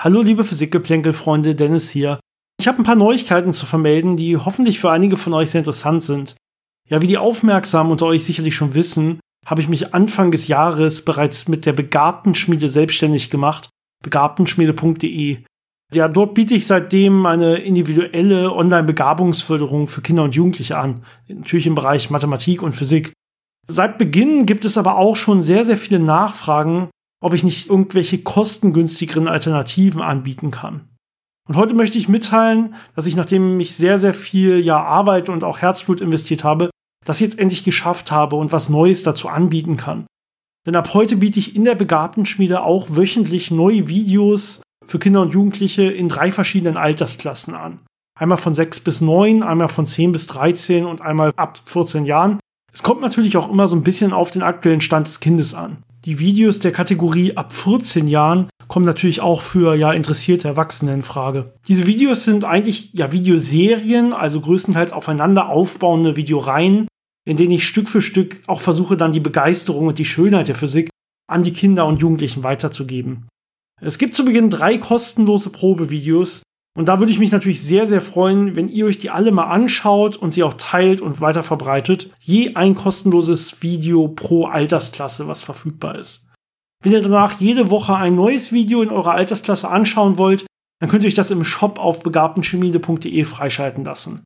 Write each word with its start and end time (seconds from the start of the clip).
Hallo 0.00 0.22
liebe 0.22 0.44
Physikgeplänkel-Freunde, 0.44 1.56
Dennis 1.56 1.90
hier. 1.90 2.20
Ich 2.60 2.68
habe 2.68 2.78
ein 2.78 2.84
paar 2.84 2.94
Neuigkeiten 2.94 3.52
zu 3.52 3.66
vermelden, 3.66 4.16
die 4.16 4.36
hoffentlich 4.36 4.78
für 4.78 4.92
einige 4.92 5.16
von 5.16 5.34
euch 5.34 5.50
sehr 5.50 5.62
interessant 5.62 6.04
sind. 6.04 6.36
Ja, 6.88 7.02
wie 7.02 7.08
die 7.08 7.18
Aufmerksamen 7.18 7.90
unter 7.90 8.06
euch 8.06 8.22
sicherlich 8.22 8.54
schon 8.54 8.74
wissen, 8.74 9.18
habe 9.44 9.60
ich 9.60 9.68
mich 9.68 9.94
Anfang 9.94 10.30
des 10.30 10.46
Jahres 10.46 11.04
bereits 11.04 11.48
mit 11.48 11.66
der 11.66 11.72
Begabtenschmiede 11.72 12.68
selbstständig 12.68 13.28
gemacht, 13.28 13.70
begabtenschmiede.de. 14.04 15.38
Ja, 15.92 16.06
dort 16.06 16.34
biete 16.34 16.54
ich 16.54 16.68
seitdem 16.68 17.26
eine 17.26 17.56
individuelle 17.56 18.52
Online-Begabungsförderung 18.52 19.88
für 19.88 20.00
Kinder 20.00 20.22
und 20.22 20.36
Jugendliche 20.36 20.78
an, 20.78 21.02
natürlich 21.26 21.66
im 21.66 21.74
Bereich 21.74 22.08
Mathematik 22.08 22.62
und 22.62 22.76
Physik. 22.76 23.12
Seit 23.66 23.98
Beginn 23.98 24.46
gibt 24.46 24.64
es 24.64 24.78
aber 24.78 24.96
auch 24.96 25.16
schon 25.16 25.42
sehr, 25.42 25.64
sehr 25.64 25.76
viele 25.76 25.98
Nachfragen 25.98 26.88
ob 27.20 27.34
ich 27.34 27.44
nicht 27.44 27.68
irgendwelche 27.68 28.18
kostengünstigeren 28.18 29.28
Alternativen 29.28 30.02
anbieten 30.02 30.50
kann. 30.50 30.88
Und 31.48 31.56
heute 31.56 31.74
möchte 31.74 31.98
ich 31.98 32.08
mitteilen, 32.08 32.74
dass 32.94 33.06
ich, 33.06 33.16
nachdem 33.16 33.58
ich 33.58 33.74
sehr, 33.74 33.98
sehr 33.98 34.14
viel 34.14 34.60
ja, 34.60 34.82
Arbeit 34.82 35.28
und 35.28 35.44
auch 35.44 35.58
Herzblut 35.58 36.00
investiert 36.00 36.44
habe, 36.44 36.70
das 37.04 37.20
jetzt 37.20 37.38
endlich 37.38 37.64
geschafft 37.64 38.12
habe 38.12 38.36
und 38.36 38.52
was 38.52 38.68
Neues 38.68 39.02
dazu 39.02 39.28
anbieten 39.28 39.78
kann. 39.78 40.06
Denn 40.66 40.76
ab 40.76 40.92
heute 40.92 41.16
biete 41.16 41.40
ich 41.40 41.56
in 41.56 41.64
der 41.64 41.74
Begabtenschmiede 41.74 42.62
auch 42.62 42.88
wöchentlich 42.90 43.50
neue 43.50 43.88
Videos 43.88 44.62
für 44.86 44.98
Kinder 44.98 45.22
und 45.22 45.32
Jugendliche 45.32 45.84
in 45.84 46.08
drei 46.08 46.32
verschiedenen 46.32 46.76
Altersklassen 46.76 47.54
an. 47.54 47.80
Einmal 48.18 48.36
von 48.36 48.52
6 48.52 48.80
bis 48.80 49.00
9, 49.00 49.42
einmal 49.42 49.68
von 49.68 49.86
10 49.86 50.12
bis 50.12 50.26
13 50.26 50.84
und 50.84 51.00
einmal 51.00 51.32
ab 51.36 51.60
14 51.64 52.04
Jahren. 52.04 52.40
Es 52.72 52.82
kommt 52.82 53.00
natürlich 53.00 53.38
auch 53.38 53.50
immer 53.50 53.68
so 53.68 53.76
ein 53.76 53.84
bisschen 53.84 54.12
auf 54.12 54.30
den 54.30 54.42
aktuellen 54.42 54.82
Stand 54.82 55.06
des 55.06 55.20
Kindes 55.20 55.54
an. 55.54 55.82
Die 56.08 56.20
Videos 56.20 56.58
der 56.58 56.72
Kategorie 56.72 57.36
ab 57.36 57.52
14 57.52 58.08
Jahren 58.08 58.48
kommen 58.66 58.86
natürlich 58.86 59.20
auch 59.20 59.42
für 59.42 59.74
ja 59.74 59.92
interessierte 59.92 60.48
Erwachsene 60.48 60.94
in 60.94 61.02
Frage. 61.02 61.52
Diese 61.68 61.86
Videos 61.86 62.24
sind 62.24 62.46
eigentlich 62.46 62.94
ja 62.94 63.12
Videoserien, 63.12 64.14
also 64.14 64.40
größtenteils 64.40 64.94
aufeinander 64.94 65.50
aufbauende 65.50 66.16
Videoreihen, 66.16 66.88
in 67.26 67.36
denen 67.36 67.50
ich 67.50 67.66
Stück 67.66 67.90
für 67.90 68.00
Stück 68.00 68.40
auch 68.46 68.62
versuche 68.62 68.96
dann 68.96 69.12
die 69.12 69.20
Begeisterung 69.20 69.86
und 69.86 69.98
die 69.98 70.06
Schönheit 70.06 70.48
der 70.48 70.54
Physik 70.54 70.88
an 71.30 71.42
die 71.42 71.52
Kinder 71.52 71.84
und 71.84 72.00
Jugendlichen 72.00 72.42
weiterzugeben. 72.42 73.28
Es 73.82 73.98
gibt 73.98 74.14
zu 74.14 74.24
Beginn 74.24 74.48
drei 74.48 74.78
kostenlose 74.78 75.50
Probevideos, 75.50 76.42
und 76.78 76.86
da 76.86 77.00
würde 77.00 77.10
ich 77.10 77.18
mich 77.18 77.32
natürlich 77.32 77.60
sehr, 77.60 77.88
sehr 77.88 78.00
freuen, 78.00 78.54
wenn 78.54 78.68
ihr 78.68 78.86
euch 78.86 78.98
die 78.98 79.10
alle 79.10 79.32
mal 79.32 79.48
anschaut 79.48 80.16
und 80.16 80.32
sie 80.32 80.44
auch 80.44 80.54
teilt 80.54 81.00
und 81.00 81.20
weiter 81.20 81.42
verbreitet. 81.42 82.10
Je 82.20 82.54
ein 82.54 82.76
kostenloses 82.76 83.62
Video 83.62 84.06
pro 84.06 84.46
Altersklasse, 84.46 85.26
was 85.26 85.42
verfügbar 85.42 85.98
ist. 85.98 86.28
Wenn 86.84 86.92
ihr 86.92 87.02
danach 87.02 87.40
jede 87.40 87.70
Woche 87.70 87.96
ein 87.96 88.14
neues 88.14 88.52
Video 88.52 88.80
in 88.80 88.90
eurer 88.90 89.14
Altersklasse 89.14 89.68
anschauen 89.68 90.18
wollt, 90.18 90.46
dann 90.78 90.88
könnt 90.88 91.02
ihr 91.02 91.08
euch 91.08 91.14
das 91.14 91.32
im 91.32 91.42
Shop 91.42 91.80
auf 91.80 91.98
begabtenchemie.de 91.98 93.24
freischalten 93.24 93.84
lassen. 93.84 94.22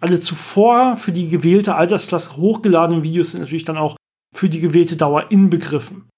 Alle 0.00 0.18
zuvor 0.18 0.96
für 0.96 1.12
die 1.12 1.28
gewählte 1.28 1.76
Altersklasse 1.76 2.36
hochgeladenen 2.36 3.04
Videos 3.04 3.30
sind 3.30 3.42
natürlich 3.42 3.64
dann 3.64 3.78
auch 3.78 3.94
für 4.34 4.48
die 4.48 4.58
gewählte 4.58 4.96
Dauer 4.96 5.30
inbegriffen. 5.30 6.08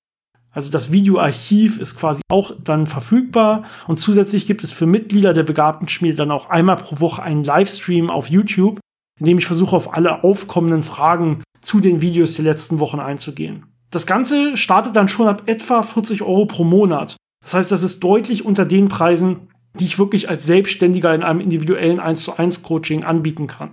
Also 0.55 0.71
das 0.71 0.93
Videoarchiv 0.93 1.79
ist 1.79 1.97
quasi 1.97 2.23
auch 2.31 2.53
dann 2.63 2.87
verfügbar 2.87 3.65
und 3.89 3.99
zusätzlich 3.99 4.47
gibt 4.47 4.63
es 4.63 4.71
für 4.71 4.87
Mitglieder 4.87 5.35
der 5.35 5.43
begabten 5.43 5.89
Schmiede 5.89 6.15
dann 6.15 6.31
auch 6.31 6.49
einmal 6.49 6.77
pro 6.77 7.01
Woche 7.01 7.23
einen 7.23 7.43
Livestream 7.43 8.09
auf 8.09 8.31
YouTube, 8.31 8.79
in 9.19 9.27
dem 9.27 9.39
ich 9.39 9.47
versuche 9.47 9.75
auf 9.75 9.95
alle 9.95 10.23
aufkommenden 10.23 10.83
Fragen 10.83 11.43
zu 11.61 11.81
den 11.81 12.01
Videos 12.01 12.35
der 12.35 12.45
letzten 12.45 12.79
Wochen 12.79 13.01
einzugehen. 13.01 13.67
Das 13.91 14.07
Ganze 14.07 14.57
startet 14.57 14.97
dann 14.97 15.09
schon 15.09 15.27
ab 15.27 15.43
etwa 15.47 15.83
40 15.83 16.23
Euro 16.23 16.47
pro 16.47 16.65
Monat. 16.65 17.17
Das 17.43 17.55
heißt, 17.55 17.73
das 17.73 17.83
ist 17.83 18.03
deutlich 18.03 18.45
unter 18.45 18.65
den 18.65 18.89
Preisen, 18.89 19.49
die 19.79 19.85
ich 19.85 19.99
wirklich 19.99 20.29
als 20.29 20.47
Selbstständiger 20.47 21.15
in 21.15 21.23
einem 21.23 21.41
individuellen 21.41 22.01
1 22.01 22.23
zu 22.23 22.39
1 22.39 22.63
Coaching 22.63 23.05
anbieten 23.05 23.47
kann. 23.47 23.73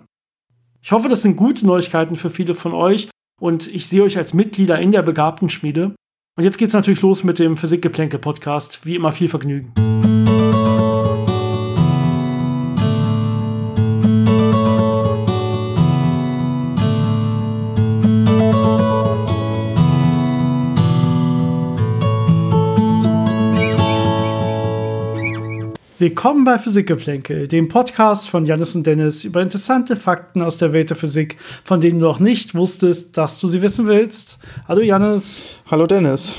Ich 0.82 0.92
hoffe, 0.92 1.10
das 1.10 1.22
sind 1.22 1.38
gute 1.38 1.66
Neuigkeiten 1.66 2.16
für 2.16 2.32
viele 2.32 2.56
von 2.56 2.74
euch 2.74 3.10
und 3.40 3.68
ich 3.74 3.88
sehe 3.88 4.04
euch 4.04 4.18
als 4.18 4.34
Mitglieder 4.34 4.80
in 4.80 4.92
der 4.92 5.04
begabten 5.04 5.50
Schmiede. 5.50 5.94
Und 6.38 6.44
jetzt 6.46 6.58
geht's 6.58 6.74
natürlich 6.74 7.02
los 7.02 7.24
mit 7.24 7.40
dem 7.40 7.58
Physikgeplänkel-Podcast. 7.58 8.86
Wie 8.86 8.96
immer 8.96 9.12
viel 9.12 9.28
Vergnügen. 9.28 9.74
Willkommen 26.02 26.46
bei 26.46 26.58
Physikgeplänkel, 26.58 27.48
dem 27.48 27.68
Podcast 27.68 28.28
von 28.28 28.48
Janis 28.48 28.74
und 28.74 28.88
Dennis 28.88 29.24
über 29.24 29.40
interessante 29.40 29.96
Fakten 29.96 30.42
aus 30.42 30.58
der 30.58 30.74
Welt 30.74 30.90
der 30.90 30.98
Physik, 30.98 31.38
von 31.64 31.80
denen 31.80 32.00
du 32.00 32.08
noch 32.08 32.20
nicht 32.20 32.56
wusstest, 32.56 33.16
dass 33.20 33.40
du 33.40 33.46
sie 33.46 33.62
wissen 33.62 33.86
willst. 33.86 34.40
Hallo 34.68 34.82
Janis. 34.82 35.60
Hallo 35.70 35.86
Dennis. 35.86 36.38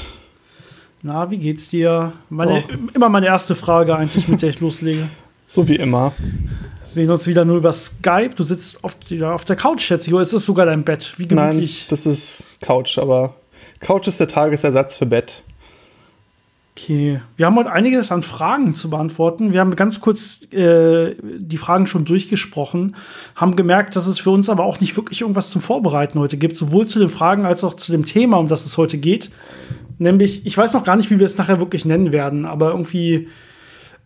Na, 1.02 1.30
wie 1.30 1.38
geht's 1.38 1.70
dir? 1.70 2.12
Meine, 2.28 2.64
oh. 2.68 2.88
Immer 2.92 3.08
meine 3.08 3.26
erste 3.26 3.54
Frage 3.54 3.94
eigentlich, 3.94 4.26
mit 4.26 4.42
der 4.42 4.48
ich 4.48 4.58
loslege. 4.60 5.06
So 5.46 5.68
wie 5.68 5.76
immer. 5.76 6.12
Wir 6.18 6.40
sehen 6.82 7.10
uns 7.10 7.28
wieder 7.28 7.44
nur 7.44 7.58
über 7.58 7.72
Skype. 7.72 8.30
Du 8.34 8.42
sitzt 8.42 8.82
auf, 8.82 8.96
auf 9.22 9.44
der 9.44 9.54
Couch, 9.54 9.82
schätze 9.82 10.08
ich. 10.08 10.12
Oder 10.12 10.22
ist 10.22 10.32
es 10.32 10.44
sogar 10.44 10.66
dein 10.66 10.82
Bett? 10.82 11.14
Wie 11.18 11.28
gemütlich? 11.28 11.82
Nein, 11.82 11.86
das 11.88 12.06
ist 12.06 12.56
Couch, 12.60 12.98
aber 12.98 13.36
Couch 13.78 14.08
ist 14.08 14.18
der 14.18 14.26
Tagesersatz 14.26 14.96
für 14.96 15.06
Bett. 15.06 15.44
Okay, 16.74 17.20
wir 17.36 17.46
haben 17.46 17.56
heute 17.56 17.70
einiges 17.70 18.10
an 18.10 18.22
Fragen 18.22 18.74
zu 18.74 18.88
beantworten. 18.88 19.52
Wir 19.52 19.60
haben 19.60 19.76
ganz 19.76 20.00
kurz 20.00 20.50
äh, 20.52 21.14
die 21.20 21.58
Fragen 21.58 21.86
schon 21.86 22.06
durchgesprochen, 22.06 22.96
haben 23.36 23.56
gemerkt, 23.56 23.94
dass 23.94 24.06
es 24.06 24.18
für 24.18 24.30
uns 24.30 24.48
aber 24.48 24.64
auch 24.64 24.80
nicht 24.80 24.96
wirklich 24.96 25.20
irgendwas 25.20 25.50
zum 25.50 25.60
Vorbereiten 25.60 26.18
heute 26.18 26.38
gibt, 26.38 26.56
sowohl 26.56 26.86
zu 26.86 26.98
den 26.98 27.10
Fragen 27.10 27.44
als 27.44 27.62
auch 27.62 27.74
zu 27.74 27.92
dem 27.92 28.06
Thema, 28.06 28.38
um 28.38 28.48
das 28.48 28.64
es 28.64 28.78
heute 28.78 28.96
geht. 28.96 29.30
Nämlich, 29.98 30.46
ich 30.46 30.56
weiß 30.56 30.72
noch 30.72 30.82
gar 30.82 30.96
nicht, 30.96 31.10
wie 31.10 31.18
wir 31.18 31.26
es 31.26 31.36
nachher 31.36 31.60
wirklich 31.60 31.84
nennen 31.84 32.10
werden, 32.10 32.46
aber 32.46 32.70
irgendwie 32.70 33.28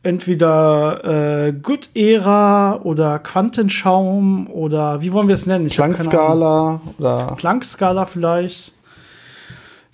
entweder 0.03 1.47
äh, 1.47 1.53
Good 1.53 1.91
Era 1.95 2.81
oder 2.83 3.21
Quantenschaum 3.21 4.49
oder 4.49 5.03
wie 5.03 5.13
wollen 5.13 5.29
wir 5.29 5.35
es 5.35 5.47
nennen? 5.47 5.69
Klangskala 5.69 6.81
oder 6.99 7.37
Klangskala 7.39 8.07
vielleicht. 8.07 8.76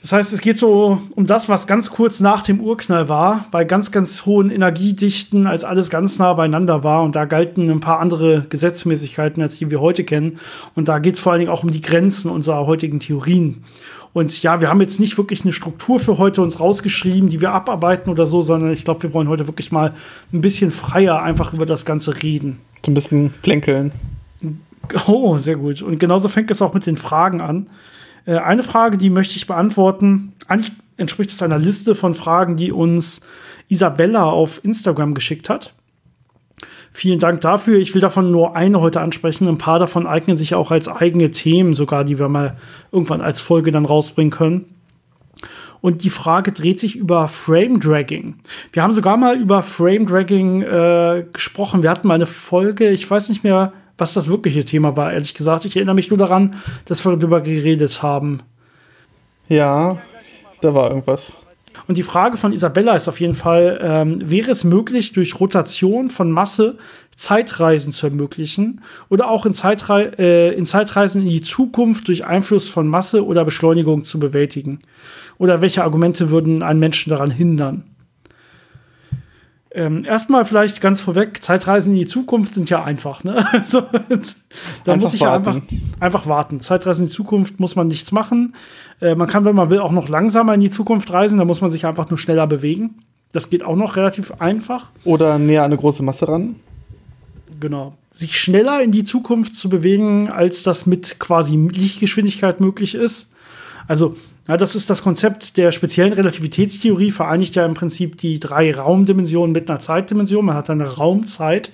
Das 0.03 0.11
heißt, 0.11 0.33
es 0.33 0.41
geht 0.41 0.59
so 0.59 1.01
um 1.15 1.27
das, 1.27 1.49
was 1.49 1.69
ganz 1.69 1.91
kurz 1.91 2.19
nach 2.19 2.43
dem 2.43 2.61
Urknall 2.61 3.09
war, 3.09 3.47
bei 3.53 3.63
ganz, 3.65 3.93
ganz 3.93 4.27
hohen 4.27 4.51
Energiedichten, 4.51 5.47
als 5.47 5.63
alles 5.63 5.91
ganz 5.91 6.19
nah 6.19 6.33
beieinander 6.35 6.83
war. 6.83 7.05
Und 7.05 7.15
da 7.15 7.25
galten 7.25 7.71
ein 7.71 7.79
paar 7.79 8.01
andere 8.01 8.45
Gesetzmäßigkeiten, 8.49 9.41
als 9.41 9.59
die 9.59 9.71
wir 9.71 9.81
heute 9.81 10.03
kennen. 10.03 10.41
Und 10.75 10.89
da 10.89 10.99
geht 10.99 11.15
es 11.15 11.21
vor 11.21 11.31
allen 11.31 11.39
Dingen 11.39 11.53
auch 11.53 11.63
um 11.63 11.71
die 11.71 11.81
Grenzen 11.81 12.33
unserer 12.33 12.67
heutigen 12.67 12.99
Theorien. 12.99 13.63
Und 14.13 14.43
ja, 14.43 14.61
wir 14.61 14.69
haben 14.69 14.81
jetzt 14.81 14.99
nicht 14.99 15.17
wirklich 15.17 15.43
eine 15.43 15.53
Struktur 15.53 16.01
für 16.01 16.19
heute 16.19 16.43
uns 16.43 16.59
rausgeschrieben, 16.59 17.29
die 17.29 17.41
wir 17.41 17.53
abarbeiten 17.53 18.11
oder 18.11 18.27
so, 18.27 18.43
sondern 18.43 18.73
ich 18.73 18.85
glaube, 18.85 19.05
wir 19.05 19.15
wollen 19.15 19.29
heute 19.29 19.47
wirklich 19.47 19.71
mal 19.71 19.95
ein 20.33 20.41
bisschen 20.41 20.73
freier 20.73 21.23
einfach 21.23 21.55
über 21.55 21.65
das 21.65 21.87
Ganze 21.87 22.23
reden. 22.25 22.59
So 22.85 22.91
ein 22.91 22.95
bisschen 22.95 23.33
plänkeln. 23.43 23.93
Oh, 25.07 25.39
sehr 25.39 25.57
gut. 25.57 25.81
Und 25.81 26.01
genauso 26.01 26.29
fängt 26.29 26.51
es 26.51 26.61
auch 26.61 26.75
mit 26.75 26.87
den 26.87 26.97
Fragen 26.97 27.41
an. 27.41 27.69
Äh, 28.27 28.37
eine 28.37 28.63
Frage, 28.63 28.97
die 28.99 29.11
möchte 29.11 29.37
ich 29.37 29.47
beantworten. 29.47 30.33
Eigentlich 30.49 30.73
entspricht 30.97 31.31
es 31.31 31.43
einer 31.43 31.59
Liste 31.59 31.95
von 31.95 32.15
Fragen, 32.15 32.57
die 32.57 32.73
uns 32.73 33.21
Isabella 33.69 34.25
auf 34.25 34.65
Instagram 34.65 35.15
geschickt 35.15 35.49
hat. 35.49 35.75
Vielen 36.95 37.19
Dank 37.19 37.41
dafür. 37.41 37.79
Ich 37.79 37.95
will 37.95 38.03
davon 38.03 38.31
nur 38.31 38.55
eine 38.55 38.81
heute 38.81 39.01
ansprechen. 39.01 39.49
Ein 39.49 39.57
paar 39.57 39.79
davon 39.79 40.07
eignen 40.07 40.37
sich 40.37 40.55
auch 40.55 40.71
als 40.71 40.89
eigene 40.89 41.31
Themen, 41.31 41.73
sogar 41.73 42.05
die 42.05 42.19
wir 42.19 42.29
mal 42.29 42.59
irgendwann 42.93 43.23
als 43.23 43.41
Folge 43.41 43.71
dann 43.71 43.87
rausbringen 43.87 44.31
können. 44.31 44.67
Und 45.81 46.05
die 46.05 46.11
Frage 46.11 46.53
dreht 46.53 46.79
sich 46.79 46.95
über 46.95 47.29
Frame 47.29 47.81
Dragging. 47.81 48.37
Wir 48.73 48.83
haben 48.83 48.93
sogar 48.93 49.17
mal 49.17 49.41
über 49.41 49.63
Frame 49.63 50.07
Dragging 50.07 50.63
äh, 50.63 51.25
gesprochen. 51.33 51.83
Wir 51.83 51.91
hatten 51.91 52.07
mal 52.07 52.15
eine 52.15 52.27
Folge, 52.27 52.91
ich 52.91 53.11
weiß 53.11 53.31
nicht 53.31 53.43
mehr, 53.43 53.73
was 53.99 54.15
das 54.15 54.29
wirkliche 54.29 54.65
Thema 54.65 54.97
war, 54.97 55.13
ehrlich 55.13 55.35
gesagt. 55.35 55.65
Ich 55.65 55.77
erinnere 55.77 55.95
mich 55.95 56.11
nur 56.11 56.19
daran, 56.19 56.55
dass 56.87 57.05
wir 57.05 57.17
darüber 57.17 57.41
geredet 57.41 58.03
haben. 58.03 58.41
Ja, 59.49 59.99
da 60.61 60.75
war 60.75 60.89
irgendwas. 60.91 61.37
Und 61.89 61.97
die 61.97 62.03
Frage 62.03 62.37
von 62.37 62.53
Isabella 62.53 62.95
ist 62.95 63.09
auf 63.09 63.21
jeden 63.21 63.35
Fall, 63.35 63.81
ähm, 63.83 64.19
wäre 64.23 64.51
es 64.51 64.65
möglich, 64.65 65.13
durch 65.13 65.41
Rotation 65.41 66.09
von 66.09 66.31
Masse 66.31 66.77
Zeitreisen 67.17 67.93
zu 67.93 68.07
ermöglichen 68.07 68.81
oder 69.09 69.29
auch 69.31 69.47
in, 69.47 69.55
Zeitre 69.55 70.19
äh, 70.19 70.55
in 70.55 70.67
Zeitreisen 70.67 71.23
in 71.23 71.29
die 71.29 71.41
Zukunft 71.41 72.09
durch 72.09 72.25
Einfluss 72.25 72.69
von 72.69 72.89
Masse 72.89 73.25
oder 73.25 73.45
Beschleunigung 73.45 74.05
zu 74.05 74.19
bewältigen? 74.19 74.81
Oder 75.39 75.61
welche 75.61 75.83
Argumente 75.83 76.31
würden 76.31 76.63
einen 76.63 76.81
Menschen 76.81 77.11
daran 77.11 77.31
hindern? 77.31 77.85
Ähm, 79.75 80.05
erstmal 80.05 80.45
vielleicht 80.45 80.83
ganz 80.83 81.01
vorweg, 81.01 81.43
Zeitreisen 81.43 81.93
in 81.93 81.99
die 81.99 82.07
Zukunft 82.07 82.55
sind 82.55 82.69
ja 82.69 82.85
einfach. 82.85 83.25
Ne? 83.25 83.45
Also, 83.53 83.83
da 84.85 84.97
muss 84.97 85.15
ich 85.15 85.21
ja 85.21 85.35
einfach, 85.35 85.61
einfach 85.99 86.27
warten. 86.27 86.61
Zeitreisen 86.61 87.05
in 87.05 87.09
die 87.09 87.15
Zukunft 87.15 87.59
muss 87.59 87.75
man 87.75 87.89
nichts 87.89 88.13
machen. 88.13 88.55
Äh, 89.01 89.15
man 89.15 89.29
kann, 89.29 89.45
wenn 89.45 89.57
man 89.57 89.71
will, 89.71 89.79
auch 89.79 89.93
noch 89.93 90.09
langsamer 90.09 90.55
in 90.55 90.61
die 90.61 90.71
Zukunft 90.71 91.11
reisen. 91.13 91.39
Da 91.39 91.47
muss 91.47 91.63
man 91.63 91.71
sich 91.71 91.87
einfach 91.87 92.11
nur 92.11 92.19
schneller 92.19 92.47
bewegen. 92.47 93.03
Das 93.33 93.49
geht 93.49 93.65
auch 93.65 93.77
noch 93.77 93.97
relativ 93.97 94.33
einfach. 94.41 94.91
Oder 95.05 95.39
näher 95.39 95.63
an 95.63 95.73
eine 95.73 95.81
große 95.81 96.03
Masse 96.03 96.29
ran. 96.29 96.57
Genau. 97.59 97.95
Sich 98.11 98.39
schneller 98.39 98.83
in 98.83 98.93
die 98.93 99.05
Zukunft 99.05 99.57
zu 99.57 99.71
bewegen, 99.71 100.29
als 100.29 100.63
das 100.63 100.85
mit 100.85 101.19
quasi 101.19 101.57
Lichtgeschwindigkeit 101.57 102.61
möglich 102.61 102.95
ist. 102.95 103.33
Also, 103.89 104.17
ja, 104.49 104.57
das 104.57 104.75
ist 104.75 104.91
das 104.91 105.03
Konzept 105.03 105.57
der 105.57 105.71
speziellen 105.71 106.13
Relativitätstheorie, 106.13 107.13
vereinigt 107.13 107.55
ja 107.55 107.65
im 107.65 107.75
Prinzip 107.75 108.19
die 108.19 108.41
drei 108.41 108.75
Raumdimensionen 108.75 109.53
mit 109.53 109.71
einer 109.71 109.79
Zeitdimension. 109.79 110.45
Man 110.45 110.57
hat 110.57 110.69
eine 110.69 110.87
Raumzeit. 110.87 111.71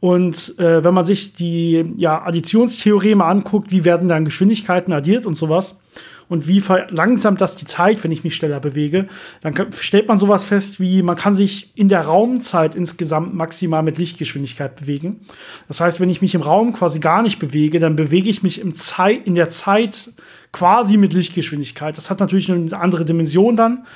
Und 0.00 0.58
äh, 0.60 0.84
wenn 0.84 0.94
man 0.94 1.04
sich 1.04 1.34
die 1.34 1.84
ja, 1.96 2.24
Additionstheoreme 2.24 3.24
anguckt, 3.24 3.72
wie 3.72 3.84
werden 3.84 4.08
dann 4.08 4.24
Geschwindigkeiten 4.24 4.92
addiert 4.92 5.26
und 5.26 5.34
sowas, 5.34 5.80
und 6.28 6.46
wie 6.46 6.60
verlangsamt 6.60 7.40
das 7.40 7.56
die 7.56 7.64
Zeit, 7.64 8.04
wenn 8.04 8.10
ich 8.10 8.24
mich 8.24 8.34
schneller 8.34 8.60
bewege, 8.60 9.08
dann 9.40 9.54
stellt 9.78 10.08
man 10.08 10.18
sowas 10.18 10.44
fest 10.44 10.78
wie, 10.78 11.02
man 11.02 11.16
kann 11.16 11.34
sich 11.34 11.72
in 11.74 11.88
der 11.88 12.02
Raumzeit 12.02 12.74
insgesamt 12.74 13.34
maximal 13.34 13.82
mit 13.82 13.98
Lichtgeschwindigkeit 13.98 14.76
bewegen. 14.76 15.20
Das 15.68 15.80
heißt, 15.80 16.00
wenn 16.00 16.10
ich 16.10 16.22
mich 16.22 16.34
im 16.34 16.42
Raum 16.42 16.72
quasi 16.72 17.00
gar 17.00 17.22
nicht 17.22 17.38
bewege, 17.38 17.80
dann 17.80 17.96
bewege 17.96 18.28
ich 18.28 18.42
mich 18.42 18.60
im 18.60 18.74
Zeit, 18.74 19.26
in 19.26 19.34
der 19.34 19.50
Zeit 19.50 20.10
quasi 20.52 20.96
mit 20.96 21.12
Lichtgeschwindigkeit. 21.12 21.96
Das 21.96 22.10
hat 22.10 22.20
natürlich 22.20 22.50
eine 22.50 22.76
andere 22.78 23.04
Dimension 23.04 23.56
dann. 23.56 23.86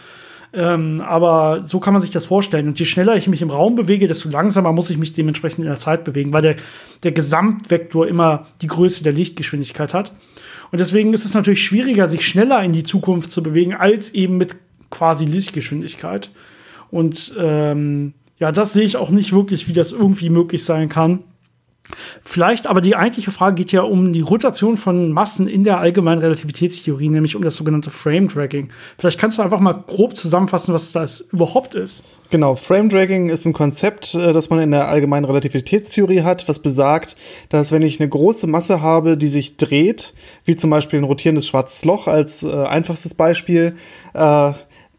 Ähm, 0.54 1.00
aber 1.00 1.64
so 1.64 1.80
kann 1.80 1.94
man 1.94 2.02
sich 2.02 2.10
das 2.10 2.26
vorstellen. 2.26 2.68
Und 2.68 2.78
je 2.78 2.84
schneller 2.84 3.16
ich 3.16 3.26
mich 3.26 3.40
im 3.40 3.50
Raum 3.50 3.74
bewege, 3.74 4.06
desto 4.06 4.28
langsamer 4.28 4.72
muss 4.72 4.90
ich 4.90 4.98
mich 4.98 5.14
dementsprechend 5.14 5.60
in 5.60 5.70
der 5.70 5.78
Zeit 5.78 6.04
bewegen, 6.04 6.32
weil 6.32 6.42
der, 6.42 6.56
der 7.02 7.12
Gesamtvektor 7.12 8.06
immer 8.06 8.46
die 8.60 8.66
Größe 8.66 9.02
der 9.02 9.12
Lichtgeschwindigkeit 9.12 9.94
hat. 9.94 10.12
Und 10.70 10.78
deswegen 10.78 11.12
ist 11.14 11.24
es 11.24 11.34
natürlich 11.34 11.64
schwieriger, 11.64 12.08
sich 12.08 12.26
schneller 12.26 12.62
in 12.62 12.72
die 12.72 12.82
Zukunft 12.82 13.30
zu 13.30 13.42
bewegen, 13.42 13.74
als 13.74 14.14
eben 14.14 14.36
mit 14.36 14.56
quasi 14.90 15.24
Lichtgeschwindigkeit. 15.24 16.30
Und 16.90 17.34
ähm, 17.38 18.12
ja, 18.38 18.52
das 18.52 18.72
sehe 18.72 18.84
ich 18.84 18.96
auch 18.96 19.10
nicht 19.10 19.32
wirklich, 19.32 19.68
wie 19.68 19.72
das 19.72 19.92
irgendwie 19.92 20.28
möglich 20.28 20.64
sein 20.64 20.88
kann. 20.88 21.20
Vielleicht, 22.22 22.66
aber 22.66 22.80
die 22.80 22.96
eigentliche 22.96 23.30
Frage 23.30 23.56
geht 23.56 23.72
ja 23.72 23.82
um 23.82 24.12
die 24.12 24.20
Rotation 24.20 24.76
von 24.76 25.12
Massen 25.12 25.48
in 25.48 25.64
der 25.64 25.78
allgemeinen 25.78 26.20
Relativitätstheorie, 26.20 27.08
nämlich 27.08 27.36
um 27.36 27.42
das 27.42 27.56
sogenannte 27.56 27.90
Frame 27.90 28.28
Dragging. 28.28 28.68
Vielleicht 28.98 29.18
kannst 29.18 29.38
du 29.38 29.42
einfach 29.42 29.60
mal 29.60 29.84
grob 29.86 30.16
zusammenfassen, 30.16 30.74
was 30.74 30.92
das 30.92 31.20
überhaupt 31.20 31.74
ist. 31.74 32.04
Genau, 32.30 32.54
Frame 32.54 32.88
Dragging 32.88 33.28
ist 33.28 33.44
ein 33.44 33.52
Konzept, 33.52 34.14
äh, 34.14 34.32
das 34.32 34.48
man 34.48 34.60
in 34.60 34.70
der 34.70 34.88
allgemeinen 34.88 35.26
Relativitätstheorie 35.26 36.22
hat, 36.22 36.48
was 36.48 36.60
besagt, 36.60 37.16
dass 37.50 37.72
wenn 37.72 37.82
ich 37.82 38.00
eine 38.00 38.08
große 38.08 38.46
Masse 38.46 38.80
habe, 38.80 39.18
die 39.18 39.28
sich 39.28 39.58
dreht, 39.58 40.14
wie 40.44 40.56
zum 40.56 40.70
Beispiel 40.70 40.98
ein 40.98 41.04
rotierendes 41.04 41.46
schwarzes 41.46 41.84
Loch 41.84 42.06
als 42.06 42.42
äh, 42.42 42.50
einfachstes 42.50 43.14
Beispiel, 43.14 43.76
äh, 44.14 44.52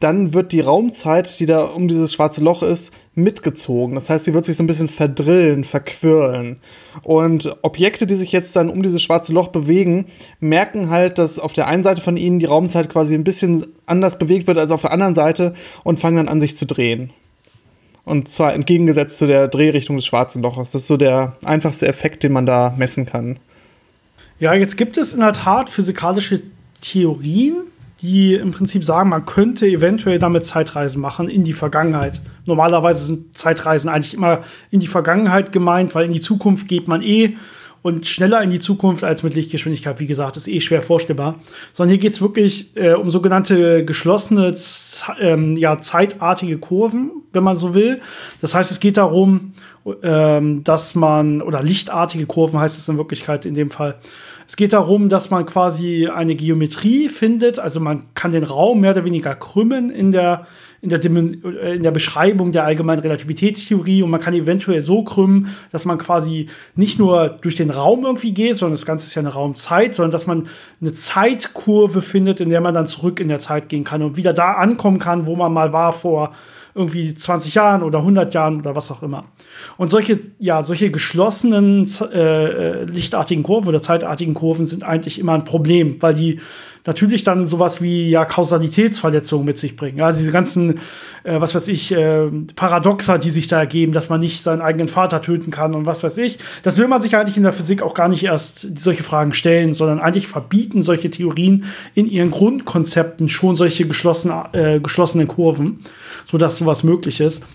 dann 0.03 0.33
wird 0.33 0.51
die 0.51 0.59
Raumzeit, 0.59 1.39
die 1.39 1.45
da 1.45 1.63
um 1.63 1.87
dieses 1.87 2.11
schwarze 2.11 2.43
Loch 2.43 2.61
ist, 2.61 2.93
mitgezogen. 3.15 3.95
Das 3.95 4.09
heißt, 4.09 4.25
sie 4.25 4.33
wird 4.33 4.43
sich 4.43 4.57
so 4.57 4.63
ein 4.63 4.67
bisschen 4.67 4.89
verdrillen, 4.89 5.63
verquirlen. 5.63 6.57
Und 7.03 7.55
Objekte, 7.61 8.05
die 8.05 8.15
sich 8.15 8.33
jetzt 8.33 8.55
dann 8.55 8.69
um 8.69 8.83
dieses 8.83 9.01
schwarze 9.01 9.31
Loch 9.31 9.47
bewegen, 9.47 10.05
merken 10.41 10.89
halt, 10.89 11.17
dass 11.17 11.39
auf 11.39 11.53
der 11.53 11.67
einen 11.67 11.83
Seite 11.83 12.01
von 12.01 12.17
ihnen 12.17 12.39
die 12.39 12.45
Raumzeit 12.45 12.89
quasi 12.89 13.15
ein 13.15 13.23
bisschen 13.23 13.65
anders 13.85 14.19
bewegt 14.19 14.45
wird 14.47 14.57
als 14.57 14.71
auf 14.71 14.81
der 14.81 14.91
anderen 14.91 15.15
Seite 15.15 15.53
und 15.83 16.01
fangen 16.01 16.17
dann 16.17 16.27
an, 16.27 16.41
sich 16.41 16.57
zu 16.57 16.65
drehen. 16.65 17.11
Und 18.03 18.27
zwar 18.27 18.53
entgegengesetzt 18.53 19.17
zu 19.17 19.27
der 19.27 19.47
Drehrichtung 19.47 19.95
des 19.95 20.05
schwarzen 20.05 20.41
Loches. 20.41 20.71
Das 20.71 20.81
ist 20.81 20.87
so 20.87 20.97
der 20.97 21.37
einfachste 21.45 21.87
Effekt, 21.87 22.23
den 22.23 22.33
man 22.33 22.45
da 22.45 22.73
messen 22.77 23.05
kann. 23.05 23.39
Ja, 24.39 24.53
jetzt 24.53 24.75
gibt 24.75 24.97
es 24.97 25.13
in 25.13 25.21
der 25.21 25.31
Tat 25.31 25.69
physikalische 25.69 26.41
Theorien, 26.81 27.63
die 28.03 28.35
im 28.35 28.51
Prinzip 28.51 28.83
sagen, 28.83 29.09
man 29.09 29.25
könnte 29.25 29.65
eventuell 29.65 30.19
damit 30.19 30.45
Zeitreisen 30.45 31.01
machen 31.01 31.29
in 31.29 31.45
die 31.45 31.53
Vergangenheit. 31.53 32.21
Normalerweise 32.45 33.05
sind 33.05 33.37
Zeitreisen 33.37 33.89
eigentlich 33.89 34.13
immer 34.13 34.41
in 34.71 34.81
die 34.81 34.87
Vergangenheit 34.87 35.53
gemeint, 35.53 35.95
weil 35.95 36.05
in 36.05 36.11
die 36.11 36.19
Zukunft 36.19 36.67
geht 36.67 36.89
man 36.89 37.01
eh 37.01 37.37
und 37.81 38.05
schneller 38.05 38.41
in 38.41 38.49
die 38.49 38.59
Zukunft 38.59 39.05
als 39.05 39.23
mit 39.23 39.35
Lichtgeschwindigkeit, 39.35 40.01
wie 40.01 40.05
gesagt, 40.05 40.35
ist 40.35 40.49
eh 40.49 40.59
schwer 40.59 40.81
vorstellbar. 40.81 41.39
Sondern 41.71 41.91
hier 41.91 41.99
geht 41.99 42.13
es 42.13 42.21
wirklich 42.21 42.75
äh, 42.75 42.93
um 42.93 43.09
sogenannte 43.09 43.85
geschlossene, 43.85 44.53
ähm, 45.19 45.55
ja, 45.55 45.79
zeitartige 45.79 46.57
Kurven, 46.57 47.11
wenn 47.31 47.43
man 47.43 47.55
so 47.55 47.73
will. 47.73 48.01
Das 48.41 48.53
heißt, 48.53 48.69
es 48.69 48.81
geht 48.81 48.97
darum, 48.97 49.53
ähm, 50.01 50.63
dass 50.63 50.95
man, 50.95 51.41
oder 51.41 51.63
lichtartige 51.63 52.25
Kurven 52.25 52.59
heißt 52.59 52.77
es 52.77 52.87
in 52.87 52.97
Wirklichkeit 52.97 53.45
in 53.45 53.53
dem 53.53 53.69
Fall, 53.69 53.95
es 54.47 54.55
geht 54.55 54.73
darum, 54.73 55.09
dass 55.09 55.29
man 55.29 55.45
quasi 55.45 56.07
eine 56.07 56.35
Geometrie 56.35 57.09
findet. 57.09 57.59
Also 57.59 57.79
man 57.79 58.03
kann 58.13 58.31
den 58.31 58.43
Raum 58.43 58.81
mehr 58.81 58.91
oder 58.91 59.05
weniger 59.05 59.35
krümmen 59.35 59.89
in 59.89 60.11
der, 60.11 60.47
in 60.81 60.89
der, 60.89 61.03
äh, 61.03 61.75
in 61.75 61.83
der 61.83 61.91
Beschreibung 61.91 62.51
der 62.51 62.65
allgemeinen 62.65 62.99
Relativitätstheorie 62.99 64.03
und 64.03 64.09
man 64.09 64.19
kann 64.19 64.33
eventuell 64.33 64.81
so 64.81 65.03
krümmen, 65.03 65.47
dass 65.71 65.85
man 65.85 65.97
quasi 65.97 66.47
nicht 66.75 66.99
nur 66.99 67.29
durch 67.41 67.55
den 67.55 67.69
Raum 67.69 68.03
irgendwie 68.05 68.33
geht, 68.33 68.57
sondern 68.57 68.73
das 68.73 68.85
Ganze 68.85 69.07
ist 69.07 69.15
ja 69.15 69.21
eine 69.21 69.33
Raumzeit, 69.33 69.95
sondern 69.95 70.11
dass 70.11 70.27
man 70.27 70.47
eine 70.81 70.91
Zeitkurve 70.91 72.01
findet, 72.01 72.41
in 72.41 72.49
der 72.49 72.61
man 72.61 72.73
dann 72.73 72.87
zurück 72.87 73.19
in 73.19 73.29
der 73.29 73.39
Zeit 73.39 73.69
gehen 73.69 73.83
kann 73.83 74.03
und 74.03 74.17
wieder 74.17 74.33
da 74.33 74.53
ankommen 74.53 74.99
kann, 74.99 75.25
wo 75.25 75.35
man 75.35 75.53
mal 75.53 75.71
war 75.71 75.93
vor 75.93 76.33
irgendwie 76.75 77.13
20 77.13 77.53
Jahren 77.53 77.83
oder 77.83 77.99
100 77.99 78.33
Jahren 78.33 78.59
oder 78.59 78.75
was 78.75 78.91
auch 78.91 79.03
immer. 79.03 79.25
Und 79.77 79.89
solche, 79.89 80.19
ja, 80.39 80.63
solche 80.63 80.91
geschlossenen 80.91 81.89
äh, 82.11 82.45
äh, 82.81 82.83
lichtartigen 82.85 83.43
Kurven 83.43 83.69
oder 83.69 83.81
zeitartigen 83.81 84.33
Kurven 84.33 84.65
sind 84.65 84.83
eigentlich 84.83 85.19
immer 85.19 85.33
ein 85.33 85.45
Problem, 85.45 85.97
weil 85.99 86.13
die 86.13 86.39
natürlich 86.85 87.23
dann 87.23 87.47
sowas 87.47 87.81
wie 87.81 88.09
ja 88.09 88.25
Kausalitätsverletzungen 88.25 89.45
mit 89.45 89.57
sich 89.57 89.75
bringen. 89.75 90.01
Also 90.01 90.19
diese 90.19 90.31
ganzen, 90.31 90.79
äh, 91.23 91.39
was 91.39 91.55
weiß 91.55 91.67
ich, 91.69 91.91
äh, 91.91 92.29
Paradoxa, 92.55 93.17
die 93.17 93.29
sich 93.29 93.47
da 93.47 93.59
ergeben, 93.59 93.93
dass 93.93 94.09
man 94.09 94.19
nicht 94.19 94.41
seinen 94.41 94.61
eigenen 94.61 94.89
Vater 94.89 95.21
töten 95.21 95.51
kann 95.51 95.75
und 95.75 95.85
was 95.85 96.03
weiß 96.03 96.17
ich. 96.17 96.39
Das 96.61 96.77
will 96.77 96.87
man 96.87 97.01
sich 97.01 97.15
eigentlich 97.15 97.37
in 97.37 97.43
der 97.43 97.53
Physik 97.53 97.81
auch 97.81 97.93
gar 97.93 98.09
nicht 98.09 98.23
erst 98.23 98.77
solche 98.77 99.03
Fragen 99.03 99.33
stellen, 99.33 99.73
sondern 99.73 99.99
eigentlich 99.99 100.27
verbieten 100.27 100.81
solche 100.81 101.09
Theorien 101.09 101.65
in 101.95 102.09
ihren 102.09 102.31
Grundkonzepten 102.31 103.29
schon 103.29 103.55
solche 103.55 103.87
geschlossen, 103.87 104.31
äh, 104.51 104.79
geschlossenen 104.79 105.27
Kurven, 105.27 105.79
sodass 106.25 106.57
sowas 106.57 106.83
möglich 106.83 107.21
ist. 107.21 107.45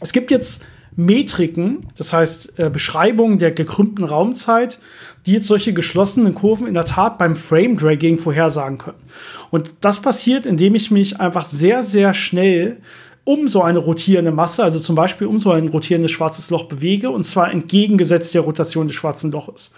Es 0.00 0.12
gibt 0.12 0.30
jetzt 0.30 0.62
Metriken, 0.96 1.86
das 1.96 2.12
heißt 2.12 2.58
äh, 2.58 2.70
Beschreibungen 2.70 3.38
der 3.38 3.52
gekrümmten 3.52 4.04
Raumzeit, 4.04 4.78
die 5.26 5.32
jetzt 5.32 5.46
solche 5.46 5.72
geschlossenen 5.72 6.34
Kurven 6.34 6.66
in 6.66 6.74
der 6.74 6.84
Tat 6.84 7.18
beim 7.18 7.34
Frame 7.34 7.76
Dragging 7.76 8.18
vorhersagen 8.18 8.78
können. 8.78 8.98
Und 9.50 9.70
das 9.80 10.00
passiert, 10.00 10.46
indem 10.46 10.74
ich 10.74 10.90
mich 10.90 11.20
einfach 11.20 11.46
sehr, 11.46 11.82
sehr 11.82 12.14
schnell 12.14 12.78
um 13.24 13.48
so 13.48 13.62
eine 13.62 13.78
rotierende 13.78 14.32
Masse, 14.32 14.62
also 14.62 14.78
zum 14.78 14.94
Beispiel 14.94 15.26
um 15.26 15.38
so 15.38 15.50
ein 15.50 15.68
rotierendes 15.68 16.12
schwarzes 16.12 16.50
Loch 16.50 16.64
bewege, 16.64 17.10
und 17.10 17.24
zwar 17.24 17.50
entgegengesetzt 17.50 18.34
der 18.34 18.42
Rotation 18.42 18.86
des 18.86 18.96
schwarzen 18.96 19.32
Loches. 19.32 19.72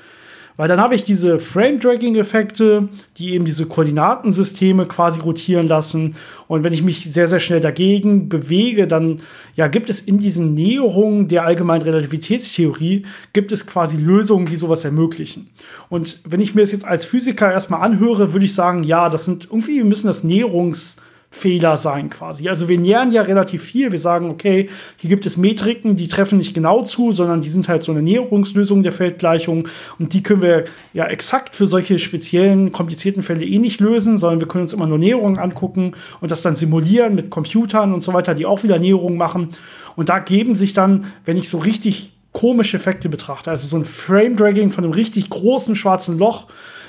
Weil 0.57 0.69
dann 0.69 0.81
habe 0.81 0.95
ich 0.95 1.05
diese 1.05 1.39
Frame-Dragging-Effekte, 1.39 2.89
die 3.19 3.35
eben 3.35 3.45
diese 3.45 3.67
Koordinatensysteme 3.67 4.87
quasi 4.87 5.21
rotieren 5.21 5.67
lassen. 5.67 6.17
Und 6.49 6.65
wenn 6.65 6.73
ich 6.73 6.83
mich 6.83 7.13
sehr, 7.13 7.29
sehr 7.29 7.41
schnell 7.41 7.61
dagegen 7.61 8.29
bewege, 8.29 8.87
dann 8.87 9.21
ja, 9.55 9.69
gibt 9.69 9.91
es 9.91 10.01
in 10.01 10.19
diesen 10.19 10.55
Näherungen 10.55 11.29
der 11.29 11.45
allgemeinen 11.45 11.83
Relativitätstheorie, 11.83 13.05
gibt 13.33 13.53
es 13.53 13.67
quasi 13.67 13.97
Lösungen, 13.97 14.47
die 14.47 14.57
sowas 14.57 14.85
ermöglichen. 14.85 15.51
Und 15.89 16.21
wenn 16.25 16.41
ich 16.41 16.55
mir 16.55 16.63
das 16.63 16.73
jetzt 16.73 16.87
als 16.87 17.05
Physiker 17.05 17.53
erstmal 17.53 17.83
anhöre, 17.83 18.33
würde 18.33 18.47
ich 18.47 18.55
sagen, 18.55 18.83
ja, 18.83 19.11
das 19.11 19.25
sind 19.25 19.45
irgendwie, 19.45 19.77
wir 19.77 19.85
müssen 19.85 20.07
das 20.07 20.25
Näherungs- 20.25 20.97
Fehler 21.37 21.77
sein 21.77 22.09
quasi. 22.09 22.49
Also 22.49 22.67
wir 22.67 22.79
nähern 22.79 23.11
ja 23.13 23.21
relativ 23.21 23.63
viel. 23.63 23.93
Wir 23.93 23.99
sagen, 23.99 24.31
okay, 24.31 24.71
hier 24.97 25.11
gibt 25.11 25.27
es 25.27 25.37
Metriken, 25.37 25.95
die 25.95 26.09
treffen 26.09 26.39
nicht 26.39 26.55
genau 26.55 26.83
zu, 26.83 27.13
sondern 27.13 27.43
die 27.43 27.51
sind 27.51 27.69
halt 27.69 27.83
so 27.83 27.93
eine 27.93 28.01
Näherungslösung 28.01 28.83
der 28.83 28.93
Feldgleichung 28.93 29.69
und 29.99 30.15
die 30.15 30.23
können 30.23 30.41
wir 30.41 30.65
ja 30.95 31.05
exakt 31.07 31.55
für 31.55 31.67
solche 31.67 31.99
speziellen, 31.99 32.73
komplizierten 32.73 33.23
Fälle 33.23 33.45
eh 33.45 33.59
nicht 33.59 33.81
lösen, 33.81 34.17
sondern 34.17 34.41
wir 34.41 34.49
können 34.49 34.63
uns 34.63 34.73
immer 34.73 34.87
nur 34.87 34.97
Näherungen 34.97 35.39
angucken 35.39 35.93
und 36.23 36.31
das 36.31 36.41
dann 36.41 36.57
simulieren 36.57 37.15
mit 37.15 37.29
Computern 37.29 37.93
und 37.93 38.03
so 38.03 38.15
weiter, 38.15 38.35
die 38.35 38.47
auch 38.47 38.63
wieder 38.63 38.79
Näherungen 38.79 39.19
machen. 39.19 39.51
Und 39.95 40.09
da 40.09 40.21
geben 40.21 40.55
sich 40.55 40.73
dann, 40.73 41.13
wenn 41.27 41.37
ich 41.37 41.51
so 41.51 41.59
richtig 41.59 42.13
komische 42.33 42.79
Effekte 42.79 43.11
betrachte, 43.11 43.51
also 43.51 43.69
so 43.69 43.77
ein 43.77 43.85
Frame-Dragging 43.85 44.71
von 44.71 44.85
einem 44.85 44.95
richtig 44.95 45.29
großen 45.29 45.77
schwarzen 45.77 46.19
Loch, 46.19 46.47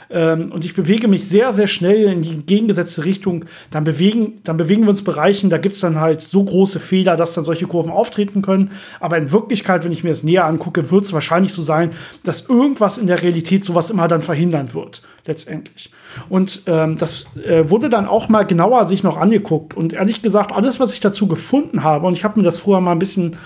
ähm, 0.09 0.51
und 0.51 0.65
ich 0.65 0.73
bewege 0.73 1.07
mich 1.07 1.27
sehr, 1.27 1.53
sehr 1.53 1.67
schnell 1.67 2.03
in 2.03 2.21
die 2.21 2.31
entgegengesetzte 2.31 3.05
Richtung, 3.05 3.45
dann 3.71 3.83
bewegen, 3.83 4.39
dann 4.43 4.57
bewegen 4.57 4.83
wir 4.83 4.89
uns 4.89 5.03
Bereichen, 5.03 5.49
da 5.49 5.57
gibt 5.57 5.75
es 5.75 5.81
dann 5.81 5.99
halt 5.99 6.21
so 6.21 6.43
große 6.43 6.79
Fehler, 6.79 7.17
dass 7.17 7.33
dann 7.33 7.43
solche 7.43 7.67
Kurven 7.67 7.91
auftreten 7.91 8.41
können. 8.41 8.71
Aber 8.99 9.17
in 9.17 9.31
Wirklichkeit, 9.31 9.83
wenn 9.83 9.91
ich 9.91 10.03
mir 10.03 10.09
das 10.09 10.23
näher 10.23 10.45
angucke, 10.45 10.91
wird 10.91 11.05
es 11.05 11.13
wahrscheinlich 11.13 11.51
so 11.51 11.61
sein, 11.61 11.91
dass 12.23 12.47
irgendwas 12.47 12.97
in 12.97 13.07
der 13.07 13.21
Realität 13.21 13.65
sowas 13.65 13.89
immer 13.89 14.07
dann 14.07 14.21
verhindern 14.21 14.73
wird, 14.73 15.01
letztendlich. 15.25 15.91
Und 16.29 16.63
ähm, 16.67 16.97
das 16.97 17.35
äh, 17.37 17.69
wurde 17.69 17.89
dann 17.89 18.07
auch 18.07 18.29
mal 18.29 18.43
genauer 18.43 18.85
sich 18.85 19.03
noch 19.03 19.17
angeguckt. 19.17 19.75
Und 19.75 19.93
ehrlich 19.93 20.21
gesagt, 20.21 20.51
alles, 20.51 20.79
was 20.79 20.93
ich 20.93 20.99
dazu 20.99 21.27
gefunden 21.27 21.83
habe, 21.83 22.07
und 22.07 22.15
ich 22.15 22.23
habe 22.23 22.39
mir 22.39 22.45
das 22.45 22.59
vorher 22.59 22.81
mal 22.81 22.93
ein 22.93 22.99
bisschen 22.99 23.37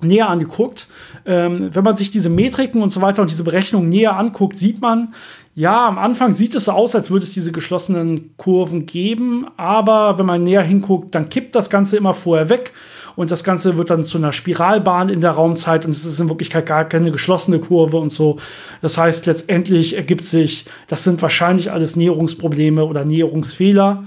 näher 0.00 0.28
angeguckt. 0.28 0.88
Ähm, 1.24 1.70
wenn 1.72 1.84
man 1.84 1.96
sich 1.96 2.10
diese 2.10 2.28
Metriken 2.28 2.82
und 2.82 2.90
so 2.90 3.00
weiter 3.00 3.22
und 3.22 3.30
diese 3.30 3.44
Berechnungen 3.44 3.88
näher 3.88 4.16
anguckt, 4.16 4.58
sieht 4.58 4.80
man, 4.80 5.14
ja, 5.56 5.88
am 5.88 5.98
Anfang 5.98 6.32
sieht 6.32 6.54
es 6.54 6.66
so 6.66 6.72
aus, 6.72 6.94
als 6.94 7.10
würde 7.10 7.24
es 7.24 7.32
diese 7.32 7.50
geschlossenen 7.50 8.36
Kurven 8.36 8.84
geben, 8.84 9.46
aber 9.56 10.18
wenn 10.18 10.26
man 10.26 10.42
näher 10.42 10.60
hinguckt, 10.60 11.14
dann 11.14 11.30
kippt 11.30 11.54
das 11.54 11.70
Ganze 11.70 11.96
immer 11.96 12.12
vorher 12.12 12.50
weg 12.50 12.74
und 13.16 13.30
das 13.30 13.42
Ganze 13.42 13.78
wird 13.78 13.88
dann 13.88 14.04
zu 14.04 14.18
einer 14.18 14.34
Spiralbahn 14.34 15.08
in 15.08 15.22
der 15.22 15.30
Raumzeit 15.30 15.86
und 15.86 15.92
es 15.92 16.04
ist 16.04 16.20
in 16.20 16.28
Wirklichkeit 16.28 16.66
gar 16.66 16.84
keine 16.84 17.10
geschlossene 17.10 17.58
Kurve 17.58 17.96
und 17.96 18.10
so. 18.10 18.38
Das 18.82 18.98
heißt, 18.98 19.24
letztendlich 19.24 19.96
ergibt 19.96 20.26
sich, 20.26 20.66
das 20.88 21.04
sind 21.04 21.22
wahrscheinlich 21.22 21.72
alles 21.72 21.96
Näherungsprobleme 21.96 22.84
oder 22.84 23.06
Näherungsfehler. 23.06 24.04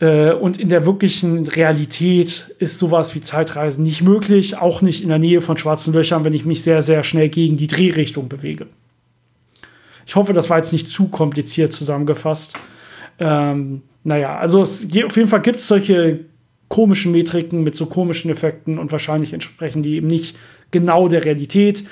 Äh, 0.00 0.32
und 0.32 0.60
in 0.60 0.68
der 0.68 0.84
wirklichen 0.84 1.46
Realität 1.46 2.54
ist 2.58 2.78
sowas 2.78 3.14
wie 3.14 3.22
Zeitreisen 3.22 3.84
nicht 3.84 4.02
möglich, 4.02 4.58
auch 4.58 4.82
nicht 4.82 5.02
in 5.02 5.08
der 5.08 5.18
Nähe 5.18 5.40
von 5.40 5.56
schwarzen 5.56 5.94
Löchern, 5.94 6.26
wenn 6.26 6.34
ich 6.34 6.44
mich 6.44 6.62
sehr, 6.62 6.82
sehr 6.82 7.04
schnell 7.04 7.30
gegen 7.30 7.56
die 7.56 7.68
Drehrichtung 7.68 8.28
bewege. 8.28 8.66
Ich 10.06 10.16
hoffe, 10.16 10.32
das 10.32 10.50
war 10.50 10.58
jetzt 10.58 10.72
nicht 10.72 10.88
zu 10.88 11.08
kompliziert 11.08 11.72
zusammengefasst. 11.72 12.54
Ähm, 13.18 13.82
naja, 14.04 14.38
also 14.38 14.62
es, 14.62 14.86
auf 14.86 15.16
jeden 15.16 15.28
Fall 15.28 15.42
gibt 15.42 15.58
es 15.58 15.68
solche 15.68 16.24
komischen 16.68 17.12
Metriken 17.12 17.62
mit 17.62 17.76
so 17.76 17.86
komischen 17.86 18.30
Effekten 18.30 18.78
und 18.78 18.92
wahrscheinlich 18.92 19.34
entsprechen 19.34 19.82
die 19.82 19.96
eben 19.96 20.06
nicht 20.06 20.36
genau 20.72 21.06
der 21.06 21.24
Realität. 21.24 21.84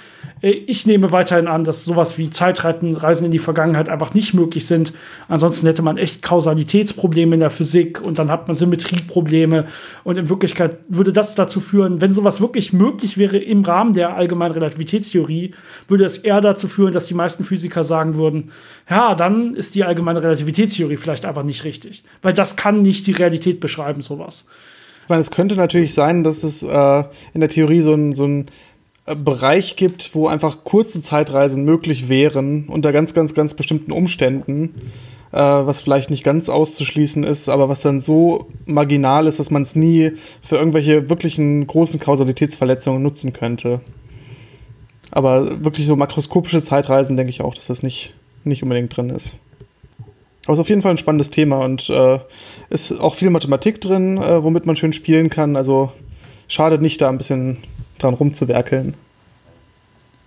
Äh, 0.43 0.51
ich 0.51 0.87
nehme 0.87 1.13
weiterhin 1.13 1.47
an, 1.47 1.65
dass 1.65 1.85
sowas 1.85 2.19
wie 2.19 2.31
Zeitreisen 2.31 2.97
Reisen 2.97 3.25
in 3.25 3.31
die 3.31 3.39
Vergangenheit 3.39 3.89
einfach 3.89 4.15
nicht 4.15 4.35
möglich 4.35 4.67
sind. 4.67 4.93
Ansonsten 5.29 5.67
hätte 5.67 5.83
man 5.83 5.99
echt 5.99 6.23
Kausalitätsprobleme 6.23 7.35
in 7.35 7.41
der 7.41 7.51
Physik 7.51 8.01
und 8.01 8.19
dann 8.19 8.31
hat 8.31 8.49
man 8.49 8.57
Symmetrieprobleme. 8.57 9.67
Und 10.05 10.19
in 10.19 10.29
Wirklichkeit 10.29 10.79
würde 10.89 11.13
das 11.13 11.35
dazu 11.35 11.61
führen, 11.61 12.01
wenn 12.01 12.13
sowas 12.13 12.41
wirklich 12.41 12.73
möglich 12.73 13.19
wäre 13.19 13.37
im 13.37 13.63
Rahmen 13.63 13.95
der 13.95 14.17
allgemeinen 14.17 14.53
Relativitätstheorie, 14.53 15.53
würde 15.89 16.05
es 16.05 16.19
eher 16.19 16.41
dazu 16.41 16.69
führen, 16.69 16.93
dass 16.93 17.07
die 17.07 17.15
meisten 17.15 17.45
Physiker 17.45 17.85
sagen 17.85 18.15
würden, 18.15 18.51
ja, 18.89 19.15
dann 19.15 19.55
ist 19.55 19.75
die 19.75 19.85
allgemeine 19.85 20.23
Relativitätstheorie 20.23 20.97
vielleicht 20.97 21.25
einfach 21.25 21.45
nicht 21.45 21.65
richtig. 21.65 22.03
Weil 22.23 22.33
das 22.33 22.57
kann 22.57 22.83
nicht 22.83 23.07
die 23.07 23.13
Realität 23.13 23.61
beschreiben, 23.61 24.01
sowas. 24.01 24.47
Ich 25.05 25.09
meine, 25.09 25.23
es 25.23 25.31
könnte 25.33 25.57
natürlich 25.57 25.93
sein, 25.93 26.23
dass 26.23 26.45
es 26.45 26.63
äh, 26.63 27.05
in 27.35 27.41
der 27.41 27.49
Theorie 27.49 27.81
so 27.81 27.95
ein, 27.95 28.15
so 28.15 28.25
ein 28.25 28.47
Bereich 29.07 29.77
gibt, 29.77 30.15
wo 30.15 30.29
einfach 30.29 30.65
kurze 30.65 31.03
Zeitreisen 31.03 31.65
möglich 31.65 32.09
wären, 32.09 32.69
unter 32.69 32.93
ganz, 32.93 33.15
ganz, 33.15 33.35
ganz 33.35 33.55
bestimmten 33.55 33.93
Umständen, 33.93 34.75
äh, 35.33 35.39
was 35.39 35.81
vielleicht 35.81 36.11
nicht 36.11 36.23
ganz 36.23 36.49
auszuschließen 36.49 37.25
ist, 37.25 37.49
aber 37.49 37.69
was 37.69 37.83
dann 37.83 38.01
so 38.01 38.49
marginal 38.67 39.27
ist, 39.27 39.39
dass 39.39 39.51
man 39.51 39.63
es 39.63 39.75
nie 39.75 40.13
für 40.43 40.57
irgendwelche 40.57 41.09
wirklichen 41.09 41.67
großen 41.67 41.99
Kausalitätsverletzungen 41.99 43.03
nutzen 43.03 43.33
könnte. 43.33 43.81
Aber 45.11 45.65
wirklich 45.65 45.87
so 45.87 45.97
makroskopische 45.97 46.63
Zeitreisen 46.63 47.17
denke 47.17 47.31
ich 47.31 47.41
auch, 47.41 47.55
dass 47.55 47.67
das 47.67 47.83
nicht, 47.83 48.15
nicht 48.45 48.63
unbedingt 48.63 48.97
drin 48.97 49.11
ist. 49.11 49.41
Aber 50.45 50.53
es 50.53 50.59
ist 50.59 50.63
auf 50.63 50.69
jeden 50.69 50.83
Fall 50.83 50.93
ein 50.93 50.99
spannendes 50.99 51.31
Thema 51.31 51.65
und 51.65 51.91
äh, 51.91 52.19
ist 52.71 52.93
auch 52.93 53.15
viel 53.15 53.31
Mathematik 53.31 53.81
drin, 53.81 54.19
äh, 54.19 54.43
womit 54.43 54.67
man 54.67 54.77
schön 54.77 54.93
spielen 54.93 55.31
kann. 55.31 55.57
Also 55.57 55.93
schadet 56.49 56.81
nicht, 56.81 57.01
da 57.01 57.09
ein 57.09 57.19
bisschen 57.19 57.59
dran 58.03 58.15
rumzuwerkeln. 58.15 58.95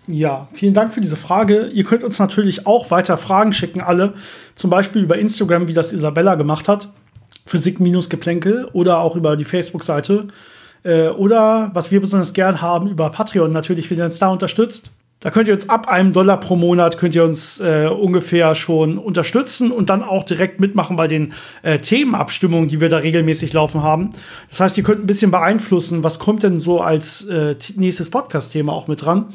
Ja, 0.07 0.47
vielen 0.53 0.73
Dank 0.73 0.93
für 0.93 1.01
diese 1.01 1.15
Frage. 1.15 1.67
Ihr 1.67 1.85
könnt 1.85 2.03
uns 2.03 2.19
natürlich 2.19 2.67
auch 2.67 2.91
weiter 2.91 3.17
Fragen 3.17 3.53
schicken, 3.53 3.79
alle. 3.79 4.13
Zum 4.55 4.69
Beispiel 4.69 5.01
über 5.01 5.17
Instagram, 5.17 5.67
wie 5.67 5.73
das 5.73 5.93
Isabella 5.93 6.35
gemacht 6.35 6.67
hat. 6.67 6.89
Physik-Geplänkel 7.45 8.69
oder 8.73 8.99
auch 8.99 9.15
über 9.15 9.37
die 9.37 9.45
Facebook-Seite. 9.45 10.27
Äh, 10.83 11.07
oder 11.09 11.71
was 11.73 11.91
wir 11.91 12.01
besonders 12.01 12.33
gern 12.33 12.61
haben, 12.61 12.89
über 12.89 13.09
Patreon 13.09 13.51
natürlich, 13.51 13.89
wenn 13.89 13.97
ihr 13.97 14.05
uns 14.05 14.19
da 14.19 14.29
unterstützt. 14.29 14.91
Da 15.23 15.31
könnt 15.31 15.47
ihr 15.47 15.53
uns 15.53 15.69
ab 15.69 15.87
einem 15.87 16.11
Dollar 16.11 16.37
pro 16.37 16.57
Monat 16.57 16.97
könnt 16.97 17.15
ihr 17.15 17.23
uns 17.23 17.61
äh, 17.61 17.87
ungefähr 17.87 18.55
schon 18.55 18.97
unterstützen 18.97 19.71
und 19.71 19.89
dann 19.89 20.03
auch 20.03 20.25
direkt 20.25 20.59
mitmachen 20.59 20.97
bei 20.97 21.07
den 21.07 21.31
äh, 21.61 21.77
Themenabstimmungen, 21.77 22.67
die 22.67 22.81
wir 22.81 22.89
da 22.89 22.97
regelmäßig 22.97 23.53
laufen 23.53 23.83
haben. 23.83 24.09
Das 24.49 24.59
heißt, 24.59 24.77
ihr 24.77 24.83
könnt 24.83 25.01
ein 25.01 25.07
bisschen 25.07 25.31
beeinflussen, 25.31 26.03
was 26.03 26.19
kommt 26.19 26.43
denn 26.43 26.59
so 26.59 26.81
als 26.81 27.23
äh, 27.23 27.55
nächstes 27.77 28.09
Podcast-Thema 28.09 28.73
auch 28.73 28.89
mit 28.89 29.05
dran. 29.05 29.27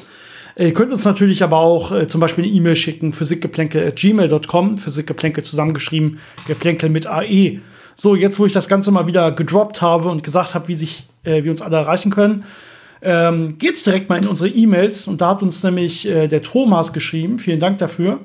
Äh, 0.57 0.67
ihr 0.67 0.75
könnt 0.75 0.93
uns 0.93 1.07
natürlich 1.07 1.43
aber 1.43 1.57
auch 1.57 1.91
äh, 1.91 2.07
zum 2.07 2.21
Beispiel 2.21 2.45
eine 2.45 2.53
E-Mail 2.53 2.77
schicken, 2.77 3.15
physikgeplänkel.gmail.com, 3.15 4.77
physikgeplänkel 4.77 5.43
zusammengeschrieben, 5.43 6.19
geplänkel 6.47 6.91
mit 6.91 7.07
AE. 7.07 7.61
So, 7.95 8.15
jetzt 8.15 8.39
wo 8.39 8.45
ich 8.45 8.53
das 8.53 8.69
Ganze 8.69 8.91
mal 8.91 9.07
wieder 9.07 9.33
gedroppt 9.33 9.81
habe 9.81 10.11
und 10.11 10.23
gesagt 10.23 10.55
habe, 10.55 10.69
wie 10.69 10.75
sich, 10.75 11.07
äh, 11.25 11.45
wir 11.45 11.51
uns 11.51 11.63
alle 11.63 11.79
erreichen 11.79 12.11
können, 12.11 12.45
ähm, 13.03 13.59
geht's 13.59 13.85
direkt 13.85 14.09
mal 14.09 14.19
in 14.19 14.29
unsere 14.29 14.49
E-Mails 14.49 15.07
und 15.09 15.21
da 15.21 15.31
hat 15.31 15.43
uns 15.43 15.63
nämlich 15.63 16.09
äh, 16.09 16.29
der 16.29 16.43
Thomas 16.43 16.93
geschrieben. 16.93 17.39
Vielen 17.39 17.61
Dank 17.61 17.79
dafür. 17.79 18.21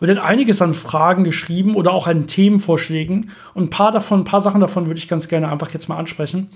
Und 0.00 0.08
er 0.08 0.16
hat 0.16 0.24
einiges 0.24 0.60
an 0.60 0.74
Fragen 0.74 1.24
geschrieben 1.24 1.74
oder 1.74 1.92
auch 1.92 2.06
an 2.06 2.26
Themenvorschlägen. 2.26 3.30
Und 3.54 3.64
ein 3.64 3.70
paar 3.70 3.92
davon, 3.92 4.20
ein 4.20 4.24
paar 4.24 4.42
Sachen 4.42 4.60
davon 4.60 4.86
würde 4.86 4.98
ich 4.98 5.08
ganz 5.08 5.28
gerne 5.28 5.50
einfach 5.50 5.70
jetzt 5.72 5.88
mal 5.88 5.96
ansprechen. 5.96 6.50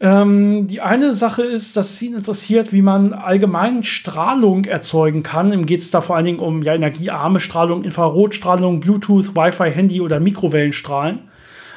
Ähm, 0.00 0.66
die 0.66 0.80
eine 0.80 1.14
Sache 1.14 1.42
ist, 1.42 1.76
dass 1.76 1.90
es 1.90 2.02
ihn 2.02 2.14
interessiert, 2.14 2.72
wie 2.72 2.82
man 2.82 3.12
allgemein 3.12 3.84
Strahlung 3.84 4.64
erzeugen 4.64 5.22
kann. 5.22 5.52
Ihm 5.52 5.66
geht 5.66 5.80
es 5.80 5.90
da 5.90 6.00
vor 6.00 6.16
allen 6.16 6.26
Dingen 6.26 6.40
um 6.40 6.62
ja, 6.62 6.74
energiearme 6.74 7.40
Strahlung, 7.40 7.84
Infrarotstrahlung, 7.84 8.80
Bluetooth, 8.80 9.34
Wi-Fi, 9.34 9.70
Handy 9.70 10.00
oder 10.00 10.20
Mikrowellenstrahlen. 10.20 11.20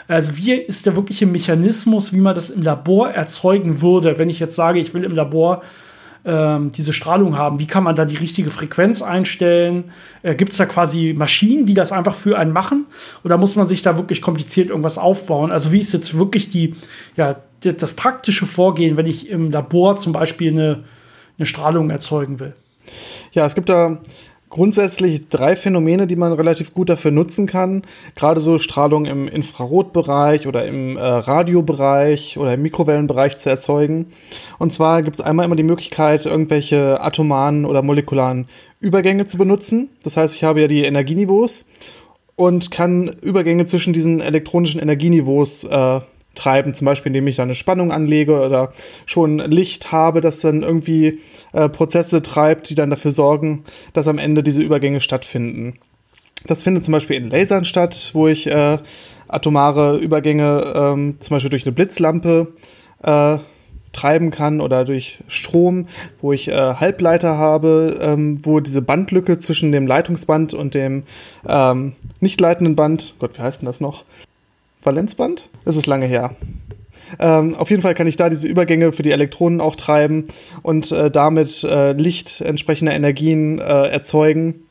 Also 0.07 0.37
wie 0.37 0.53
ist 0.53 0.85
der 0.85 0.95
wirkliche 0.95 1.25
Mechanismus, 1.25 2.13
wie 2.13 2.21
man 2.21 2.35
das 2.35 2.49
im 2.49 2.61
Labor 2.61 3.09
erzeugen 3.09 3.81
würde, 3.81 4.17
wenn 4.17 4.29
ich 4.29 4.39
jetzt 4.39 4.55
sage, 4.55 4.79
ich 4.79 4.93
will 4.93 5.03
im 5.03 5.11
Labor 5.11 5.63
ähm, 6.25 6.71
diese 6.71 6.93
Strahlung 6.93 7.37
haben? 7.37 7.59
Wie 7.59 7.67
kann 7.67 7.83
man 7.83 7.95
da 7.95 8.05
die 8.05 8.15
richtige 8.15 8.51
Frequenz 8.51 9.01
einstellen? 9.01 9.91
Äh, 10.23 10.35
Gibt 10.35 10.51
es 10.51 10.57
da 10.57 10.65
quasi 10.65 11.13
Maschinen, 11.17 11.65
die 11.65 11.73
das 11.73 11.91
einfach 11.91 12.15
für 12.15 12.37
einen 12.37 12.53
machen? 12.53 12.85
Oder 13.23 13.37
muss 13.37 13.55
man 13.55 13.67
sich 13.67 13.81
da 13.81 13.97
wirklich 13.97 14.21
kompliziert 14.21 14.69
irgendwas 14.69 14.97
aufbauen? 14.97 15.51
Also 15.51 15.71
wie 15.71 15.79
ist 15.79 15.93
jetzt 15.93 16.17
wirklich 16.17 16.49
die, 16.49 16.75
ja, 17.15 17.37
das 17.61 17.93
praktische 17.95 18.45
Vorgehen, 18.45 18.97
wenn 18.97 19.07
ich 19.07 19.29
im 19.29 19.51
Labor 19.51 19.97
zum 19.97 20.13
Beispiel 20.13 20.51
eine, 20.51 20.83
eine 21.37 21.45
Strahlung 21.45 21.89
erzeugen 21.89 22.39
will? 22.39 22.53
Ja, 23.31 23.45
es 23.45 23.55
gibt 23.55 23.69
da 23.69 23.99
grundsätzlich 24.49 25.29
drei 25.29 25.55
Phänomene, 25.55 26.07
die 26.07 26.15
man 26.15 26.33
relativ 26.33 26.73
gut 26.73 26.89
dafür 26.89 27.11
nutzen 27.11 27.47
kann. 27.47 27.83
Gerade 28.15 28.39
so 28.39 28.59
Strahlung 28.59 29.05
im 29.05 29.27
Infrarotbereich 29.27 30.47
oder 30.47 30.65
im 30.65 30.97
äh, 30.97 31.01
Radiobereich 31.01 32.37
oder 32.37 32.53
im 32.53 32.61
Mikrowellenbereich 32.61 33.37
zu 33.37 33.49
erzeugen. 33.49 34.07
Und 34.57 34.71
zwar 34.71 35.03
gibt 35.03 35.19
es 35.19 35.25
einmal 35.25 35.45
immer 35.45 35.55
die 35.55 35.63
Möglichkeit, 35.63 36.25
irgendwelche 36.25 37.01
atomaren 37.01 37.65
oder 37.65 37.81
molekularen 37.81 38.47
Übergänge 38.79 39.25
zu 39.25 39.37
benutzen. 39.37 39.89
Das 40.03 40.17
heißt, 40.17 40.35
ich 40.35 40.43
habe 40.43 40.61
ja 40.61 40.67
die 40.67 40.83
Energieniveaus 40.83 41.65
und 42.35 42.71
kann 42.71 43.15
Übergänge 43.21 43.65
zwischen 43.65 43.93
diesen 43.93 44.21
elektronischen 44.21 44.79
Energieniveaus 44.79 45.63
äh, 45.65 45.99
treiben, 46.37 46.73
zum 46.73 46.85
Beispiel 46.85 47.09
indem 47.09 47.27
ich 47.27 47.37
da 47.37 47.43
eine 47.43 47.55
Spannung 47.55 47.91
anlege 47.91 48.39
oder 48.39 48.71
schon 49.05 49.39
Licht 49.39 49.91
habe, 49.91 50.21
das 50.21 50.39
dann 50.41 50.63
irgendwie 50.63 51.19
äh, 51.53 51.69
Prozesse 51.69 52.21
treibt, 52.21 52.69
die 52.69 52.75
dann 52.75 52.89
dafür 52.89 53.11
sorgen, 53.11 53.63
dass 53.93 54.07
am 54.07 54.17
Ende 54.17 54.43
diese 54.43 54.61
Übergänge 54.61 55.01
stattfinden. 55.01 55.75
Das 56.45 56.63
findet 56.63 56.85
zum 56.85 56.91
Beispiel 56.91 57.17
in 57.17 57.29
Lasern 57.29 57.65
statt, 57.65 58.11
wo 58.13 58.27
ich 58.27 58.47
äh, 58.47 58.77
atomare 59.27 59.97
Übergänge 59.97 60.73
ähm, 60.75 61.17
zum 61.19 61.35
Beispiel 61.35 61.49
durch 61.49 61.65
eine 61.65 61.73
Blitzlampe 61.73 62.53
äh, 63.03 63.37
treiben 63.93 64.31
kann 64.31 64.61
oder 64.61 64.85
durch 64.85 65.19
Strom, 65.27 65.87
wo 66.21 66.31
ich 66.31 66.47
äh, 66.49 66.75
Halbleiter 66.75 67.37
habe, 67.37 67.97
ähm, 67.99 68.39
wo 68.43 68.59
diese 68.59 68.81
Bandlücke 68.81 69.39
zwischen 69.39 69.71
dem 69.71 69.87
Leitungsband 69.87 70.53
und 70.53 70.73
dem 70.73 71.03
ähm, 71.47 71.93
nicht 72.19 72.39
leitenden 72.39 72.75
Band, 72.75 73.15
Gott, 73.19 73.37
wie 73.37 73.41
heißt 73.41 73.61
denn 73.61 73.65
das 73.65 73.81
noch? 73.81 74.05
Valenzband? 74.87 75.49
Das 75.65 75.75
ist 75.75 75.85
lange 75.85 76.07
her. 76.07 76.35
Ähm, 77.19 77.55
auf 77.55 77.69
jeden 77.69 77.81
Fall 77.81 77.93
kann 77.93 78.07
ich 78.07 78.15
da 78.15 78.29
diese 78.29 78.47
Übergänge 78.47 78.91
für 78.91 79.03
die 79.03 79.11
Elektronen 79.11 79.61
auch 79.61 79.75
treiben 79.75 80.25
und 80.61 80.91
äh, 80.91 81.11
damit 81.11 81.63
äh, 81.63 81.93
Licht 81.93 82.41
entsprechender 82.41 82.93
Energien 82.93 83.59
äh, 83.59 83.63
erzeugen. 83.63 84.63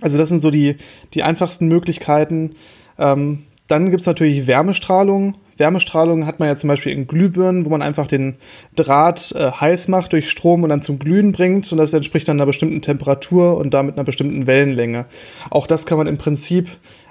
Also 0.00 0.18
das 0.18 0.28
sind 0.28 0.40
so 0.40 0.50
die, 0.50 0.76
die 1.14 1.22
einfachsten 1.22 1.68
Möglichkeiten. 1.68 2.54
Ähm, 2.98 3.44
dann 3.68 3.90
gibt 3.90 4.00
es 4.00 4.06
natürlich 4.06 4.46
Wärmestrahlung. 4.46 5.36
Wärmestrahlung 5.56 6.26
hat 6.26 6.40
man 6.40 6.48
ja 6.48 6.56
zum 6.56 6.68
Beispiel 6.68 6.92
in 6.92 7.06
Glühbirnen, 7.06 7.66
wo 7.66 7.68
man 7.68 7.82
einfach 7.82 8.06
den 8.06 8.36
Draht 8.74 9.32
äh, 9.32 9.50
heiß 9.52 9.88
macht 9.88 10.12
durch 10.12 10.30
Strom 10.30 10.62
und 10.62 10.70
dann 10.70 10.82
zum 10.82 10.98
Glühen 10.98 11.32
bringt. 11.32 11.70
Und 11.70 11.78
das 11.78 11.92
entspricht 11.92 12.26
dann 12.28 12.38
einer 12.38 12.46
bestimmten 12.46 12.82
Temperatur 12.82 13.56
und 13.56 13.74
damit 13.74 13.96
einer 13.96 14.04
bestimmten 14.04 14.46
Wellenlänge. 14.46 15.06
Auch 15.50 15.66
das 15.66 15.86
kann 15.86 15.98
man 15.98 16.06
im 16.06 16.18
Prinzip 16.18 16.68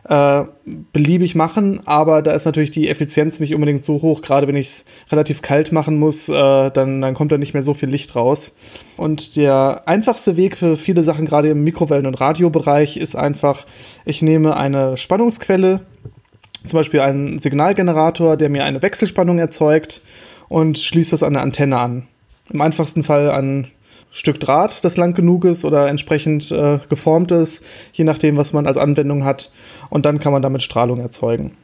äh, 0.10 0.44
beliebig 0.92 1.36
machen, 1.36 1.82
aber 1.86 2.24
da 2.24 2.32
ist 2.32 2.46
natürlich 2.46 2.72
die 2.72 2.90
Effizienz 2.90 3.40
nicht 3.40 3.54
unbedingt 3.54 3.86
so 3.86 4.02
hoch. 4.02 4.24
Gerade 4.24 4.48
wenn 4.48 4.56
ich 4.56 4.68
es 4.68 4.86
relativ 5.12 5.44
kalt 5.44 5.72
machen 5.72 6.00
muss, 6.00 6.28
äh, 6.30 6.72
dann, 6.72 7.02
dann 7.02 7.14
kommt 7.14 7.32
da 7.32 7.38
nicht 7.38 7.54
mehr 7.54 7.62
so 7.62 7.76
viel 7.76 7.90
Licht 7.90 8.16
raus. 8.16 8.56
Und 8.98 9.36
der 9.36 9.84
einfachste 9.86 10.36
Weg 10.36 10.58
für 10.58 10.78
viele 10.78 11.04
Sachen, 11.04 11.28
gerade 11.28 11.50
im 11.50 11.64
Mikrowellen- 11.64 12.08
und 12.08 12.20
Radiobereich, 12.20 12.98
ist 12.98 13.16
einfach, 13.16 13.68
ich 14.04 14.24
nehme 14.24 14.58
eine 14.58 14.98
Spannungsquelle, 14.98 15.82
zum 16.66 16.80
Beispiel 16.80 17.02
einen 17.02 17.40
Signalgenerator, 17.40 18.36
der 18.36 18.50
mir 18.50 18.66
eine 18.66 18.82
Wechselspannung 18.82 19.38
erzeugt 19.38 20.02
und 20.48 20.80
schließt 20.80 21.14
das 21.14 21.22
an 21.22 21.36
eine 21.36 21.44
Antenne 21.44 21.78
an. 21.78 22.08
Im 22.52 22.62
einfachsten 22.62 23.04
Fall 23.04 23.30
an 23.30 23.68
Stück 24.12 24.40
Draht, 24.40 24.84
das 24.84 24.98
lang 24.98 25.14
genug 25.14 25.46
ist 25.46 25.66
oder 25.66 25.88
entsprechend 25.88 26.52
äh, 26.52 26.80
geformt 26.90 27.32
ist, 27.32 27.64
je 27.94 28.04
nachdem, 28.04 28.38
was 28.38 28.54
man 28.54 28.66
als 28.66 28.78
Anwendung 28.78 29.24
hat. 29.24 29.52
Und 29.90 30.06
dann 30.06 30.20
kann 30.20 30.34
man 30.34 30.42
damit 30.42 30.64
Strahlung 30.64 31.00
erzeugen. 31.00 31.56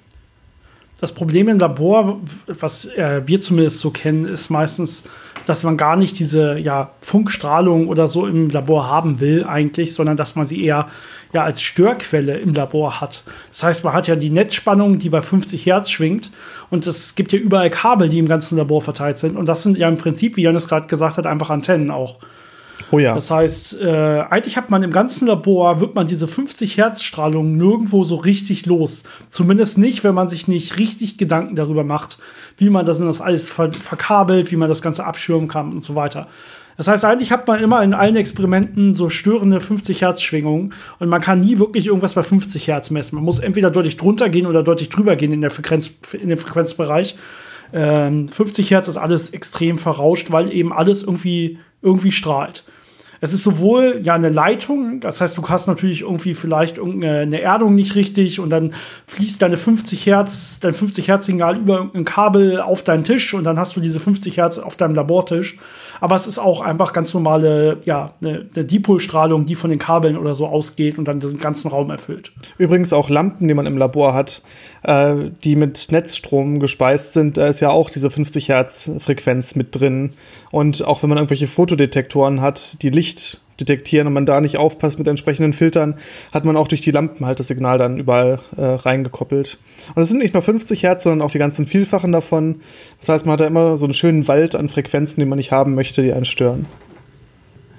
Das 1.00 1.12
Problem 1.12 1.50
im 1.50 1.60
Labor, 1.60 2.22
was 2.48 2.86
äh, 2.86 3.22
wir 3.26 3.42
zumindest 3.42 3.80
so 3.80 3.90
kennen, 3.90 4.26
ist 4.26 4.50
meistens, 4.50 5.04
dass 5.46 5.64
man 5.64 5.76
gar 5.76 5.98
nicht 5.98 6.18
diese 6.20 6.58
ja, 6.58 6.92
Funkstrahlung 7.02 7.90
oder 7.90 8.08
so 8.08 8.26
im 8.26 8.50
Labor 8.50 8.88
haben 8.88 9.20
will 9.20 9.44
eigentlich, 9.44 9.94
sondern 9.94 10.16
dass 10.16 10.36
man 10.36 10.46
sie 10.46 10.64
eher 10.64 10.88
ja, 11.34 11.44
als 11.44 11.62
Störquelle 11.62 12.38
im 12.38 12.54
Labor 12.54 13.02
hat. 13.02 13.24
Das 13.50 13.64
heißt, 13.64 13.84
man 13.84 13.94
hat 13.94 14.08
ja 14.08 14.16
die 14.16 14.30
Netzspannung, 14.30 15.00
die 15.00 15.10
bei 15.10 15.22
50 15.22 15.66
Hertz 15.66 15.90
schwingt 15.90 16.32
und 16.70 16.88
es 16.88 17.16
gibt 17.16 17.34
ja 17.34 17.40
überall 17.40 17.70
Kabel, 17.70 18.10
die 18.10 18.20
im 18.20 18.28
ganzen 18.28 18.58
Labor 18.58 18.82
verteilt 18.82 19.18
sind 19.18 19.38
und 19.38 19.46
das 19.46 19.64
sind 19.64 19.78
ja 19.78 19.88
im 19.88 19.98
Prinzip, 19.98 20.38
wie 20.38 20.44
Janis 20.44 20.68
gerade 20.68 20.88
gesagt 20.88 21.18
hat, 21.18 21.28
einfach 21.28 21.50
Antennen 21.50 21.92
auch. 21.92 22.20
Oh 22.92 23.00
ja. 23.00 23.16
Das 23.16 23.32
heißt, 23.32 23.82
äh, 23.82 24.24
eigentlich 24.30 24.58
hat 24.58 24.70
man 24.70 24.84
im 24.84 24.92
ganzen 24.92 25.28
Labor, 25.28 25.80
wird 25.80 25.96
man 25.96 26.08
diese 26.08 26.28
50 26.28 26.78
Hertz 26.78 27.04
Strahlung 27.04 27.58
nirgendwo 27.58 28.04
so 28.04 28.16
richtig 28.16 28.66
los. 28.66 29.04
Zumindest 29.30 29.78
nicht, 29.78 30.04
wenn 30.04 30.14
man 30.14 30.30
sich 30.30 30.48
nicht 30.48 30.78
richtig 30.78 31.18
Gedanken 31.18 31.56
darüber 31.56 31.84
macht, 31.84 32.18
wie 32.58 32.70
man 32.70 32.86
das, 32.86 33.00
das 33.00 33.22
alles 33.22 33.50
ver 33.50 33.72
verkabelt, 33.74 34.52
wie 34.52 34.56
man 34.56 34.70
das 34.70 34.82
Ganze 34.82 35.06
abschirmen 35.06 35.48
kann 35.48 35.72
und 35.72 35.84
so 35.84 35.96
weiter. 35.96 36.28
Das 36.78 36.88
heißt, 36.88 37.06
eigentlich 37.06 37.32
hat 37.32 37.48
man 37.48 37.62
immer 37.62 37.82
in 37.84 37.94
allen 37.94 38.16
Experimenten 38.16 38.94
so 38.94 39.10
störende 39.10 39.62
50 39.62 40.02
Hertz 40.02 40.22
Schwingungen 40.22 40.74
und 41.00 41.10
man 41.10 41.22
kann 41.22 41.40
nie 41.40 41.58
wirklich 41.58 41.88
irgendwas 41.88 42.14
bei 42.14 42.24
50 42.24 42.68
Hertz 42.68 42.90
messen. 42.90 43.16
Man 43.16 43.24
muss 43.24 43.40
entweder 43.40 43.72
deutlich 43.72 43.98
drunter 43.98 44.30
gehen 44.30 44.46
oder 44.46 44.64
deutlich 44.64 44.90
drüber 44.90 45.16
gehen 45.16 45.32
in, 45.32 45.42
der 45.42 45.52
Frequenz, 45.52 45.92
in 46.14 46.30
dem 46.30 46.38
Frequenzbereich. 46.38 47.16
Ähm, 47.74 48.28
50 48.28 48.72
Hertz 48.72 48.88
ist 48.88 48.98
alles 48.98 49.32
extrem 49.32 49.78
verrauscht, 49.78 50.32
weil 50.32 50.52
eben 50.52 50.74
alles 50.74 51.04
irgendwie, 51.04 51.60
irgendwie 51.82 52.12
strahlt. 52.12 52.64
Es 53.22 53.34
ist 53.34 53.44
sowohl 53.44 54.02
ja 54.04 54.14
eine 54.14 54.30
Leitung, 54.30 55.00
das 55.00 55.22
heißt, 55.22 55.38
du 55.38 55.48
hast 55.48 55.68
natürlich 55.68 56.02
irgendwie 56.02 56.36
vielleicht 56.36 56.78
irgendeine 56.78 57.42
Erdung 57.42 57.74
nicht 57.74 57.96
richtig 57.96 58.40
und 58.40 58.50
dann 58.50 58.74
fließt 59.08 59.42
deine 59.42 59.58
50 59.58 60.06
Hertz, 60.06 60.60
dein 60.60 60.74
50 60.74 61.08
Hertz 61.08 61.26
Signal 61.26 61.58
über 61.58 61.90
ein 61.94 62.06
Kabel 62.06 62.60
auf 62.60 62.84
deinen 62.84 63.04
Tisch 63.04 63.34
und 63.34 63.46
dann 63.46 63.58
hast 63.58 63.76
du 63.78 63.80
diese 63.80 64.00
50 64.00 64.38
Hertz 64.38 64.58
auf 64.58 64.76
deinem 64.76 64.96
Labortisch 64.96 65.58
aber 66.02 66.16
es 66.16 66.28
ist 66.28 66.40
auch 66.40 66.62
einfach 66.62 66.94
ganz 66.94 67.14
normale, 67.14 67.78
ja, 67.86 68.14
eine, 68.22 68.46
eine 68.56 68.66
Dipolstrahlung, 68.66 69.46
die 69.46 69.56
von 69.56 69.70
den 69.70 69.80
Kabeln 69.80 70.18
oder 70.18 70.34
so 70.34 70.48
ausgeht 70.48 70.98
und 70.98 71.08
dann 71.08 71.20
diesen 71.20 71.40
ganzen 71.40 71.70
Raum 71.70 71.90
erfüllt. 71.90 72.32
Übrigens 72.58 72.94
auch 72.94 73.10
Lampen, 73.10 73.48
die 73.48 73.54
man 73.54 73.66
im 73.66 73.78
Labor 73.78 74.14
hat, 74.14 74.42
äh, 74.84 75.16
die 75.44 75.56
mit 75.56 75.92
Netzstrom 75.92 76.60
gespeist 76.60 77.14
sind, 77.14 77.38
da 77.38 77.48
ist 77.48 77.60
ja 77.60 77.70
auch 77.70 77.90
diese 77.90 78.10
50 78.10 78.50
Hertz 78.50 78.92
Frequenz 79.00 79.56
mit 79.56 79.80
drin. 79.80 80.14
Und 80.52 80.86
auch 80.86 81.04
wenn 81.04 81.10
man 81.10 81.18
irgendwelche 81.18 81.48
Fotodetektoren 81.48 82.42
hat, 82.42 82.82
die 82.82 82.90
Licht 82.90 83.42
detektieren 83.60 84.08
und 84.08 84.14
man 84.14 84.26
da 84.26 84.42
nicht 84.42 84.58
aufpasst 84.58 84.98
mit 84.98 85.08
entsprechenden 85.08 85.54
Filtern, 85.54 85.96
hat 86.32 86.46
man 86.46 86.58
auch 86.58 86.68
durch 86.68 86.82
die 86.82 86.92
Lampen 86.92 87.26
halt 87.26 87.40
das 87.40 87.48
Signal 87.48 87.78
dann 87.78 87.98
überall 87.98 88.40
äh, 88.58 88.66
reingekoppelt. 88.66 89.58
Und 89.96 90.04
es 90.04 90.10
sind 90.10 90.20
nicht 90.20 90.34
nur 90.34 90.44
50 90.44 90.84
Hertz, 90.84 91.04
sondern 91.04 91.26
auch 91.26 91.32
die 91.32 91.40
ganzen 91.40 91.66
Vielfachen 91.66 92.12
davon. 92.12 92.62
Das 93.00 93.10
heißt, 93.10 93.26
man 93.26 93.34
hat 93.34 93.40
da 93.40 93.48
immer 93.48 93.78
so 93.78 93.86
einen 93.86 93.94
schönen 93.94 94.28
Wald 94.28 94.56
an 94.56 94.70
Frequenzen, 94.70 95.20
die 95.20 95.26
man 95.26 95.38
nicht 95.38 95.52
haben 95.52 95.76
möchte, 95.76 96.02
die 96.04 96.14
einen 96.14 96.26
stören. 96.26 96.66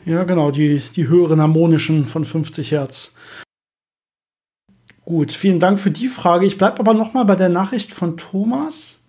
Ja, 0.04 0.22
genau, 0.24 0.50
die, 0.52 0.80
die 0.94 1.08
höheren 1.08 1.40
harmonischen 1.40 2.06
von 2.06 2.24
50 2.24 2.70
Hertz. 2.70 3.12
Gut, 5.04 5.32
vielen 5.32 5.60
Dank 5.60 5.78
für 5.78 5.90
die 5.90 6.08
Frage. 6.08 6.46
Ich 6.46 6.58
bleibe 6.58 6.80
aber 6.80 6.94
noch 6.94 7.12
mal 7.12 7.24
bei 7.24 7.36
der 7.36 7.48
Nachricht 7.48 7.92
von 7.92 8.16
Thomas. 8.16 9.05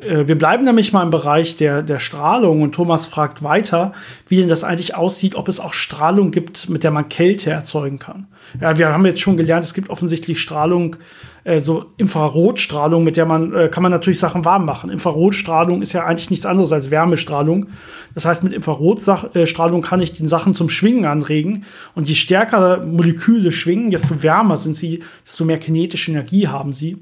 Äh, 0.00 0.26
wir 0.26 0.38
bleiben 0.38 0.64
nämlich 0.64 0.92
mal 0.92 1.02
im 1.02 1.10
Bereich 1.10 1.56
der, 1.56 1.82
der 1.82 1.98
Strahlung 1.98 2.62
und 2.62 2.74
Thomas 2.74 3.06
fragt 3.06 3.42
weiter, 3.42 3.92
wie 4.26 4.36
denn 4.36 4.48
das 4.48 4.64
eigentlich 4.64 4.94
aussieht, 4.94 5.34
ob 5.34 5.48
es 5.48 5.60
auch 5.60 5.74
Strahlung 5.74 6.30
gibt, 6.30 6.68
mit 6.68 6.84
der 6.84 6.90
man 6.90 7.08
Kälte 7.08 7.50
erzeugen 7.50 7.98
kann. 7.98 8.26
Ja, 8.60 8.78
wir 8.78 8.88
haben 8.92 9.04
jetzt 9.04 9.20
schon 9.20 9.36
gelernt, 9.36 9.64
es 9.64 9.74
gibt 9.74 9.90
offensichtlich 9.90 10.40
Strahlung, 10.40 10.96
äh, 11.44 11.60
so 11.60 11.86
Infrarotstrahlung, 11.96 13.04
mit 13.04 13.16
der 13.16 13.26
man, 13.26 13.54
äh, 13.54 13.68
kann 13.68 13.82
man 13.82 13.92
natürlich 13.92 14.18
Sachen 14.18 14.44
warm 14.44 14.64
machen. 14.64 14.90
Infrarotstrahlung 14.90 15.82
ist 15.82 15.92
ja 15.92 16.04
eigentlich 16.04 16.30
nichts 16.30 16.46
anderes 16.46 16.72
als 16.72 16.90
Wärmestrahlung. 16.90 17.68
Das 18.14 18.24
heißt, 18.24 18.42
mit 18.42 18.52
Infrarotstrahlung 18.52 19.82
kann 19.82 20.00
ich 20.00 20.12
den 20.12 20.28
Sachen 20.28 20.54
zum 20.54 20.68
Schwingen 20.68 21.04
anregen. 21.04 21.64
Und 21.94 22.08
je 22.08 22.14
stärker 22.14 22.84
Moleküle 22.84 23.52
schwingen, 23.52 23.90
desto 23.90 24.22
wärmer 24.22 24.56
sind 24.56 24.74
sie, 24.74 25.02
desto 25.24 25.44
mehr 25.44 25.58
kinetische 25.58 26.10
Energie 26.10 26.48
haben 26.48 26.72
sie. 26.72 26.98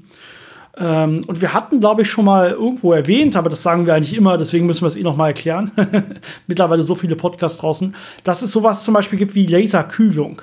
Ähm, 0.79 1.23
und 1.27 1.41
wir 1.41 1.53
hatten, 1.53 1.79
glaube 1.79 2.03
ich, 2.03 2.09
schon 2.09 2.25
mal 2.25 2.51
irgendwo 2.51 2.93
erwähnt, 2.93 3.35
aber 3.35 3.49
das 3.49 3.63
sagen 3.63 3.85
wir 3.85 3.95
eigentlich 3.95 4.15
immer, 4.15 4.37
deswegen 4.37 4.65
müssen 4.65 4.81
wir 4.81 4.87
es 4.87 4.95
eh 4.95 5.03
noch 5.03 5.15
mal 5.15 5.27
erklären. 5.27 5.71
Mittlerweile 6.47 6.83
so 6.83 6.95
viele 6.95 7.15
Podcasts 7.15 7.59
draußen, 7.59 7.95
dass 8.23 8.41
es 8.41 8.51
sowas 8.51 8.83
zum 8.83 8.93
Beispiel 8.93 9.17
gibt 9.17 9.35
wie 9.35 9.45
Laserkühlung. 9.45 10.41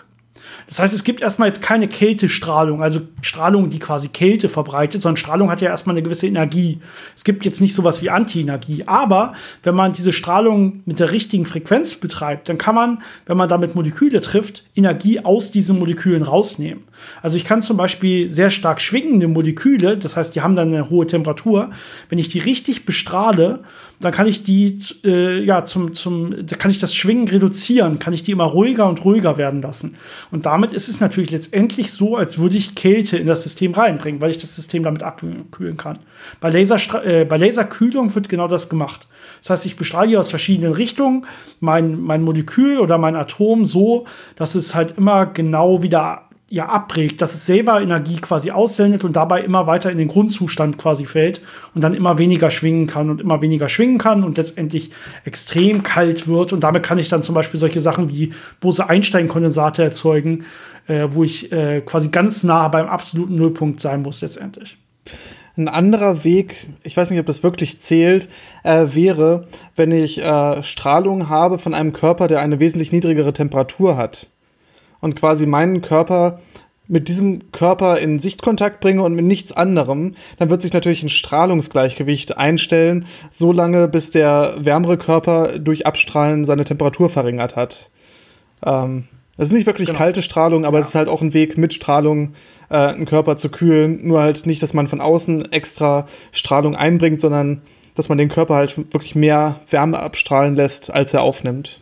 Das 0.66 0.78
heißt, 0.78 0.94
es 0.94 1.04
gibt 1.04 1.20
erstmal 1.20 1.48
jetzt 1.48 1.62
keine 1.62 1.88
Kältestrahlung, 1.88 2.82
also 2.82 3.00
Strahlung, 3.20 3.68
die 3.68 3.78
quasi 3.78 4.08
Kälte 4.08 4.48
verbreitet, 4.48 5.02
sondern 5.02 5.16
Strahlung 5.16 5.50
hat 5.50 5.60
ja 5.60 5.70
erstmal 5.70 5.94
eine 5.94 6.02
gewisse 6.02 6.26
Energie. 6.26 6.80
Es 7.14 7.24
gibt 7.24 7.44
jetzt 7.44 7.60
nicht 7.60 7.74
sowas 7.74 8.02
wie 8.02 8.10
Anti-Energie. 8.10 8.84
Aber 8.86 9.34
wenn 9.62 9.74
man 9.74 9.92
diese 9.92 10.12
Strahlung 10.12 10.82
mit 10.86 11.00
der 11.00 11.12
richtigen 11.12 11.46
Frequenz 11.46 11.94
betreibt, 11.96 12.48
dann 12.48 12.58
kann 12.58 12.74
man, 12.74 13.02
wenn 13.26 13.36
man 13.36 13.48
damit 13.48 13.74
Moleküle 13.74 14.20
trifft, 14.20 14.64
Energie 14.74 15.20
aus 15.20 15.50
diesen 15.50 15.78
Molekülen 15.78 16.22
rausnehmen. 16.22 16.84
Also 17.22 17.36
ich 17.36 17.44
kann 17.44 17.62
zum 17.62 17.76
Beispiel 17.76 18.28
sehr 18.28 18.50
stark 18.50 18.80
schwingende 18.80 19.28
Moleküle, 19.28 19.98
das 19.98 20.16
heißt, 20.16 20.34
die 20.34 20.40
haben 20.40 20.54
dann 20.54 20.72
eine 20.72 20.90
hohe 20.90 21.06
Temperatur, 21.06 21.70
wenn 22.08 22.18
ich 22.18 22.28
die 22.28 22.38
richtig 22.38 22.86
bestrahle, 22.86 23.64
dann 24.04 24.12
kann 24.12 24.26
ich 24.26 24.44
die, 24.44 24.78
äh, 25.04 25.42
ja, 25.42 25.64
zum, 25.64 25.92
zum, 25.92 26.46
da 26.46 26.56
kann 26.56 26.70
ich 26.70 26.78
das 26.78 26.94
Schwingen 26.94 27.26
reduzieren, 27.26 27.98
kann 27.98 28.12
ich 28.12 28.22
die 28.22 28.32
immer 28.32 28.44
ruhiger 28.44 28.88
und 28.88 29.04
ruhiger 29.04 29.38
werden 29.38 29.62
lassen. 29.62 29.96
Und 30.30 30.46
damit 30.46 30.72
ist 30.72 30.88
es 30.88 31.00
natürlich 31.00 31.30
letztendlich 31.30 31.90
so, 31.92 32.16
als 32.16 32.38
würde 32.38 32.56
ich 32.56 32.74
Kälte 32.74 33.16
in 33.16 33.26
das 33.26 33.42
System 33.42 33.72
reinbringen, 33.72 34.20
weil 34.20 34.30
ich 34.30 34.38
das 34.38 34.54
System 34.54 34.82
damit 34.82 35.02
abkühlen 35.02 35.76
kann. 35.76 35.98
Bei, 36.40 36.50
Laser, 36.50 37.04
äh, 37.04 37.24
bei 37.24 37.38
Laserkühlung 37.38 38.14
wird 38.14 38.28
genau 38.28 38.46
das 38.46 38.68
gemacht. 38.68 39.08
Das 39.40 39.50
heißt, 39.50 39.66
ich 39.66 39.76
bestrahle 39.76 40.08
hier 40.08 40.20
aus 40.20 40.30
verschiedenen 40.30 40.72
Richtungen 40.72 41.26
mein, 41.60 42.00
mein 42.00 42.22
Molekül 42.22 42.78
oder 42.78 42.98
mein 42.98 43.16
Atom 43.16 43.64
so, 43.64 44.04
dass 44.36 44.54
es 44.54 44.74
halt 44.74 44.98
immer 44.98 45.26
genau 45.26 45.82
wieder 45.82 46.28
ja 46.54 46.66
abprägt, 46.66 47.20
dass 47.20 47.34
es 47.34 47.46
selber 47.46 47.82
Energie 47.82 48.16
quasi 48.16 48.52
aussendet 48.52 49.02
und 49.02 49.16
dabei 49.16 49.42
immer 49.42 49.66
weiter 49.66 49.90
in 49.90 49.98
den 49.98 50.06
Grundzustand 50.06 50.78
quasi 50.78 51.04
fällt 51.04 51.40
und 51.74 51.82
dann 51.82 51.94
immer 51.94 52.16
weniger 52.18 52.50
schwingen 52.50 52.86
kann 52.86 53.10
und 53.10 53.20
immer 53.20 53.42
weniger 53.42 53.68
schwingen 53.68 53.98
kann 53.98 54.22
und 54.22 54.36
letztendlich 54.36 54.90
extrem 55.24 55.82
kalt 55.82 56.28
wird. 56.28 56.52
Und 56.52 56.60
damit 56.60 56.84
kann 56.84 56.98
ich 56.98 57.08
dann 57.08 57.24
zum 57.24 57.34
Beispiel 57.34 57.58
solche 57.58 57.80
Sachen 57.80 58.08
wie 58.08 58.32
Bose-Einstein-Kondensate 58.60 59.82
erzeugen, 59.82 60.44
äh, 60.86 61.08
wo 61.10 61.24
ich 61.24 61.50
äh, 61.50 61.80
quasi 61.80 62.10
ganz 62.10 62.44
nah 62.44 62.68
beim 62.68 62.86
absoluten 62.86 63.34
Nullpunkt 63.34 63.80
sein 63.80 64.02
muss 64.02 64.22
letztendlich. 64.22 64.78
Ein 65.56 65.68
anderer 65.68 66.22
Weg, 66.22 66.68
ich 66.84 66.96
weiß 66.96 67.10
nicht, 67.10 67.18
ob 67.18 67.26
das 67.26 67.42
wirklich 67.42 67.80
zählt, 67.80 68.28
äh, 68.62 68.86
wäre, 68.92 69.46
wenn 69.74 69.90
ich 69.90 70.22
äh, 70.22 70.62
Strahlung 70.62 71.28
habe 71.28 71.58
von 71.58 71.74
einem 71.74 71.92
Körper, 71.92 72.28
der 72.28 72.40
eine 72.40 72.60
wesentlich 72.60 72.92
niedrigere 72.92 73.32
Temperatur 73.32 73.96
hat 73.96 74.30
und 75.04 75.16
quasi 75.16 75.44
meinen 75.44 75.82
Körper 75.82 76.40
mit 76.88 77.08
diesem 77.08 77.52
Körper 77.52 77.98
in 77.98 78.18
Sichtkontakt 78.18 78.80
bringe 78.80 79.02
und 79.02 79.14
mit 79.14 79.24
nichts 79.24 79.52
anderem, 79.52 80.14
dann 80.38 80.48
wird 80.50 80.62
sich 80.62 80.72
natürlich 80.72 81.02
ein 81.02 81.10
Strahlungsgleichgewicht 81.10 82.38
einstellen, 82.38 83.06
so 83.30 83.52
lange 83.52 83.86
bis 83.86 84.10
der 84.10 84.54
wärmere 84.58 84.96
Körper 84.96 85.58
durch 85.58 85.86
Abstrahlen 85.86 86.46
seine 86.46 86.64
Temperatur 86.64 87.10
verringert 87.10 87.54
hat. 87.54 87.90
Ähm, 88.64 89.04
das 89.36 89.48
ist 89.48 89.54
nicht 89.54 89.66
wirklich 89.66 89.88
genau. 89.88 89.98
kalte 89.98 90.22
Strahlung, 90.22 90.64
aber 90.64 90.78
ja. 90.78 90.82
es 90.82 90.88
ist 90.88 90.94
halt 90.94 91.08
auch 91.08 91.20
ein 91.20 91.34
Weg, 91.34 91.58
mit 91.58 91.74
Strahlung 91.74 92.32
äh, 92.70 92.76
einen 92.76 93.06
Körper 93.06 93.36
zu 93.36 93.50
kühlen. 93.50 94.06
Nur 94.06 94.22
halt 94.22 94.46
nicht, 94.46 94.62
dass 94.62 94.72
man 94.72 94.88
von 94.88 95.00
außen 95.00 95.52
extra 95.52 96.06
Strahlung 96.32 96.76
einbringt, 96.76 97.20
sondern 97.20 97.62
dass 97.94 98.08
man 98.08 98.18
den 98.18 98.28
Körper 98.28 98.54
halt 98.54 98.76
wirklich 98.92 99.14
mehr 99.14 99.60
Wärme 99.68 99.98
abstrahlen 99.98 100.54
lässt, 100.54 100.92
als 100.92 101.12
er 101.12 101.22
aufnimmt 101.22 101.80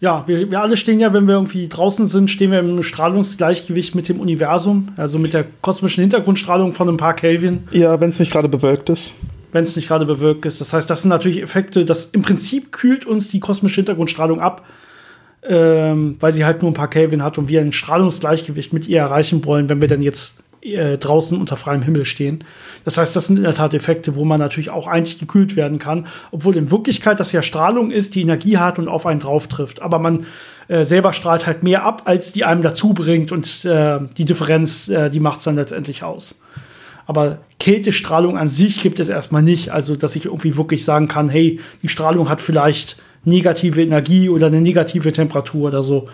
ja, 0.00 0.26
wir, 0.26 0.50
wir 0.50 0.60
alle 0.60 0.76
stehen 0.76 1.00
ja, 1.00 1.12
wenn 1.12 1.26
wir 1.26 1.34
irgendwie 1.34 1.68
draußen 1.68 2.06
sind, 2.06 2.30
stehen 2.30 2.52
wir 2.52 2.60
im 2.60 2.82
Strahlungsgleichgewicht 2.82 3.94
mit 3.94 4.08
dem 4.08 4.20
Universum, 4.20 4.90
also 4.96 5.18
mit 5.18 5.34
der 5.34 5.44
kosmischen 5.60 6.02
Hintergrundstrahlung 6.02 6.72
von 6.72 6.88
ein 6.88 6.96
paar 6.96 7.14
Kelvin. 7.14 7.64
Ja, 7.72 8.00
wenn 8.00 8.10
es 8.10 8.20
nicht 8.20 8.30
gerade 8.30 8.48
bewölkt 8.48 8.90
ist. 8.90 9.16
Wenn 9.50 9.64
es 9.64 9.74
nicht 9.74 9.88
gerade 9.88 10.06
bewölkt 10.06 10.46
ist. 10.46 10.60
Das 10.60 10.72
heißt, 10.72 10.88
das 10.88 11.02
sind 11.02 11.08
natürlich 11.08 11.42
Effekte, 11.42 11.84
das 11.84 12.06
im 12.06 12.22
Prinzip 12.22 12.70
kühlt 12.70 13.06
uns 13.06 13.28
die 13.28 13.40
kosmische 13.40 13.76
Hintergrundstrahlung 13.76 14.40
ab, 14.40 14.64
ähm, 15.42 16.16
weil 16.20 16.32
sie 16.32 16.44
halt 16.44 16.62
nur 16.62 16.70
ein 16.70 16.74
paar 16.74 16.90
Kelvin 16.90 17.24
hat 17.24 17.38
und 17.38 17.48
wir 17.48 17.60
ein 17.60 17.72
Strahlungsgleichgewicht 17.72 18.72
mit 18.72 18.86
ihr 18.86 19.00
erreichen 19.00 19.44
wollen, 19.44 19.68
wenn 19.68 19.80
wir 19.80 19.88
dann 19.88 20.02
jetzt 20.02 20.42
äh, 20.62 20.98
draußen 20.98 21.38
unter 21.38 21.56
freiem 21.56 21.82
Himmel 21.82 22.04
stehen. 22.04 22.44
Das 22.84 22.98
heißt, 22.98 23.14
das 23.14 23.26
sind 23.26 23.36
in 23.36 23.44
der 23.44 23.54
Tat 23.54 23.74
Effekte, 23.74 24.16
wo 24.16 24.24
man 24.24 24.40
natürlich 24.40 24.70
auch 24.70 24.86
eigentlich 24.86 25.18
gekühlt 25.18 25.56
werden 25.56 25.78
kann, 25.78 26.06
obwohl 26.30 26.56
in 26.56 26.70
Wirklichkeit 26.70 27.20
das 27.20 27.32
ja 27.32 27.42
Strahlung 27.42 27.90
ist, 27.90 28.14
die 28.14 28.22
Energie 28.22 28.58
hat 28.58 28.78
und 28.78 28.88
auf 28.88 29.06
einen 29.06 29.20
drauf 29.20 29.46
trifft. 29.46 29.82
Aber 29.82 29.98
man 29.98 30.26
äh, 30.68 30.84
selber 30.84 31.12
strahlt 31.12 31.46
halt 31.46 31.62
mehr 31.62 31.84
ab, 31.84 32.02
als 32.04 32.32
die 32.32 32.44
einem 32.44 32.62
dazu 32.62 32.92
bringt 32.92 33.32
und 33.32 33.64
äh, 33.64 34.00
die 34.16 34.24
Differenz, 34.24 34.88
äh, 34.88 35.10
die 35.10 35.20
macht 35.20 35.38
es 35.38 35.44
dann 35.44 35.54
letztendlich 35.54 36.02
aus. 36.02 36.40
Aber 37.06 37.38
Kältestrahlung 37.58 38.36
an 38.36 38.48
sich 38.48 38.82
gibt 38.82 39.00
es 39.00 39.08
erstmal 39.08 39.42
nicht. 39.42 39.70
Also, 39.70 39.96
dass 39.96 40.14
ich 40.14 40.26
irgendwie 40.26 40.58
wirklich 40.58 40.84
sagen 40.84 41.08
kann, 41.08 41.30
hey, 41.30 41.58
die 41.82 41.88
Strahlung 41.88 42.28
hat 42.28 42.42
vielleicht 42.42 42.98
negative 43.24 43.82
Energie 43.82 44.28
oder 44.28 44.48
eine 44.48 44.60
negative 44.60 45.10
Temperatur 45.12 45.68
oder 45.68 45.82
so. 45.82 46.08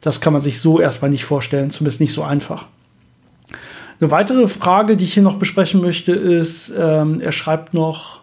Das 0.00 0.20
kann 0.20 0.32
man 0.32 0.42
sich 0.42 0.58
so 0.58 0.80
erstmal 0.80 1.10
nicht 1.10 1.24
vorstellen, 1.24 1.70
zumindest 1.70 2.00
nicht 2.00 2.12
so 2.12 2.24
einfach. 2.24 2.66
Eine 4.00 4.10
weitere 4.10 4.48
Frage, 4.48 4.96
die 4.96 5.04
ich 5.04 5.14
hier 5.14 5.22
noch 5.22 5.36
besprechen 5.36 5.82
möchte, 5.82 6.12
ist, 6.12 6.72
ähm, 6.78 7.20
er 7.20 7.32
schreibt 7.32 7.74
noch, 7.74 8.22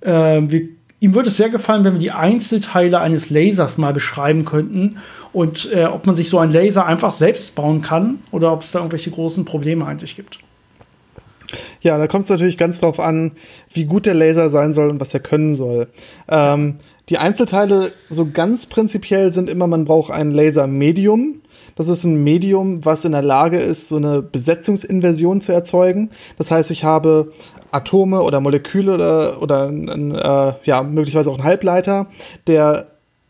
äh, 0.00 0.40
wir, 0.42 0.68
ihm 1.00 1.14
würde 1.14 1.28
es 1.28 1.36
sehr 1.36 1.50
gefallen, 1.50 1.84
wenn 1.84 1.92
wir 1.94 2.00
die 2.00 2.10
Einzelteile 2.10 3.00
eines 3.00 3.28
Lasers 3.28 3.76
mal 3.76 3.92
beschreiben 3.92 4.46
könnten 4.46 4.96
und 5.34 5.70
äh, 5.72 5.84
ob 5.84 6.06
man 6.06 6.16
sich 6.16 6.30
so 6.30 6.38
einen 6.38 6.52
Laser 6.52 6.86
einfach 6.86 7.12
selbst 7.12 7.54
bauen 7.54 7.82
kann 7.82 8.20
oder 8.30 8.52
ob 8.52 8.62
es 8.62 8.72
da 8.72 8.78
irgendwelche 8.78 9.10
großen 9.10 9.44
Probleme 9.44 9.86
eigentlich 9.86 10.16
gibt. 10.16 10.38
Ja, 11.82 11.98
da 11.98 12.06
kommt 12.06 12.24
es 12.24 12.30
natürlich 12.30 12.56
ganz 12.56 12.80
drauf 12.80 12.98
an, 12.98 13.32
wie 13.72 13.84
gut 13.84 14.06
der 14.06 14.14
Laser 14.14 14.48
sein 14.48 14.72
soll 14.72 14.88
und 14.88 15.00
was 15.00 15.12
er 15.12 15.20
können 15.20 15.54
soll. 15.54 15.88
Ähm, 16.28 16.76
die 17.08 17.18
Einzelteile 17.18 17.92
so 18.08 18.28
ganz 18.30 18.66
prinzipiell 18.66 19.30
sind 19.30 19.50
immer, 19.50 19.66
man 19.66 19.84
braucht 19.84 20.10
ein 20.10 20.30
Laser-Medium. 20.30 21.42
Das 21.76 21.88
ist 21.88 22.04
ein 22.04 22.22
Medium, 22.22 22.84
was 22.84 23.04
in 23.04 23.12
der 23.12 23.22
Lage 23.22 23.58
ist, 23.58 23.88
so 23.88 23.96
eine 23.96 24.22
Besetzungsinversion 24.22 25.40
zu 25.40 25.52
erzeugen. 25.52 26.10
Das 26.38 26.50
heißt, 26.50 26.70
ich 26.70 26.84
habe 26.84 27.32
Atome 27.72 28.22
oder 28.22 28.40
Moleküle 28.40 28.94
oder, 28.94 29.42
oder 29.42 29.68
ein, 29.68 30.14
äh, 30.14 30.52
ja, 30.64 30.82
möglicherweise 30.82 31.30
auch 31.30 31.38
ein 31.38 31.44
Halbleiter, 31.44 32.06
der 32.46 32.86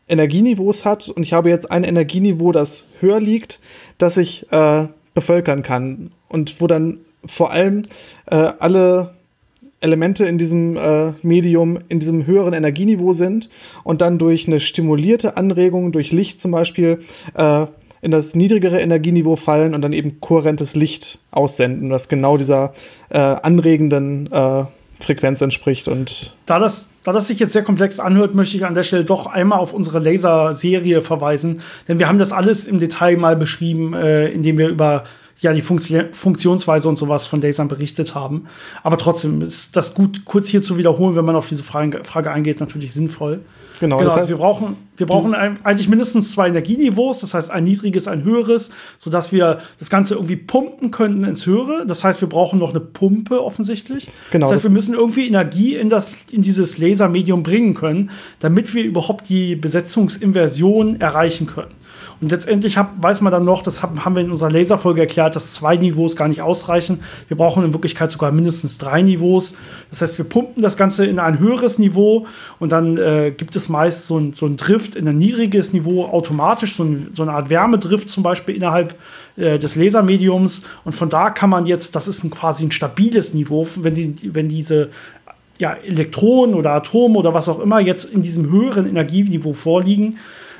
Energieniveaus 0.06 0.84
hat 0.84 1.08
und 1.08 1.22
ich 1.22 1.32
habe 1.32 1.48
jetzt 1.48 1.70
ein 1.70 1.82
Energieniveau, 1.82 2.52
das 2.52 2.86
höher 3.00 3.20
liegt, 3.20 3.60
das 3.96 4.18
ich 4.18 4.50
äh, 4.52 4.86
bevölkern 5.14 5.62
kann 5.62 6.12
und 6.28 6.60
wo 6.60 6.66
dann 6.66 6.98
vor 7.24 7.50
allem 7.50 7.82
äh, 8.26 8.34
alle 8.34 9.14
Elemente 9.84 10.24
in 10.24 10.38
diesem 10.38 10.76
äh, 10.76 11.12
Medium 11.22 11.78
in 11.88 12.00
diesem 12.00 12.26
höheren 12.26 12.54
Energieniveau 12.54 13.12
sind 13.12 13.48
und 13.84 14.00
dann 14.00 14.18
durch 14.18 14.48
eine 14.48 14.58
stimulierte 14.58 15.36
Anregung, 15.36 15.92
durch 15.92 16.10
Licht 16.10 16.40
zum 16.40 16.50
Beispiel, 16.50 16.98
äh, 17.34 17.66
in 18.00 18.10
das 18.10 18.34
niedrigere 18.34 18.80
Energieniveau 18.80 19.36
fallen 19.36 19.74
und 19.74 19.80
dann 19.80 19.94
eben 19.94 20.20
kohärentes 20.20 20.74
Licht 20.74 21.20
aussenden, 21.30 21.90
was 21.90 22.08
genau 22.08 22.36
dieser 22.36 22.74
äh, 23.08 23.18
anregenden 23.18 24.30
äh, 24.30 24.64
Frequenz 25.00 25.40
entspricht. 25.40 25.88
Und 25.88 26.36
da 26.44 26.58
das, 26.58 26.90
da 27.02 27.12
das 27.12 27.28
sich 27.28 27.38
jetzt 27.38 27.52
sehr 27.52 27.62
komplex 27.62 28.00
anhört, 28.00 28.34
möchte 28.34 28.56
ich 28.56 28.66
an 28.66 28.74
der 28.74 28.82
Stelle 28.82 29.04
doch 29.04 29.26
einmal 29.26 29.58
auf 29.58 29.72
unsere 29.72 30.00
Laser-Serie 30.00 31.00
verweisen, 31.00 31.62
denn 31.88 31.98
wir 31.98 32.08
haben 32.08 32.18
das 32.18 32.32
alles 32.32 32.66
im 32.66 32.78
Detail 32.78 33.16
mal 33.16 33.36
beschrieben, 33.36 33.94
äh, 33.94 34.28
indem 34.28 34.58
wir 34.58 34.68
über 34.68 35.04
ja 35.40 35.52
die 35.52 35.62
Funktion 35.62 36.12
Funktionsweise 36.12 36.88
und 36.88 36.96
sowas 36.96 37.26
von 37.26 37.40
Lasern 37.40 37.68
berichtet 37.68 38.14
haben. 38.14 38.46
Aber 38.82 38.98
trotzdem 38.98 39.42
ist 39.42 39.76
das 39.76 39.94
gut, 39.94 40.24
kurz 40.24 40.48
hier 40.48 40.62
zu 40.62 40.78
wiederholen, 40.78 41.16
wenn 41.16 41.24
man 41.24 41.36
auf 41.36 41.48
diese 41.48 41.62
Frage, 41.62 42.04
Frage 42.04 42.30
eingeht, 42.30 42.60
natürlich 42.60 42.92
sinnvoll. 42.92 43.40
Genau, 43.80 43.96
genau 43.98 44.08
das 44.08 44.14
heißt, 44.14 44.22
also 44.22 44.36
wir 44.36 44.40
brauchen, 44.40 44.76
wir 44.96 45.06
brauchen 45.06 45.34
eigentlich 45.34 45.88
mindestens 45.88 46.30
zwei 46.30 46.48
Energieniveaus, 46.48 47.20
das 47.20 47.34
heißt 47.34 47.50
ein 47.50 47.64
niedriges, 47.64 48.06
ein 48.06 48.22
höheres, 48.22 48.70
sodass 48.98 49.32
wir 49.32 49.58
das 49.78 49.90
Ganze 49.90 50.14
irgendwie 50.14 50.36
pumpen 50.36 50.90
könnten 50.92 51.24
ins 51.24 51.44
Höhere. 51.46 51.84
Das 51.86 52.04
heißt, 52.04 52.20
wir 52.20 52.28
brauchen 52.28 52.60
noch 52.60 52.70
eine 52.70 52.80
Pumpe 52.80 53.42
offensichtlich. 53.42 54.06
Genau, 54.30 54.46
das 54.46 54.54
heißt, 54.54 54.64
wir 54.64 54.70
müssen 54.70 54.94
irgendwie 54.94 55.26
Energie 55.26 55.74
in, 55.74 55.88
das, 55.88 56.14
in 56.30 56.42
dieses 56.42 56.78
Lasermedium 56.78 57.42
bringen 57.42 57.74
können, 57.74 58.10
damit 58.38 58.74
wir 58.74 58.84
überhaupt 58.84 59.28
die 59.28 59.56
Besetzungsinversion 59.56 61.00
erreichen 61.00 61.46
können. 61.46 61.72
Und 62.24 62.30
letztendlich 62.30 62.78
hab, 62.78 63.02
weiß 63.02 63.20
man 63.20 63.30
dann 63.30 63.44
noch, 63.44 63.60
das 63.60 63.82
haben 63.82 64.16
wir 64.16 64.22
in 64.22 64.30
unserer 64.30 64.50
Laserfolge 64.50 65.02
erklärt, 65.02 65.36
dass 65.36 65.52
zwei 65.52 65.76
Niveaus 65.76 66.16
gar 66.16 66.26
nicht 66.26 66.40
ausreichen. 66.40 67.02
Wir 67.28 67.36
brauchen 67.36 67.62
in 67.62 67.74
Wirklichkeit 67.74 68.10
sogar 68.10 68.32
mindestens 68.32 68.78
drei 68.78 69.02
Niveaus. 69.02 69.56
Das 69.90 70.00
heißt, 70.00 70.16
wir 70.16 70.24
pumpen 70.24 70.62
das 70.62 70.78
Ganze 70.78 71.04
in 71.04 71.18
ein 71.18 71.38
höheres 71.38 71.78
Niveau 71.78 72.26
und 72.60 72.72
dann 72.72 72.96
äh, 72.96 73.30
gibt 73.36 73.56
es 73.56 73.68
meist 73.68 74.06
so 74.06 74.18
ein, 74.18 74.32
so 74.32 74.46
ein 74.46 74.56
Drift 74.56 74.96
in 74.96 75.06
ein 75.06 75.18
niedriges 75.18 75.74
Niveau 75.74 76.06
automatisch, 76.06 76.76
so, 76.76 76.84
ein, 76.84 77.08
so 77.12 77.24
eine 77.24 77.32
Art 77.32 77.50
Wärmedrift 77.50 78.08
zum 78.08 78.22
Beispiel 78.22 78.56
innerhalb 78.56 78.94
äh, 79.36 79.58
des 79.58 79.76
Lasermediums. 79.76 80.62
Und 80.86 80.94
von 80.94 81.10
da 81.10 81.28
kann 81.28 81.50
man 81.50 81.66
jetzt, 81.66 81.94
das 81.94 82.08
ist 82.08 82.24
ein, 82.24 82.30
quasi 82.30 82.64
ein 82.64 82.70
stabiles 82.70 83.34
Niveau, 83.34 83.68
wenn, 83.76 83.92
die, 83.92 84.34
wenn 84.34 84.48
diese 84.48 84.88
ja, 85.58 85.74
Elektronen 85.74 86.54
oder 86.54 86.70
Atome 86.70 87.18
oder 87.18 87.34
was 87.34 87.50
auch 87.50 87.60
immer 87.60 87.80
jetzt 87.80 88.10
in 88.10 88.22
diesem 88.22 88.50
höheren 88.50 88.88
Energieniveau 88.88 89.52
vorliegen, 89.52 90.16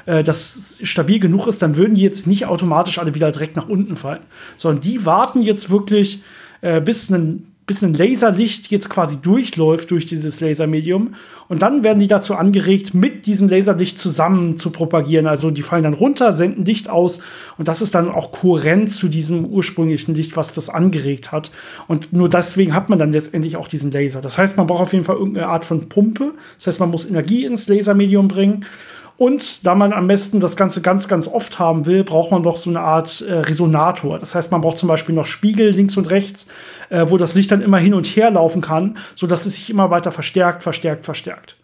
äh, 0.07 0.23
das 0.23 0.79
stabil 0.83 1.19
genug 1.19 1.47
ist, 1.47 1.63
dann 1.63 1.77
würden 1.77 1.95
die 1.95 2.03
jetzt 2.03 2.27
nicht 2.27 2.47
automatisch 2.47 2.99
alle 2.99 3.15
wieder 3.15 3.31
direkt 3.31 3.57
nach 3.57 3.69
unten 3.69 3.97
fallen, 3.97 4.23
sondern 4.57 4.81
die 4.81 5.05
warten 5.05 5.43
jetzt 5.43 5.71
wirklich, 5.71 6.23
äh, 6.61 6.81
bis 6.81 7.11
ein 7.11 7.55
bis 7.67 7.83
ein 7.83 7.95
Laserlicht 7.95 8.71
jetzt 8.71 8.91
quasi 8.91 9.17
durchläuft 9.17 9.91
durch 9.91 10.05
dieses 10.05 10.41
Lasermedium. 10.41 11.15
Und 11.49 11.63
dann 11.63 11.83
werden 11.83 11.99
die 11.99 12.07
dazu 12.07 12.35
angeregt, 12.35 12.95
mit 12.95 13.27
diesem 13.27 13.49
Laserlicht 13.49 13.99
zusammen 13.99 14.57
zu 14.57 14.71
propagieren. 14.71 15.27
Also 15.27 15.51
die 15.51 15.63
fallen 15.63 15.85
dann 15.85 15.95
runter, 15.95 16.33
senden 16.33 16.65
Licht 16.65 16.91
aus. 16.91 17.21
Und 17.57 17.69
das 17.69 17.81
ist 17.81 17.95
dann 17.95 18.11
auch 18.11 18.33
kohärent 18.33 18.93
zu 18.93 19.09
diesem 19.09 19.47
ursprünglichen 19.47 20.15
Licht, 20.15 20.37
was 20.37 20.53
das 20.53 20.69
angeregt 20.69 21.33
hat. 21.33 21.51
Und 21.87 22.13
nur 22.13 22.29
deswegen 22.29 22.75
hat 22.75 22.91
man 22.91 22.99
dann 22.99 23.13
letztendlich 23.13 23.57
auch 23.57 23.69
diesen 23.69 23.91
Laser. 23.91 24.21
Das 24.21 24.37
heißt, 24.37 24.57
man 24.57 24.67
braucht 24.67 24.83
auf 24.83 24.93
jeden 24.93 25.05
Fall 25.05 25.17
irgendeine 25.17 25.49
Art 25.49 25.65
von 25.65 25.89
Pumpe. 25.89 26.35
Das 26.59 26.67
heißt, 26.67 26.81
man 26.81 26.91
muss 26.91 27.07
Energie 27.07 27.45
ins 27.47 27.69
Lasermedium 27.69 28.29
bringen. 28.29 28.67
Und 29.17 29.65
da 29.65 29.77
man 29.77 29.93
am 29.93 30.09
besten 30.09 30.41
das 30.41 30.57
Ganze 30.57 30.83
ganz, 30.83 31.07
ganz 31.07 31.29
oft 31.29 31.59
haben 31.59 31.87
will, 31.87 32.03
braucht 32.03 32.33
man 32.33 32.43
doch 32.43 32.57
so 32.57 32.69
eine 32.69 32.81
Art 32.81 33.21
äh, 33.21 33.33
Resonator. 33.35 34.19
Das 34.19 34.35
heißt, 34.35 34.51
man 34.51 34.61
braucht 34.61 34.77
zum 34.77 34.89
Beispiel 34.89 35.15
noch 35.15 35.27
Spiegel 35.27 35.71
links 35.71 35.97
und 35.97 36.11
rechts, 36.11 36.49
äh, 36.91 37.07
wo 37.09 37.17
das 37.17 37.37
Licht 37.37 37.51
dann 37.53 37.63
immer 37.63 37.79
hin 37.79 37.95
und 37.95 38.07
her 38.07 38.31
laufen 38.33 38.61
kann, 38.61 38.99
sodass 39.15 39.47
es 39.47 39.55
sich 39.55 39.71
immer 39.71 39.91
weiter 39.91 40.11
verstärkt, 40.11 40.65
verstärkt, 40.65 41.05
verstärkt. 41.05 41.57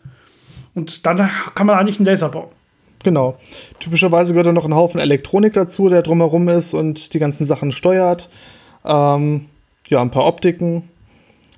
Und 0.75 1.07
dann 1.07 1.29
kann 1.55 1.67
man 1.67 1.77
eigentlich 1.77 1.99
einen 1.99 2.07
Laser 2.07 2.29
bauen. 2.29 2.51
Genau. 3.03 3.37
Typischerweise 3.81 4.33
gehört 4.33 4.47
da 4.47 4.53
noch 4.53 4.67
ein 4.67 4.75
Haufen 4.75 5.01
Elektronik 5.01 5.55
dazu, 5.55 5.89
der 5.89 6.03
drumherum 6.03 6.49
ist 6.49 6.75
und 6.75 7.15
die 7.15 7.19
ganzen 7.19 7.47
Sachen 7.47 7.73
steuert. 7.73 8.29
Ähm, 8.85 9.47
ja, 9.89 10.01
ein 10.01 10.11
paar 10.11 10.27
Optiken. 10.27 10.90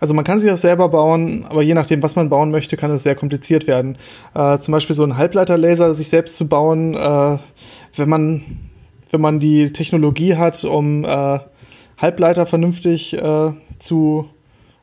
Also 0.02 0.14
man 0.14 0.24
kann 0.24 0.40
sich 0.40 0.50
das 0.50 0.62
selber 0.62 0.88
bauen, 0.88 1.46
aber 1.48 1.62
je 1.62 1.74
nachdem, 1.74 2.02
was 2.02 2.16
man 2.16 2.28
bauen 2.28 2.50
möchte, 2.50 2.76
kann 2.76 2.90
es 2.90 3.04
sehr 3.04 3.14
kompliziert 3.14 3.68
werden. 3.68 3.96
Äh, 4.34 4.58
zum 4.58 4.72
Beispiel 4.72 4.96
so 4.96 5.04
einen 5.04 5.16
Halbleiterlaser 5.16 5.94
sich 5.94 6.08
selbst 6.08 6.36
zu 6.36 6.48
bauen, 6.48 6.96
äh, 6.96 7.38
wenn 7.94 8.08
man 8.08 8.42
wenn 9.12 9.20
man 9.20 9.38
die 9.38 9.72
Technologie 9.72 10.34
hat, 10.34 10.64
um 10.64 11.04
äh, 11.04 11.38
Halbleiter 11.98 12.46
vernünftig 12.46 13.14
äh, 13.14 13.52
zu 13.78 14.28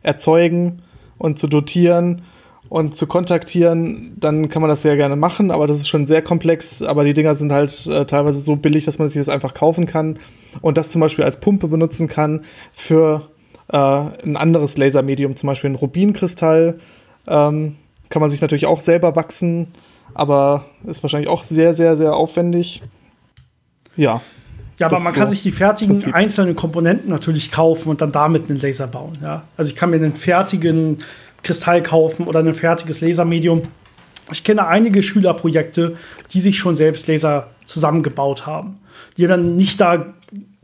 erzeugen 0.03 0.83
und 1.17 1.37
zu 1.37 1.47
dotieren 1.47 2.21
und 2.69 2.95
zu 2.95 3.05
kontaktieren, 3.05 4.13
dann 4.17 4.47
kann 4.47 4.61
man 4.61 4.69
das 4.69 4.83
sehr 4.83 4.95
gerne 4.95 5.17
machen, 5.17 5.51
aber 5.51 5.67
das 5.67 5.79
ist 5.79 5.89
schon 5.89 6.07
sehr 6.07 6.21
komplex. 6.21 6.81
Aber 6.81 7.03
die 7.03 7.13
Dinger 7.13 7.35
sind 7.35 7.51
halt 7.51 7.87
äh, 7.87 8.05
teilweise 8.05 8.39
so 8.39 8.55
billig, 8.55 8.85
dass 8.85 8.99
man 8.99 9.09
sich 9.09 9.19
das 9.19 9.27
einfach 9.27 9.53
kaufen 9.53 9.85
kann 9.85 10.17
und 10.61 10.77
das 10.77 10.91
zum 10.91 11.01
Beispiel 11.01 11.25
als 11.25 11.41
Pumpe 11.41 11.67
benutzen 11.67 12.07
kann 12.07 12.45
für 12.71 13.28
äh, 13.69 13.77
ein 13.77 14.37
anderes 14.37 14.77
Lasermedium, 14.77 15.35
zum 15.35 15.47
Beispiel 15.47 15.69
ein 15.69 15.75
Rubinkristall, 15.75 16.79
ähm, 17.27 17.75
kann 18.09 18.21
man 18.21 18.29
sich 18.29 18.41
natürlich 18.41 18.65
auch 18.65 18.81
selber 18.81 19.15
wachsen, 19.15 19.67
aber 20.13 20.65
ist 20.85 21.03
wahrscheinlich 21.03 21.29
auch 21.29 21.43
sehr, 21.43 21.73
sehr, 21.73 21.95
sehr 21.95 22.15
aufwendig. 22.15 22.81
Ja. 23.95 24.21
Ja, 24.79 24.87
aber 24.87 25.01
man 25.01 25.13
kann 25.13 25.27
sich 25.27 25.43
die 25.43 25.51
fertigen 25.51 25.95
Prinzip. 25.95 26.15
einzelnen 26.15 26.55
Komponenten 26.55 27.09
natürlich 27.09 27.51
kaufen 27.51 27.89
und 27.89 27.99
dann 27.99 28.13
damit 28.13 28.49
einen 28.49 28.59
Laser 28.59 28.87
bauen. 28.87 29.17
Ja? 29.21 29.43
Also 29.57 29.71
ich 29.71 29.75
kann 29.75 29.89
mir 29.89 29.97
einen 29.97 30.15
fertigen 30.15 30.99
Kristall 31.43 31.83
kaufen 31.83 32.25
oder 32.25 32.39
ein 32.39 32.53
fertiges 32.53 33.01
Lasermedium. 33.01 33.63
Ich 34.31 34.45
kenne 34.45 34.67
einige 34.67 35.03
Schülerprojekte, 35.03 35.97
die 36.31 36.39
sich 36.39 36.57
schon 36.57 36.75
selbst 36.75 37.07
Laser 37.07 37.49
zusammengebaut 37.65 38.45
haben, 38.45 38.77
die 39.17 39.27
dann 39.27 39.57
nicht 39.57 39.81
da 39.81 40.13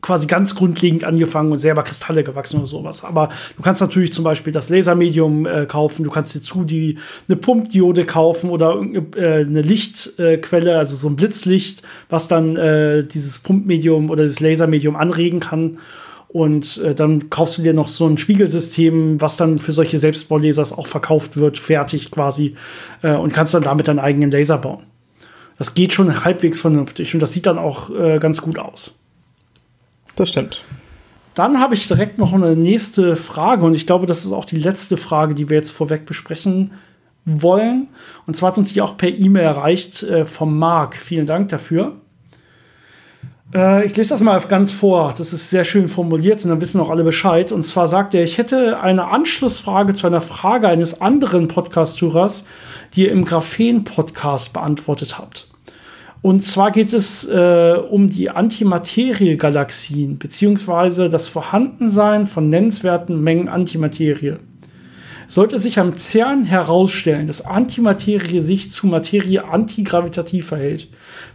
quasi 0.05 0.27
ganz 0.27 0.53
grundlegend 0.53 1.03
angefangen 1.03 1.51
und 1.51 1.57
selber 1.57 1.81
Kristalle 1.81 2.23
gewachsen 2.23 2.57
oder 2.57 2.67
sowas. 2.67 3.03
Aber 3.03 3.29
du 3.57 3.63
kannst 3.63 3.81
natürlich 3.81 4.13
zum 4.13 4.23
Beispiel 4.23 4.53
das 4.53 4.69
Lasermedium 4.69 5.47
äh, 5.47 5.65
kaufen, 5.65 6.03
du 6.03 6.11
kannst 6.11 6.35
dir 6.35 6.41
zu 6.41 6.63
die 6.63 6.99
eine 7.27 7.37
Pumpdiode 7.37 8.05
kaufen 8.05 8.51
oder 8.51 8.79
äh, 9.15 9.41
eine 9.41 9.63
Lichtquelle, 9.63 10.77
also 10.77 10.95
so 10.95 11.09
ein 11.09 11.15
Blitzlicht, 11.15 11.81
was 12.07 12.27
dann 12.27 12.55
äh, 12.55 13.03
dieses 13.03 13.39
Pumpmedium 13.39 14.11
oder 14.11 14.23
das 14.23 14.39
Lasermedium 14.39 14.95
anregen 14.95 15.39
kann. 15.39 15.79
Und 16.27 16.77
äh, 16.83 16.93
dann 16.93 17.31
kaufst 17.31 17.57
du 17.57 17.63
dir 17.63 17.73
noch 17.73 17.87
so 17.87 18.05
ein 18.05 18.19
Spiegelsystem, 18.19 19.19
was 19.21 19.37
dann 19.37 19.57
für 19.57 19.71
solche 19.71 19.97
Selbstbaulasers 19.97 20.73
auch 20.77 20.85
verkauft 20.85 21.37
wird, 21.37 21.57
fertig 21.57 22.11
quasi, 22.11 22.55
äh, 23.01 23.15
und 23.15 23.33
kannst 23.33 23.55
dann 23.55 23.63
damit 23.63 23.87
deinen 23.87 23.99
eigenen 23.99 24.29
Laser 24.29 24.59
bauen. 24.59 24.83
Das 25.57 25.73
geht 25.73 25.93
schon 25.93 26.23
halbwegs 26.23 26.61
vernünftig 26.61 27.13
und 27.15 27.21
das 27.21 27.33
sieht 27.33 27.47
dann 27.47 27.57
auch 27.57 27.89
äh, 27.89 28.19
ganz 28.19 28.41
gut 28.41 28.59
aus. 28.59 28.93
Das 30.15 30.29
stimmt. 30.29 30.63
Dann 31.33 31.59
habe 31.59 31.73
ich 31.73 31.87
direkt 31.87 32.17
noch 32.17 32.33
eine 32.33 32.55
nächste 32.55 33.17
Frage 33.17 33.65
und 33.65 33.75
ich 33.75 33.85
glaube, 33.85 34.05
das 34.05 34.25
ist 34.25 34.31
auch 34.31 34.45
die 34.45 34.59
letzte 34.59 34.95
Frage, 34.95 35.35
die 35.35 35.49
wir 35.49 35.57
jetzt 35.57 35.71
vorweg 35.71 36.05
besprechen 36.05 36.71
wollen. 37.25 37.89
Und 38.25 38.37
zwar 38.37 38.51
hat 38.51 38.57
uns 38.57 38.71
die 38.71 38.81
auch 38.81 38.95
per 38.97 39.09
E-Mail 39.09 39.43
erreicht 39.43 40.03
äh, 40.03 40.25
vom 40.25 40.57
Marc. 40.57 40.95
Vielen 40.95 41.25
Dank 41.25 41.49
dafür. 41.49 41.97
Äh, 43.53 43.85
ich 43.85 43.97
lese 43.97 44.11
das 44.11 44.21
mal 44.21 44.39
ganz 44.41 44.71
vor. 44.71 45.13
Das 45.17 45.33
ist 45.33 45.49
sehr 45.49 45.65
schön 45.65 45.87
formuliert 45.87 46.43
und 46.43 46.51
dann 46.51 46.61
wissen 46.61 46.79
auch 46.79 46.89
alle 46.89 47.03
Bescheid. 47.03 47.51
Und 47.51 47.63
zwar 47.63 47.87
sagt 47.87 48.13
er, 48.13 48.23
ich 48.23 48.37
hätte 48.37 48.79
eine 48.79 49.07
Anschlussfrage 49.07 49.93
zu 49.93 50.07
einer 50.07 50.21
Frage 50.21 50.67
eines 50.69 51.01
anderen 51.01 51.47
Podcast-Hörers, 51.47 52.45
die 52.93 53.03
ihr 53.03 53.11
im 53.11 53.25
Graphen-Podcast 53.25 54.53
beantwortet 54.53 55.17
habt. 55.17 55.47
Und 56.25 56.43
zwar 56.43 56.71
geht 56.71 56.91
es 56.91 57.23
äh, 57.29 57.75
um 57.91 58.09
die 58.09 58.31
Antimaterie-Galaxien, 58.31 60.17
beziehungsweise 60.17 61.07
das 61.07 61.27
Vorhandensein 61.27 62.25
von 62.25 62.49
nennenswerten 62.49 63.21
Mengen 63.21 63.47
Antimaterie. 63.47 64.37
Sollte 65.27 65.59
sich 65.59 65.77
am 65.77 65.93
CERN 65.93 66.43
herausstellen, 66.43 67.27
dass 67.27 67.45
Antimaterie 67.45 68.39
sich 68.39 68.71
zu 68.71 68.87
Materie 68.87 69.45
antigravitativ 69.45 70.47
verhält, 70.47 70.87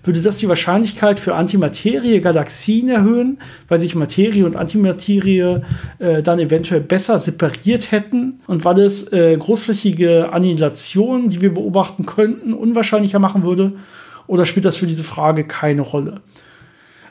würde 0.03 0.23
das 0.23 0.39
die 0.39 0.49
Wahrscheinlichkeit 0.49 1.21
für 1.21 1.37
Antimaterie-Galaxien 1.37 2.89
erhöhen, 2.89 3.39
weil 3.69 3.79
sich 3.79 3.95
Materie 3.95 4.45
und 4.45 4.57
Antimaterie 4.57 5.61
äh, 6.01 6.21
dann 6.21 6.41
eventuell 6.41 6.81
besser 6.81 7.17
separiert 7.21 7.93
hätten 7.93 8.41
und 8.49 8.65
weil 8.65 8.81
es 8.81 9.13
äh, 9.13 9.37
großflächige 9.37 10.33
Annihilationen, 10.33 11.29
die 11.29 11.43
wir 11.43 11.55
beobachten 11.55 12.07
könnten, 12.07 12.53
unwahrscheinlicher 12.55 13.21
machen 13.21 13.45
würde? 13.45 13.75
Oder 14.31 14.47
spielt 14.47 14.65
das 14.65 14.77
für 14.77 14.87
diese 14.87 15.03
Frage 15.03 15.43
keine 15.43 15.83
Rolle? 15.83 16.21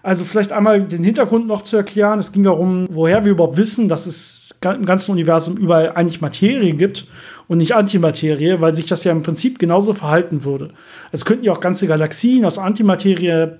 Also 0.01 0.23
vielleicht 0.23 0.53
einmal 0.53 0.81
den 0.81 1.03
Hintergrund 1.03 1.47
noch 1.47 1.63
zu 1.63 1.75
erklären. 1.75 2.17
Es 2.17 2.31
ging 2.31 2.43
darum, 2.43 2.87
woher 2.89 3.25
wir 3.25 3.33
überhaupt 3.33 3.57
wissen, 3.57 3.89
dass 3.89 4.05
es 4.05 4.55
im 4.63 4.85
ganzen 4.85 5.11
Universum 5.11 5.57
überall 5.57 5.91
eigentlich 5.91 6.21
Materie 6.21 6.73
gibt 6.75 7.07
und 7.49 7.57
nicht 7.57 7.75
Antimaterie, 7.75 8.61
weil 8.61 8.73
sich 8.73 8.85
das 8.85 9.03
ja 9.03 9.11
im 9.11 9.21
Prinzip 9.21 9.59
genauso 9.59 9.93
verhalten 9.93 10.45
würde. 10.45 10.69
Es 11.11 11.25
könnten 11.25 11.43
ja 11.43 11.51
auch 11.51 11.59
ganze 11.59 11.87
Galaxien 11.87 12.45
aus 12.45 12.57
Antimaterie 12.57 13.57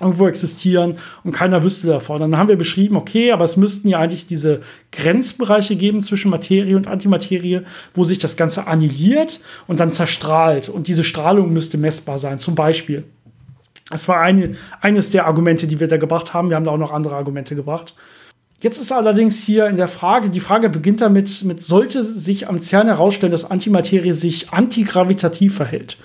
irgendwo 0.00 0.28
existieren 0.28 0.98
und 1.24 1.32
keiner 1.32 1.64
wüsste 1.64 1.88
davon. 1.88 2.20
Dann 2.20 2.36
haben 2.36 2.48
wir 2.48 2.56
beschrieben, 2.56 2.96
okay, 2.96 3.32
aber 3.32 3.44
es 3.44 3.56
müssten 3.56 3.88
ja 3.88 3.98
eigentlich 3.98 4.26
diese 4.26 4.60
Grenzbereiche 4.92 5.76
geben 5.76 6.02
zwischen 6.02 6.30
Materie 6.30 6.76
und 6.76 6.86
Antimaterie, 6.86 7.62
wo 7.94 8.04
sich 8.04 8.18
das 8.18 8.36
Ganze 8.36 8.66
annihiliert 8.66 9.40
und 9.66 9.80
dann 9.80 9.92
zerstrahlt. 9.92 10.68
Und 10.68 10.86
diese 10.86 11.04
Strahlung 11.04 11.52
müsste 11.52 11.78
messbar 11.78 12.18
sein, 12.18 12.38
zum 12.38 12.54
Beispiel. 12.54 13.04
Das 13.90 14.08
war 14.08 14.20
eine, 14.20 14.56
eines 14.80 15.10
der 15.10 15.26
Argumente, 15.26 15.66
die 15.66 15.80
wir 15.80 15.88
da 15.88 15.96
gebracht 15.96 16.34
haben. 16.34 16.50
Wir 16.50 16.56
haben 16.56 16.64
da 16.64 16.70
auch 16.70 16.78
noch 16.78 16.92
andere 16.92 17.16
Argumente 17.16 17.54
gebracht. 17.54 17.94
Jetzt 18.60 18.80
ist 18.80 18.90
allerdings 18.90 19.42
hier 19.42 19.68
in 19.68 19.76
der 19.76 19.86
Frage, 19.86 20.30
die 20.30 20.40
Frage 20.40 20.68
beginnt 20.68 21.00
damit, 21.00 21.44
mit 21.44 21.62
sollte 21.62 22.02
sich 22.02 22.48
am 22.48 22.60
CERN 22.60 22.88
herausstellen, 22.88 23.30
dass 23.30 23.50
Antimaterie 23.50 24.12
sich 24.12 24.52
antigravitativ 24.52 25.54
verhält. 25.54 25.96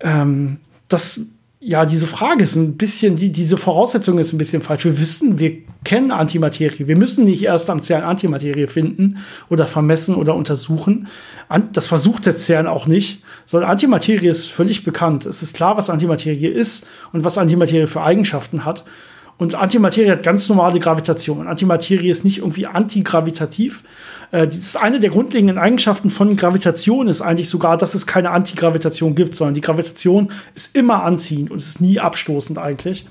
Ähm, 0.00 0.58
das, 0.88 1.22
ja, 1.66 1.86
diese 1.86 2.06
Frage 2.06 2.44
ist 2.44 2.56
ein 2.56 2.76
bisschen, 2.76 3.16
die, 3.16 3.32
diese 3.32 3.56
Voraussetzung 3.56 4.18
ist 4.18 4.34
ein 4.34 4.38
bisschen 4.38 4.60
falsch. 4.60 4.84
Wir 4.84 4.98
wissen, 4.98 5.38
wir 5.38 5.62
kennen 5.82 6.10
Antimaterie. 6.10 6.86
Wir 6.86 6.96
müssen 6.96 7.24
nicht 7.24 7.42
erst 7.42 7.70
am 7.70 7.82
CERN 7.82 8.02
Antimaterie 8.02 8.66
finden 8.66 9.16
oder 9.48 9.66
vermessen 9.66 10.14
oder 10.14 10.34
untersuchen. 10.34 11.08
Das 11.72 11.86
versucht 11.86 12.26
der 12.26 12.36
CERN 12.36 12.66
auch 12.66 12.86
nicht, 12.86 13.22
sondern 13.46 13.70
Antimaterie 13.70 14.28
ist 14.28 14.48
völlig 14.48 14.84
bekannt. 14.84 15.24
Es 15.24 15.42
ist 15.42 15.56
klar, 15.56 15.78
was 15.78 15.88
Antimaterie 15.88 16.48
ist 16.48 16.86
und 17.14 17.24
was 17.24 17.38
Antimaterie 17.38 17.86
für 17.86 18.02
Eigenschaften 18.02 18.66
hat. 18.66 18.84
Und 19.36 19.54
Antimaterie 19.56 20.10
hat 20.10 20.22
ganz 20.22 20.48
normale 20.48 20.78
Gravitation. 20.78 21.46
Antimaterie 21.46 22.08
ist 22.08 22.24
nicht 22.24 22.38
irgendwie 22.38 22.66
antigravitativ. 22.66 23.82
Äh, 24.30 24.46
das 24.46 24.56
ist 24.56 24.76
eine 24.76 25.00
der 25.00 25.10
grundlegenden 25.10 25.58
Eigenschaften 25.58 26.10
von 26.10 26.36
Gravitation 26.36 27.08
ist 27.08 27.20
eigentlich 27.20 27.48
sogar, 27.48 27.76
dass 27.76 27.94
es 27.94 28.06
keine 28.06 28.30
Antigravitation 28.30 29.14
gibt, 29.14 29.34
sondern 29.34 29.54
die 29.54 29.60
Gravitation 29.60 30.30
ist 30.54 30.76
immer 30.76 31.02
anziehend 31.02 31.50
und 31.50 31.58
es 31.58 31.66
ist 31.66 31.80
nie 31.80 32.00
abstoßend 32.00 32.58
eigentlich. 32.58 33.06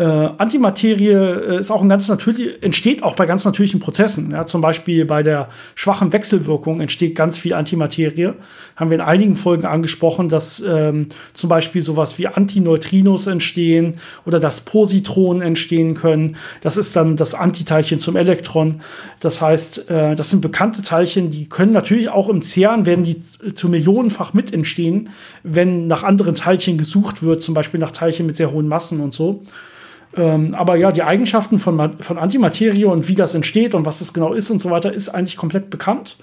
Äh, 0.00 0.30
Antimaterie 0.38 1.10
äh, 1.10 1.60
ist 1.60 1.70
auch 1.70 1.82
ein 1.82 1.90
ganz 1.90 2.08
natürlich, 2.08 2.62
entsteht 2.62 3.02
auch 3.02 3.16
bei 3.16 3.26
ganz 3.26 3.44
natürlichen 3.44 3.80
Prozessen. 3.80 4.30
Ja, 4.30 4.46
zum 4.46 4.62
Beispiel 4.62 5.04
bei 5.04 5.22
der 5.22 5.50
schwachen 5.74 6.10
Wechselwirkung 6.10 6.80
entsteht 6.80 7.14
ganz 7.14 7.38
viel 7.38 7.52
Antimaterie. 7.52 8.32
Haben 8.76 8.90
wir 8.90 8.94
in 8.94 9.02
einigen 9.02 9.36
Folgen 9.36 9.66
angesprochen, 9.66 10.30
dass 10.30 10.64
ähm, 10.66 11.10
zum 11.34 11.50
Beispiel 11.50 11.82
sowas 11.82 12.18
wie 12.18 12.28
Antineutrinos 12.28 13.26
entstehen 13.26 13.98
oder 14.24 14.40
dass 14.40 14.62
Positronen 14.62 15.42
entstehen 15.42 15.92
können. 15.92 16.36
Das 16.62 16.78
ist 16.78 16.96
dann 16.96 17.16
das 17.16 17.34
Antiteilchen 17.34 18.00
zum 18.00 18.16
Elektron. 18.16 18.80
Das 19.20 19.42
heißt, 19.42 19.90
äh, 19.90 20.14
das 20.14 20.30
sind 20.30 20.40
bekannte 20.40 20.80
Teilchen, 20.80 21.28
die 21.28 21.46
können 21.46 21.72
natürlich 21.72 22.08
auch 22.08 22.30
im 22.30 22.40
CERN, 22.40 22.86
werden 22.86 23.04
die 23.04 23.20
zu 23.52 23.68
millionenfach 23.68 24.32
mit 24.32 24.50
entstehen, 24.54 25.10
wenn 25.42 25.88
nach 25.88 26.04
anderen 26.04 26.36
Teilchen 26.36 26.78
gesucht 26.78 27.22
wird, 27.22 27.42
zum 27.42 27.52
Beispiel 27.52 27.80
nach 27.80 27.92
Teilchen 27.92 28.24
mit 28.24 28.36
sehr 28.36 28.50
hohen 28.50 28.66
Massen 28.66 29.00
und 29.00 29.12
so. 29.12 29.42
Ähm, 30.16 30.54
aber 30.54 30.76
ja, 30.76 30.90
die 30.90 31.02
Eigenschaften 31.02 31.58
von, 31.58 31.92
von 32.00 32.18
Antimaterie 32.18 32.84
und 32.84 33.08
wie 33.08 33.14
das 33.14 33.34
entsteht 33.34 33.74
und 33.74 33.86
was 33.86 34.00
das 34.00 34.12
genau 34.12 34.32
ist 34.32 34.50
und 34.50 34.60
so 34.60 34.70
weiter, 34.70 34.92
ist 34.92 35.08
eigentlich 35.08 35.36
komplett 35.36 35.70
bekannt. 35.70 36.16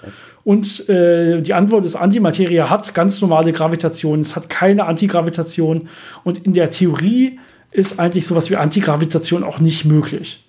Und 0.44 0.90
äh, 0.90 1.42
die 1.42 1.54
Antwort 1.54 1.86
ist, 1.86 1.96
Antimaterie 1.96 2.62
hat 2.62 2.94
ganz 2.94 3.22
normale 3.22 3.54
Gravitation, 3.54 4.20
es 4.20 4.36
hat 4.36 4.50
keine 4.50 4.86
Antigravitation. 4.86 5.88
Und 6.24 6.46
in 6.46 6.54
der 6.54 6.70
Theorie 6.70 7.40
ist 7.72 8.00
eigentlich 8.00 8.28
sowas 8.28 8.50
wie 8.50 8.58
Antigravitation 8.58 9.44
auch 9.44 9.60
nicht 9.60 9.86
möglich. 9.86 10.47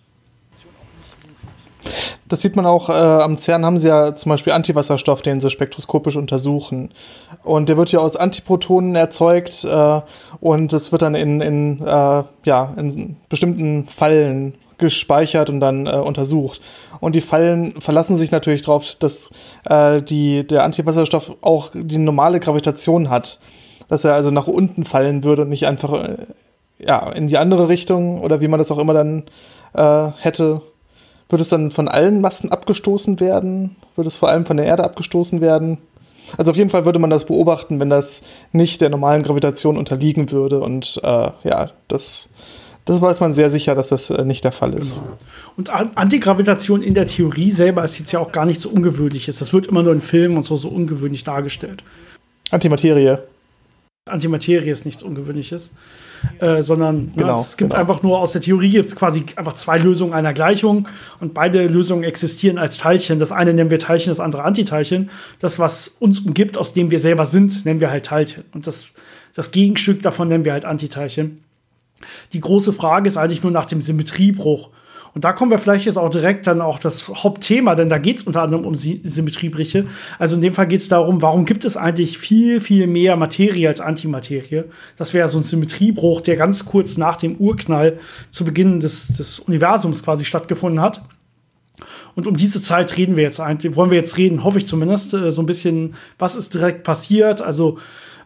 Das 2.28 2.42
sieht 2.42 2.56
man 2.56 2.66
auch, 2.66 2.90
äh, 2.90 2.92
am 2.92 3.36
CERN 3.36 3.64
haben 3.64 3.78
sie 3.78 3.88
ja 3.88 4.14
zum 4.14 4.30
Beispiel 4.30 4.52
Antiwasserstoff, 4.52 5.22
den 5.22 5.40
sie 5.40 5.50
spektroskopisch 5.50 6.16
untersuchen. 6.16 6.90
Und 7.42 7.68
der 7.68 7.76
wird 7.76 7.90
ja 7.90 8.00
aus 8.00 8.16
Antiprotonen 8.16 8.94
erzeugt 8.94 9.64
äh, 9.64 10.00
und 10.40 10.72
es 10.72 10.92
wird 10.92 11.02
dann 11.02 11.14
in, 11.14 11.40
in, 11.40 11.80
äh, 11.80 12.22
ja, 12.44 12.74
in 12.76 13.16
bestimmten 13.28 13.86
Fallen 13.86 14.54
gespeichert 14.76 15.50
und 15.50 15.60
dann 15.60 15.86
äh, 15.86 15.96
untersucht. 15.96 16.60
Und 17.00 17.14
die 17.14 17.20
Fallen 17.20 17.80
verlassen 17.80 18.16
sich 18.16 18.30
natürlich 18.30 18.62
darauf, 18.62 18.94
dass 18.96 19.30
äh, 19.64 20.02
die, 20.02 20.46
der 20.46 20.64
Antiwasserstoff 20.64 21.36
auch 21.40 21.70
die 21.74 21.98
normale 21.98 22.40
Gravitation 22.40 23.10
hat. 23.10 23.38
Dass 23.88 24.04
er 24.04 24.12
also 24.12 24.30
nach 24.30 24.46
unten 24.46 24.84
fallen 24.84 25.24
würde 25.24 25.42
und 25.42 25.48
nicht 25.48 25.66
einfach 25.66 25.92
äh, 25.94 26.16
ja, 26.78 27.10
in 27.10 27.26
die 27.26 27.38
andere 27.38 27.68
Richtung 27.68 28.20
oder 28.20 28.40
wie 28.40 28.48
man 28.48 28.58
das 28.58 28.70
auch 28.70 28.78
immer 28.78 28.92
dann 28.92 29.24
äh, 29.74 30.10
hätte 30.20 30.62
wird 31.28 31.40
es 31.40 31.48
dann 31.48 31.70
von 31.70 31.88
allen 31.88 32.20
Masten 32.20 32.50
abgestoßen 32.50 33.20
werden? 33.20 33.76
Wird 33.96 34.06
es 34.06 34.16
vor 34.16 34.28
allem 34.28 34.46
von 34.46 34.56
der 34.56 34.66
Erde 34.66 34.84
abgestoßen 34.84 35.40
werden? 35.40 35.78
Also 36.36 36.50
auf 36.50 36.56
jeden 36.56 36.70
Fall 36.70 36.84
würde 36.84 36.98
man 36.98 37.10
das 37.10 37.24
beobachten, 37.24 37.80
wenn 37.80 37.90
das 37.90 38.22
nicht 38.52 38.80
der 38.80 38.90
normalen 38.90 39.22
Gravitation 39.22 39.78
unterliegen 39.78 40.30
würde. 40.30 40.60
Und 40.60 41.00
äh, 41.02 41.30
ja, 41.44 41.70
das, 41.88 42.28
das 42.84 43.00
weiß 43.00 43.20
man 43.20 43.32
sehr 43.32 43.50
sicher, 43.50 43.74
dass 43.74 43.88
das 43.88 44.10
äh, 44.10 44.24
nicht 44.24 44.44
der 44.44 44.52
Fall 44.52 44.74
ist. 44.74 44.96
Genau. 44.96 45.16
Und 45.56 45.70
Antigravitation 45.70 46.82
in 46.82 46.94
der 46.94 47.06
Theorie 47.06 47.50
selber 47.50 47.84
ist 47.84 47.98
jetzt 47.98 48.12
ja 48.12 48.20
auch 48.20 48.32
gar 48.32 48.46
nicht 48.46 48.60
so 48.60 48.68
ungewöhnlich. 48.68 49.26
Das 49.26 49.52
wird 49.52 49.66
immer 49.66 49.82
nur 49.82 49.92
in 49.92 50.00
Filmen 50.00 50.36
und 50.36 50.44
so 50.44 50.56
so 50.56 50.68
ungewöhnlich 50.68 51.24
dargestellt. 51.24 51.82
Antimaterie. 52.50 53.18
Antimaterie 54.06 54.70
ist 54.70 54.86
nichts 54.86 55.02
Ungewöhnliches. 55.02 55.72
Äh, 56.38 56.62
sondern 56.62 57.12
genau, 57.16 57.36
ja, 57.36 57.40
es 57.40 57.56
gibt 57.56 57.70
genau. 57.70 57.80
einfach 57.80 58.02
nur 58.02 58.18
aus 58.20 58.32
der 58.32 58.40
Theorie 58.40 58.70
gibt 58.70 58.86
es 58.86 58.96
quasi 58.96 59.24
einfach 59.36 59.54
zwei 59.54 59.78
Lösungen 59.78 60.12
einer 60.12 60.32
Gleichung 60.32 60.88
und 61.20 61.34
beide 61.34 61.66
Lösungen 61.66 62.04
existieren 62.04 62.58
als 62.58 62.78
Teilchen. 62.78 63.18
Das 63.18 63.32
eine 63.32 63.54
nennen 63.54 63.70
wir 63.70 63.78
Teilchen, 63.78 64.10
das 64.10 64.20
andere 64.20 64.44
Antiteilchen. 64.44 65.10
Das, 65.40 65.58
was 65.58 65.88
uns 65.98 66.20
umgibt, 66.20 66.56
aus 66.56 66.72
dem 66.72 66.90
wir 66.90 67.00
selber 67.00 67.26
sind, 67.26 67.64
nennen 67.64 67.80
wir 67.80 67.90
halt 67.90 68.06
Teilchen. 68.06 68.44
Und 68.52 68.66
das, 68.66 68.94
das 69.34 69.50
Gegenstück 69.50 70.02
davon 70.02 70.28
nennen 70.28 70.44
wir 70.44 70.52
halt 70.52 70.64
Antiteilchen. 70.64 71.42
Die 72.32 72.40
große 72.40 72.72
Frage 72.72 73.08
ist 73.08 73.16
eigentlich 73.16 73.42
nur 73.42 73.52
nach 73.52 73.66
dem 73.66 73.80
Symmetriebruch. 73.80 74.70
Und 75.14 75.24
da 75.24 75.32
kommen 75.32 75.50
wir 75.50 75.58
vielleicht 75.58 75.86
jetzt 75.86 75.96
auch 75.96 76.10
direkt 76.10 76.46
dann 76.46 76.60
auch 76.60 76.78
das 76.78 77.08
Hauptthema, 77.08 77.74
denn 77.74 77.88
da 77.88 77.98
geht 77.98 78.18
es 78.18 78.22
unter 78.22 78.42
anderem 78.42 78.64
um 78.64 78.74
Symmetriebrüche. 78.74 79.86
Also 80.18 80.36
in 80.36 80.42
dem 80.42 80.54
Fall 80.54 80.68
geht 80.68 80.80
es 80.80 80.88
darum, 80.88 81.22
warum 81.22 81.44
gibt 81.44 81.64
es 81.64 81.76
eigentlich 81.76 82.18
viel, 82.18 82.60
viel 82.60 82.86
mehr 82.86 83.16
Materie 83.16 83.68
als 83.68 83.80
Antimaterie? 83.80 84.64
Das 84.96 85.14
wäre 85.14 85.28
so 85.28 85.38
ein 85.38 85.44
Symmetriebruch, 85.44 86.20
der 86.20 86.36
ganz 86.36 86.64
kurz 86.64 86.96
nach 86.96 87.16
dem 87.16 87.36
Urknall 87.36 87.98
zu 88.30 88.44
Beginn 88.44 88.80
des, 88.80 89.08
des 89.08 89.40
Universums 89.40 90.02
quasi 90.02 90.24
stattgefunden 90.24 90.80
hat. 90.80 91.02
Und 92.14 92.26
um 92.26 92.36
diese 92.36 92.60
Zeit 92.60 92.96
reden 92.96 93.16
wir 93.16 93.22
jetzt 93.22 93.40
eigentlich, 93.40 93.76
wollen 93.76 93.90
wir 93.90 93.98
jetzt 93.98 94.18
reden, 94.18 94.42
hoffe 94.42 94.58
ich 94.58 94.66
zumindest, 94.66 95.14
äh, 95.14 95.30
so 95.30 95.40
ein 95.42 95.46
bisschen, 95.46 95.94
was 96.18 96.34
ist 96.34 96.54
direkt 96.54 96.82
passiert? 96.82 97.40
Also, 97.40 97.78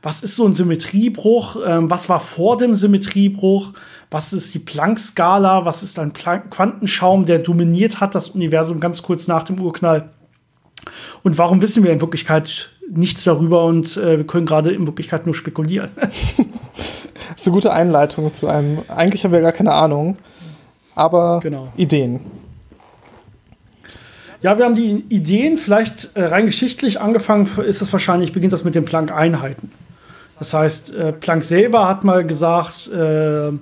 was 0.03 0.23
ist 0.23 0.35
so 0.35 0.47
ein 0.47 0.55
Symmetriebruch? 0.55 1.57
Ähm, 1.65 1.91
was 1.91 2.09
war 2.09 2.21
vor 2.21 2.57
dem 2.57 2.75
Symmetriebruch? 2.75 3.73
Was 4.13 4.33
ist 4.33 4.53
die 4.55 4.59
Planck-Skala, 4.59 5.65
was 5.65 5.83
ist 5.83 5.99
ein 5.99 6.13
Quantenschaum, 6.13 7.25
der 7.25 7.39
dominiert 7.39 8.01
hat 8.01 8.15
das 8.15 8.29
Universum 8.29 8.79
ganz 8.79 9.03
kurz 9.03 9.27
nach 9.27 9.45
dem 9.45 9.61
Urknall. 9.61 10.11
Und 11.23 11.39
warum 11.39 11.63
wissen 11.63 11.83
wir 11.83 11.93
in 11.93 12.01
Wirklichkeit 12.01 12.71
nichts 12.91 13.25
darüber 13.25 13.65
und 13.65 13.97
äh, 13.97 14.19
wir 14.19 14.27
können 14.27 14.45
gerade 14.45 14.71
in 14.73 14.87
Wirklichkeit 14.87 15.25
nur 15.25 15.35
spekulieren? 15.35 15.91
das 15.97 17.37
ist 17.37 17.47
eine 17.47 17.55
gute 17.55 17.73
Einleitung 17.73 18.35
zu 18.35 18.49
einem. 18.49 18.81
Eigentlich 18.89 19.25
haben 19.25 19.33
wir 19.33 19.41
gar 19.41 19.53
keine 19.53 19.73
Ahnung, 19.73 20.19
aber 20.95 21.41
genau. 21.43 21.73
Ideen. 21.77 22.21
Ja, 24.43 24.59
wir 24.59 24.65
haben 24.65 24.75
die 24.75 25.05
Ideen, 25.09 25.57
vielleicht 25.57 26.17
äh, 26.17 26.25
rein 26.25 26.47
geschichtlich 26.47 27.01
angefangen 27.01 27.49
ist 27.65 27.81
es 27.81 27.93
wahrscheinlich, 27.93 28.33
beginnt 28.33 28.53
das 28.53 28.65
mit 28.65 28.75
den 28.75 28.85
Planck-Einheiten. 28.85 29.71
Das 30.39 30.53
heißt, 30.53 30.95
äh, 30.95 31.13
Planck 31.13 31.45
selber 31.45 31.89
hat 31.89 32.03
mal 32.03 32.27
gesagt, 32.27 32.89
äh, 32.89 33.53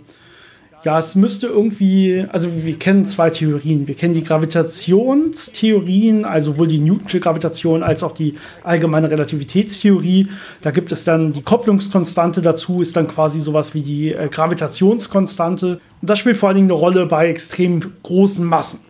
ja, 0.83 0.99
es 0.99 1.15
müsste 1.15 1.47
irgendwie, 1.47 2.25
also 2.31 2.49
wir 2.65 2.79
kennen 2.79 3.05
zwei 3.05 3.29
Theorien. 3.29 3.87
Wir 3.87 3.95
kennen 3.95 4.15
die 4.15 4.23
Gravitationstheorien, 4.23 6.25
also 6.25 6.53
sowohl 6.53 6.69
die 6.69 6.79
Newtonsche 6.79 7.21
Gravitation 7.21 7.83
als 7.83 8.03
auch 8.03 8.13
die 8.13 8.37
allgemeine 8.65 9.11
Relativitätstheorie. 9.11 10.29
Da 10.63 10.71
gibt 10.71 10.91
es 10.91 11.05
dann 11.05 11.33
die 11.33 11.43
Kopplungskonstante 11.43 12.41
dazu, 12.41 12.81
ist 12.81 12.97
dann 12.97 13.09
quasi 13.09 13.41
sowas 13.41 13.75
wie 13.75 13.83
die 13.83 14.15
äh, 14.15 14.29
Gravitationskonstante. 14.29 15.81
Und 16.01 16.11
das 16.11 16.19
spielt 16.19 16.39
vor 16.39 16.49
allen 16.49 16.57
Dingen 16.57 16.71
eine 16.71 16.81
Rolle 16.81 17.05
bei 17.05 17.29
extrem 17.29 17.83
großen 18.03 18.45
Massen. 18.45 18.81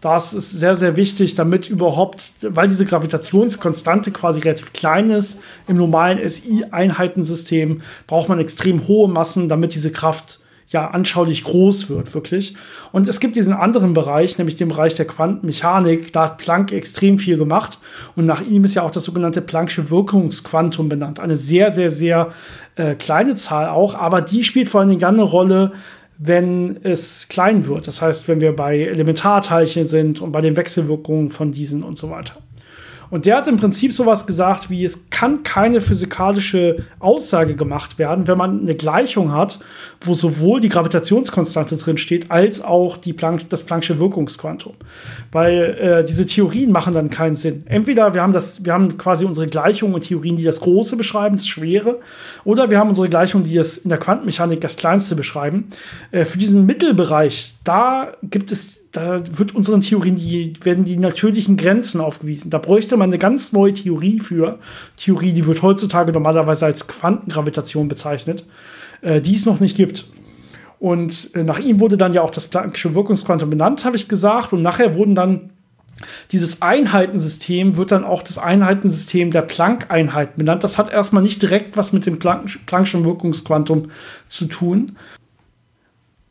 Das 0.00 0.32
ist 0.32 0.52
sehr, 0.52 0.76
sehr 0.76 0.96
wichtig, 0.96 1.34
damit 1.34 1.68
überhaupt, 1.68 2.32
weil 2.40 2.68
diese 2.68 2.86
Gravitationskonstante 2.86 4.12
quasi 4.12 4.40
relativ 4.40 4.72
klein 4.72 5.10
ist, 5.10 5.42
im 5.66 5.76
normalen 5.76 6.26
SI-Einheitensystem 6.26 7.82
braucht 8.06 8.28
man 8.28 8.38
extrem 8.38 8.86
hohe 8.86 9.08
Massen, 9.08 9.48
damit 9.48 9.74
diese 9.74 9.92
Kraft 9.92 10.39
ja 10.70 10.88
anschaulich 10.88 11.44
groß 11.44 11.90
wird, 11.90 12.14
wirklich. 12.14 12.54
Und 12.92 13.08
es 13.08 13.20
gibt 13.20 13.36
diesen 13.36 13.52
anderen 13.52 13.92
Bereich, 13.92 14.38
nämlich 14.38 14.56
den 14.56 14.68
Bereich 14.68 14.94
der 14.94 15.06
Quantenmechanik. 15.06 16.12
Da 16.12 16.24
hat 16.24 16.38
Planck 16.38 16.72
extrem 16.72 17.18
viel 17.18 17.36
gemacht. 17.36 17.78
Und 18.14 18.26
nach 18.26 18.40
ihm 18.42 18.64
ist 18.64 18.74
ja 18.74 18.82
auch 18.82 18.92
das 18.92 19.04
sogenannte 19.04 19.40
Planck'sche 19.40 19.90
Wirkungsquantum 19.90 20.88
benannt. 20.88 21.18
Eine 21.18 21.36
sehr, 21.36 21.72
sehr, 21.72 21.90
sehr 21.90 22.32
äh, 22.76 22.94
kleine 22.94 23.34
Zahl 23.34 23.68
auch, 23.68 23.94
aber 23.94 24.22
die 24.22 24.44
spielt 24.44 24.68
vor 24.68 24.80
allen 24.80 24.90
Dingen 24.90 25.04
eine 25.04 25.22
Rolle, 25.22 25.72
wenn 26.18 26.78
es 26.84 27.28
klein 27.28 27.66
wird. 27.66 27.88
Das 27.88 28.00
heißt, 28.00 28.28
wenn 28.28 28.40
wir 28.40 28.54
bei 28.54 28.78
Elementarteilchen 28.78 29.88
sind 29.88 30.20
und 30.20 30.32
bei 30.32 30.40
den 30.40 30.56
Wechselwirkungen 30.56 31.30
von 31.30 31.50
diesen 31.50 31.82
und 31.82 31.98
so 31.98 32.10
weiter. 32.10 32.34
Und 33.10 33.26
der 33.26 33.36
hat 33.36 33.48
im 33.48 33.56
Prinzip 33.56 33.92
sowas 33.92 34.26
gesagt 34.26 34.70
wie, 34.70 34.84
es 34.84 35.10
kann 35.10 35.42
keine 35.42 35.80
physikalische 35.80 36.84
Aussage 36.98 37.56
gemacht 37.56 37.98
werden, 37.98 38.28
wenn 38.28 38.38
man 38.38 38.60
eine 38.60 38.74
Gleichung 38.74 39.32
hat, 39.32 39.58
wo 40.00 40.14
sowohl 40.14 40.60
die 40.60 40.68
Gravitationskonstante 40.68 41.76
drin 41.76 41.98
steht, 41.98 42.30
als 42.30 42.62
auch 42.62 42.96
die 42.96 43.12
Planck, 43.12 43.48
das 43.48 43.66
Planck'sche 43.66 43.98
Wirkungsquantum. 43.98 44.74
Weil 45.32 45.76
äh, 45.80 46.04
diese 46.04 46.24
Theorien 46.26 46.72
machen 46.72 46.94
dann 46.94 47.10
keinen 47.10 47.36
Sinn. 47.36 47.64
Entweder 47.66 48.14
wir 48.14 48.22
haben, 48.22 48.32
das, 48.32 48.64
wir 48.64 48.72
haben 48.72 48.96
quasi 48.96 49.24
unsere 49.24 49.46
Gleichungen 49.46 49.94
und 49.94 50.02
Theorien, 50.02 50.36
die 50.36 50.44
das 50.44 50.60
Große 50.60 50.96
beschreiben, 50.96 51.36
das 51.36 51.48
Schwere, 51.48 51.98
oder 52.44 52.70
wir 52.70 52.78
haben 52.78 52.88
unsere 52.88 53.08
Gleichungen, 53.08 53.46
die 53.46 53.54
das 53.54 53.78
in 53.78 53.90
der 53.90 53.98
Quantenmechanik 53.98 54.60
das 54.60 54.76
Kleinste 54.76 55.16
beschreiben. 55.16 55.68
Äh, 56.12 56.24
für 56.24 56.38
diesen 56.38 56.64
Mittelbereich, 56.66 57.54
da 57.64 58.12
gibt 58.22 58.52
es 58.52 58.79
da 58.92 59.20
wird 59.38 59.54
unseren 59.54 59.82
Theorien 59.82 60.16
die, 60.16 60.52
werden 60.62 60.84
die 60.84 60.96
natürlichen 60.96 61.56
Grenzen 61.56 62.00
aufgewiesen. 62.00 62.50
Da 62.50 62.58
bräuchte 62.58 62.96
man 62.96 63.10
eine 63.10 63.18
ganz 63.18 63.52
neue 63.52 63.72
Theorie 63.72 64.18
für. 64.18 64.58
Theorie, 64.96 65.32
die 65.32 65.46
wird 65.46 65.62
heutzutage 65.62 66.12
normalerweise 66.12 66.66
als 66.66 66.88
Quantengravitation 66.88 67.86
bezeichnet, 67.88 68.46
äh, 69.02 69.20
die 69.20 69.36
es 69.36 69.46
noch 69.46 69.60
nicht 69.60 69.76
gibt. 69.76 70.06
Und 70.80 71.30
äh, 71.34 71.44
nach 71.44 71.60
ihm 71.60 71.78
wurde 71.78 71.98
dann 71.98 72.12
ja 72.12 72.22
auch 72.22 72.30
das 72.30 72.50
Planck'sche 72.50 72.94
Wirkungsquantum 72.94 73.50
benannt, 73.50 73.84
habe 73.84 73.96
ich 73.96 74.08
gesagt. 74.08 74.52
Und 74.52 74.62
nachher 74.62 74.94
wurden 74.94 75.14
dann 75.14 75.50
dieses 76.32 76.62
Einheitensystem 76.62 77.76
wird 77.76 77.92
dann 77.92 78.04
auch 78.04 78.22
das 78.22 78.38
Einheitensystem 78.38 79.30
der 79.30 79.42
Planck-Einheiten 79.42 80.38
benannt. 80.38 80.64
Das 80.64 80.78
hat 80.78 80.90
erstmal 80.90 81.22
nicht 81.22 81.42
direkt 81.42 81.76
was 81.76 81.92
mit 81.92 82.06
dem 82.06 82.18
Planck'schen 82.18 83.04
Wirkungsquantum 83.04 83.90
zu 84.26 84.46
tun. 84.46 84.96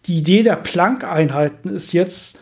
Die 0.05 0.17
Idee 0.17 0.43
der 0.43 0.55
Planck-Einheiten 0.55 1.69
ist 1.69 1.93
jetzt, 1.93 2.39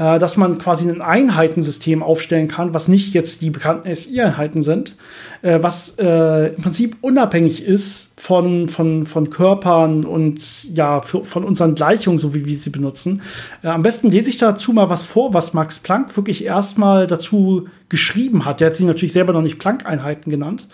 äh, 0.00 0.18
dass 0.18 0.38
man 0.38 0.56
quasi 0.56 0.88
ein 0.88 1.02
Einheitensystem 1.02 2.02
aufstellen 2.02 2.48
kann, 2.48 2.72
was 2.72 2.88
nicht 2.88 3.12
jetzt 3.12 3.42
die 3.42 3.50
bekannten 3.50 3.94
SI-Einheiten 3.94 4.62
sind, 4.62 4.96
äh, 5.42 5.58
was 5.60 5.98
äh, 5.98 6.54
im 6.54 6.62
Prinzip 6.62 6.96
unabhängig 7.02 7.62
ist 7.62 8.18
von, 8.18 8.70
von, 8.70 9.04
von 9.06 9.28
Körpern 9.28 10.06
und 10.06 10.74
ja, 10.74 11.02
für, 11.02 11.24
von 11.24 11.44
unseren 11.44 11.74
Gleichungen, 11.74 12.18
so 12.18 12.34
wie 12.34 12.46
wir 12.46 12.56
sie 12.56 12.70
benutzen. 12.70 13.20
Äh, 13.62 13.68
am 13.68 13.82
besten 13.82 14.10
lese 14.10 14.30
ich 14.30 14.38
dazu 14.38 14.72
mal 14.72 14.88
was 14.88 15.04
vor, 15.04 15.34
was 15.34 15.52
Max 15.52 15.80
Planck 15.80 16.16
wirklich 16.16 16.46
erstmal 16.46 17.06
dazu 17.06 17.68
geschrieben 17.90 18.46
hat. 18.46 18.60
Der 18.60 18.68
hat 18.68 18.76
sie 18.76 18.84
natürlich 18.84 19.12
selber 19.12 19.34
noch 19.34 19.42
nicht 19.42 19.58
Planck-Einheiten 19.58 20.30
genannt. 20.30 20.66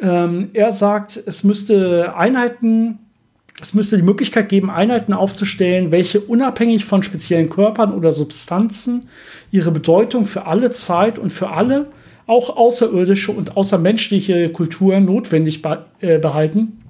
Ähm, 0.00 0.50
er 0.54 0.72
sagt, 0.72 1.22
es 1.26 1.44
müsste 1.44 2.14
Einheiten 2.16 3.00
es 3.60 3.74
müsste 3.74 3.96
die 3.96 4.02
Möglichkeit 4.02 4.48
geben, 4.48 4.70
Einheiten 4.70 5.12
aufzustellen, 5.12 5.90
welche 5.90 6.20
unabhängig 6.20 6.84
von 6.84 7.02
speziellen 7.02 7.48
Körpern 7.48 7.92
oder 7.92 8.12
Substanzen 8.12 9.06
ihre 9.50 9.70
Bedeutung 9.70 10.26
für 10.26 10.46
alle 10.46 10.70
Zeit 10.70 11.18
und 11.18 11.32
für 11.32 11.50
alle, 11.50 11.86
auch 12.26 12.56
außerirdische 12.56 13.32
und 13.32 13.56
außermenschliche 13.56 14.50
Kulturen 14.50 15.06
notwendig 15.06 15.62
äh, 16.00 16.18
behalten 16.18 16.82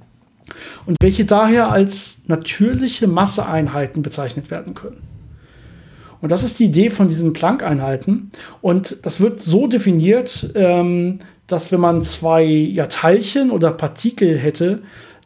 und 0.84 0.96
welche 1.00 1.24
daher 1.24 1.70
als 1.70 2.24
natürliche 2.26 3.06
Masseeinheiten 3.06 4.02
bezeichnet 4.02 4.50
werden 4.50 4.74
können. 4.74 4.98
Und 6.20 6.32
das 6.32 6.42
ist 6.42 6.58
die 6.58 6.64
Idee 6.64 6.90
von 6.90 7.06
diesen 7.06 7.32
Planck-Einheiten. 7.32 8.32
Und 8.60 9.06
das 9.06 9.20
wird 9.20 9.40
so 9.40 9.68
definiert, 9.68 10.50
ähm, 10.56 11.20
dass 11.46 11.70
wenn 11.70 11.80
man 11.80 12.02
zwei 12.02 12.74
Teilchen 12.88 13.50
oder 13.50 13.70
Partikel 13.70 14.36
hätte, 14.36 14.82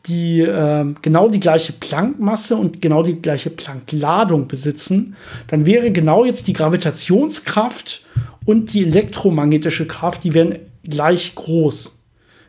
die 0.06 0.40
äh, 0.40 0.84
genau 1.02 1.28
die 1.28 1.40
gleiche 1.40 1.72
Planckmasse 1.72 2.56
und 2.56 2.82
genau 2.82 3.02
die 3.02 3.20
gleiche 3.20 3.50
Planckladung 3.50 4.48
besitzen, 4.48 5.16
dann 5.46 5.66
wäre 5.66 5.90
genau 5.90 6.24
jetzt 6.24 6.48
die 6.48 6.52
Gravitationskraft 6.52 8.02
und 8.44 8.72
die 8.72 8.82
elektromagnetische 8.82 9.86
Kraft, 9.86 10.24
die 10.24 10.34
wären 10.34 10.58
gleich 10.84 11.34
groß. 11.34 12.00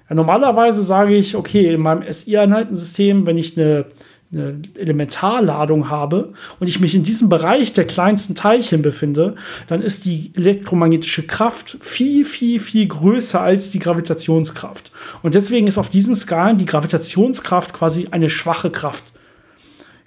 Ja, 0.10 0.16
normalerweise 0.16 0.84
sage 0.84 1.16
ich, 1.16 1.36
okay, 1.36 1.72
in 1.74 1.82
meinem 1.82 2.12
SI-Einheitensystem, 2.12 3.26
wenn 3.26 3.38
ich 3.38 3.58
eine 3.58 3.86
eine 4.34 4.60
Elementarladung 4.78 5.90
habe 5.90 6.34
und 6.60 6.68
ich 6.68 6.80
mich 6.80 6.96
in 6.96 7.04
diesem 7.04 7.30
Bereich 7.30 7.74
der 7.74 7.86
kleinsten 7.86 8.36
Teilchen 8.36 8.82
befinde, 8.82 9.36
dann 9.68 9.82
ist 9.82 10.06
die 10.06 10.32
elektromagnetische 10.36 11.24
Kraft 11.24 11.78
viel, 11.82 12.26
viel, 12.26 12.60
viel 12.60 12.88
größer 12.88 13.40
als 13.42 13.72
die 13.72 13.80
Gravitationskraft. 13.80 14.92
Und 15.22 15.36
deswegen 15.36 15.68
ist 15.68 15.78
auf 15.78 15.90
diesen 15.90 16.16
Skalen 16.16 16.58
die 16.58 16.66
Gravitationskraft 16.66 17.74
quasi 17.74 18.08
eine 18.12 18.30
schwache 18.30 18.72
Kraft. 18.72 19.14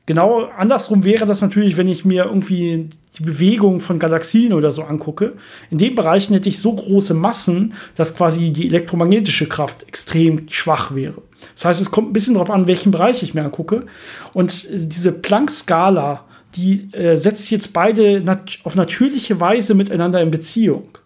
Genau 0.06 0.48
andersrum 0.56 1.02
wäre 1.04 1.26
das 1.26 1.42
natürlich, 1.42 1.76
wenn 1.76 1.88
ich 1.88 2.04
mir 2.04 2.26
irgendwie 2.26 2.88
die 3.18 3.22
Bewegung 3.22 3.80
von 3.80 3.98
Galaxien 3.98 4.52
oder 4.52 4.70
so 4.70 4.84
angucke. 4.84 5.32
In 5.70 5.78
den 5.78 5.94
Bereichen 5.94 6.34
hätte 6.34 6.48
ich 6.48 6.60
so 6.60 6.74
große 6.74 7.14
Massen, 7.14 7.74
dass 7.96 8.14
quasi 8.14 8.50
die 8.50 8.66
elektromagnetische 8.66 9.46
Kraft 9.46 9.82
extrem 9.88 10.46
schwach 10.48 10.94
wäre. 10.94 11.22
Das 11.56 11.64
heißt, 11.64 11.80
es 11.80 11.90
kommt 11.90 12.10
ein 12.10 12.12
bisschen 12.12 12.34
darauf 12.34 12.50
an, 12.50 12.66
welchen 12.66 12.92
Bereich 12.92 13.22
ich 13.22 13.34
mir 13.34 13.42
angucke. 13.42 13.86
Und 14.32 14.66
äh, 14.70 14.86
diese 14.86 15.10
Planck-Skala, 15.10 16.24
die 16.54 16.88
äh, 16.92 17.16
setzt 17.16 17.50
jetzt 17.50 17.72
beide 17.72 18.20
nat 18.20 18.58
auf 18.62 18.76
natürliche 18.76 19.40
Weise 19.40 19.74
miteinander 19.74 20.20
in 20.20 20.30
Beziehung. 20.30 20.98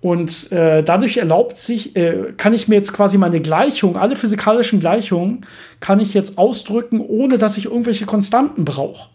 Und 0.00 0.52
äh, 0.52 0.82
dadurch 0.82 1.16
erlaubt 1.18 1.58
sich, 1.58 1.96
äh, 1.96 2.34
kann 2.36 2.52
ich 2.52 2.68
mir 2.68 2.74
jetzt 2.74 2.92
quasi 2.92 3.16
meine 3.16 3.40
Gleichung, 3.40 3.96
alle 3.96 4.16
physikalischen 4.16 4.80
Gleichungen, 4.80 5.46
kann 5.80 5.98
ich 5.98 6.12
jetzt 6.12 6.36
ausdrücken, 6.36 7.00
ohne 7.00 7.38
dass 7.38 7.56
ich 7.56 7.66
irgendwelche 7.66 8.04
Konstanten 8.04 8.64
brauche. 8.64 9.13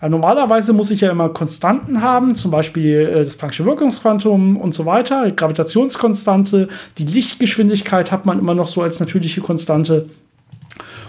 Ja, 0.00 0.08
normalerweise 0.08 0.72
muss 0.72 0.90
ich 0.90 1.02
ja 1.02 1.10
immer 1.10 1.28
Konstanten 1.28 2.00
haben, 2.00 2.34
zum 2.34 2.50
Beispiel 2.50 3.00
äh, 3.00 3.24
das 3.24 3.38
Planck'sche 3.38 3.66
Wirkungsquantum 3.66 4.56
und 4.56 4.72
so 4.72 4.86
weiter, 4.86 5.30
Gravitationskonstante, 5.30 6.68
die 6.96 7.04
Lichtgeschwindigkeit 7.04 8.10
hat 8.10 8.24
man 8.24 8.38
immer 8.38 8.54
noch 8.54 8.68
so 8.68 8.82
als 8.82 8.98
natürliche 8.98 9.42
Konstante. 9.42 10.08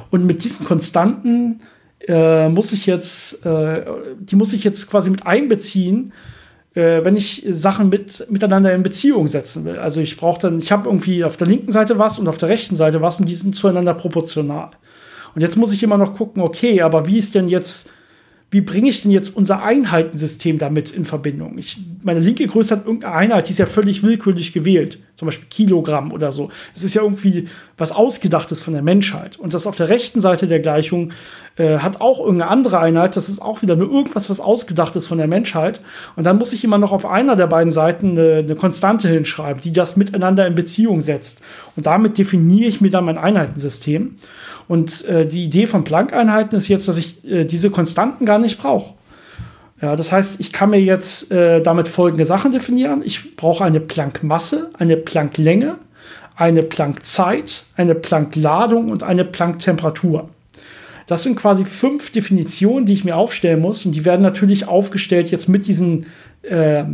Und 0.10 0.26
mit 0.26 0.44
diesen 0.44 0.66
Konstanten 0.66 1.62
äh, 2.08 2.50
muss 2.50 2.74
ich 2.74 2.86
jetzt, 2.86 3.46
äh, 3.46 3.86
die 4.20 4.36
muss 4.36 4.52
ich 4.52 4.66
jetzt 4.66 4.90
quasi 4.90 5.10
mit 5.10 5.26
einbeziehen, 5.26 6.12
äh, 6.74 7.04
wenn 7.06 7.16
ich 7.16 7.46
Sachen 7.50 7.88
mit, 7.88 8.30
miteinander 8.30 8.74
in 8.74 8.84
Beziehung 8.84 9.28
setzen 9.28 9.64
will. 9.64 9.78
Also 9.78 10.02
ich 10.02 10.18
brauche 10.18 10.42
dann, 10.42 10.60
ich 10.60 10.74
habe 10.74 10.90
irgendwie 10.90 11.24
auf 11.24 11.38
der 11.38 11.48
linken 11.48 11.72
Seite 11.72 11.98
was 11.98 12.20
und 12.20 12.28
auf 12.28 12.38
der 12.38 12.50
rechten 12.50 12.76
Seite 12.76 13.02
was 13.02 13.22
und 13.22 13.30
die 13.30 13.36
sind 13.36 13.56
zueinander 13.56 13.94
proportional. 13.94 14.72
Und 15.34 15.42
jetzt 15.42 15.56
muss 15.56 15.72
ich 15.72 15.82
immer 15.82 15.98
noch 15.98 16.16
gucken, 16.16 16.42
okay, 16.42 16.82
aber 16.82 17.08
wie 17.08 17.18
ist 17.18 17.36
denn 17.36 17.48
jetzt 17.48 17.90
wie 18.52 18.60
bringe 18.60 18.90
ich 18.90 19.02
denn 19.02 19.12
jetzt 19.12 19.34
unser 19.36 19.64
Einheitensystem 19.64 20.58
damit 20.58 20.92
in 20.92 21.06
Verbindung? 21.06 21.58
Ich, 21.58 21.78
meine 22.04 22.20
linke 22.20 22.46
Größe 22.46 22.76
hat 22.76 22.86
irgendeine 22.86 23.16
Einheit, 23.16 23.48
die 23.48 23.54
ist 23.54 23.60
ja 23.60 23.66
völlig 23.66 24.04
willkürlich 24.04 24.52
gewählt. 24.52 25.00
Zum 25.16 25.28
Beispiel 25.28 25.48
Kilogramm 25.50 26.12
oder 26.12 26.34
so. 26.34 26.50
Es 26.76 26.84
ist 26.84 26.94
ja 26.94 27.02
irgendwie 27.02 27.48
was 27.78 27.94
Ausgedachtes 27.94 28.62
von 28.62 28.74
der 28.74 28.82
Menschheit. 28.82 29.40
Und 29.40 29.54
das 29.54 29.68
auf 29.68 29.78
der 29.78 29.88
rechten 29.88 30.20
Seite 30.20 30.48
der 30.48 30.60
Gleichung 30.60 31.14
äh, 31.56 31.78
hat 31.78 32.02
auch 32.02 32.20
irgendeine 32.20 32.52
andere 32.52 32.80
Einheit. 32.80 33.16
Das 33.16 33.30
ist 33.30 33.42
auch 33.42 33.62
wieder 33.62 33.78
nur 33.78 33.90
irgendwas, 33.90 34.30
was 34.30 34.42
Ausgedachtes 34.42 35.08
von 35.08 35.18
der 35.18 35.28
Menschheit. 35.28 35.82
Und 36.18 36.26
dann 36.26 36.38
muss 36.38 36.52
ich 36.52 36.66
immer 36.66 36.78
noch 36.78 36.92
auf 36.92 37.06
einer 37.06 37.38
der 37.38 37.48
beiden 37.48 37.72
Seiten 37.72 38.12
eine, 38.12 38.40
eine 38.40 38.56
Konstante 38.56 39.08
hinschreiben, 39.08 39.62
die 39.62 39.72
das 39.72 39.96
miteinander 39.96 40.46
in 40.46 40.56
Beziehung 40.56 41.00
setzt. 41.00 41.42
Und 41.78 41.86
damit 41.86 42.18
definiere 42.18 42.68
ich 42.68 42.82
mir 42.82 42.90
dann 42.90 43.06
mein 43.06 43.18
Einheitensystem. 43.18 44.18
Und 44.72 45.04
äh, 45.04 45.26
die 45.26 45.44
Idee 45.44 45.68
von 45.68 45.84
Planck-Einheiten 45.84 46.56
ist 46.56 46.70
jetzt, 46.70 46.88
dass 46.88 46.98
ich 46.98 47.28
äh, 47.30 47.44
diese 47.44 47.72
Konstanten 47.72 48.26
gar 48.26 48.40
nicht 48.40 48.58
brauche. 48.58 48.94
Ja, 49.82 49.98
das 49.98 50.14
heißt, 50.14 50.40
ich 50.40 50.54
kann 50.54 50.70
mir 50.70 50.80
jetzt 50.80 51.30
äh, 51.30 51.62
damit 51.62 51.90
folgende 51.90 52.24
Sachen 52.24 52.54
definieren. 52.54 53.02
Ich 53.04 53.36
brauche 53.36 53.66
eine 53.66 53.82
Planck-Masse, 53.82 54.70
eine 54.80 54.96
Planck-Länge, 54.96 55.76
eine 56.38 56.64
Planck-Zeit, 56.64 57.66
eine 57.76 57.96
Planck-Ladung 57.96 58.92
und 58.92 59.04
eine 59.04 59.26
Planck-Temperatur. 59.26 60.30
Das 61.06 61.24
sind 61.24 61.36
quasi 61.36 61.66
fünf 61.66 62.14
Definitionen, 62.14 62.86
die 62.86 62.94
ich 62.94 63.04
mir 63.04 63.18
aufstellen 63.18 63.60
muss. 63.60 63.86
Und 63.86 63.92
die 63.92 64.06
werden 64.06 64.22
natürlich 64.22 64.70
aufgestellt 64.70 65.32
jetzt 65.32 65.50
mit 65.50 65.68
diesen, 65.68 66.06
äh, 66.44 66.86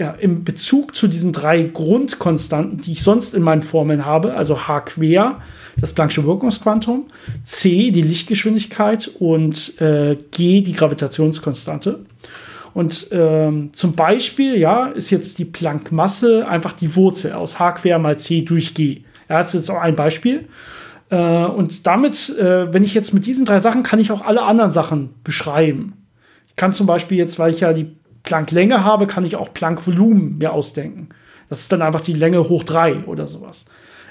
ja, 0.00 0.10
im 0.18 0.42
Bezug 0.42 0.96
zu 0.96 1.06
diesen 1.06 1.32
drei 1.32 1.62
Grundkonstanten, 1.62 2.80
die 2.80 2.90
ich 2.90 3.04
sonst 3.04 3.36
in 3.36 3.44
meinen 3.44 3.62
Formeln 3.62 4.04
habe. 4.04 4.34
Also 4.34 4.66
H 4.66 4.80
quer, 4.80 5.36
das 5.78 5.96
Planck'sche 5.96 6.24
Wirkungsquantum, 6.24 7.06
C, 7.44 7.90
die 7.90 8.02
Lichtgeschwindigkeit 8.02 9.10
und 9.18 9.80
äh, 9.80 10.16
G, 10.30 10.60
die 10.62 10.72
Gravitationskonstante. 10.72 12.00
Und 12.72 13.08
ähm, 13.10 13.70
zum 13.72 13.94
Beispiel, 13.94 14.56
ja, 14.56 14.86
ist 14.86 15.10
jetzt 15.10 15.38
die 15.38 15.44
Planck-Masse 15.44 16.46
einfach 16.48 16.72
die 16.72 16.94
Wurzel 16.94 17.32
aus 17.32 17.58
H 17.58 17.72
quer 17.72 17.98
mal 17.98 18.18
C 18.18 18.42
durch 18.42 18.74
G. 18.74 19.02
Ja, 19.28 19.38
das 19.38 19.48
ist 19.48 19.60
jetzt 19.60 19.70
auch 19.70 19.80
ein 19.80 19.96
Beispiel. 19.96 20.48
Äh, 21.10 21.16
und 21.16 21.86
damit, 21.86 22.30
äh, 22.38 22.72
wenn 22.72 22.84
ich 22.84 22.94
jetzt 22.94 23.12
mit 23.12 23.26
diesen 23.26 23.44
drei 23.44 23.60
Sachen, 23.60 23.82
kann 23.82 23.98
ich 23.98 24.12
auch 24.12 24.22
alle 24.22 24.42
anderen 24.42 24.70
Sachen 24.70 25.10
beschreiben. 25.24 25.94
Ich 26.46 26.56
kann 26.56 26.72
zum 26.72 26.86
Beispiel 26.86 27.18
jetzt, 27.18 27.38
weil 27.38 27.52
ich 27.52 27.60
ja 27.60 27.72
die 27.72 27.96
Planck-Länge 28.22 28.84
habe, 28.84 29.06
kann 29.06 29.24
ich 29.24 29.36
auch 29.36 29.52
Planck-Volumen 29.52 30.38
mir 30.38 30.52
ausdenken. 30.52 31.08
Das 31.48 31.60
ist 31.60 31.72
dann 31.72 31.82
einfach 31.82 32.00
die 32.00 32.12
Länge 32.12 32.48
hoch 32.48 32.62
drei 32.62 33.04
oder 33.06 33.26
sowas. 33.26 33.66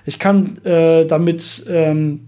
Ich 0.10 0.20
kann 0.20 0.57
äh, 0.66 1.05
damit 1.05 1.64
ähm, 1.70 2.22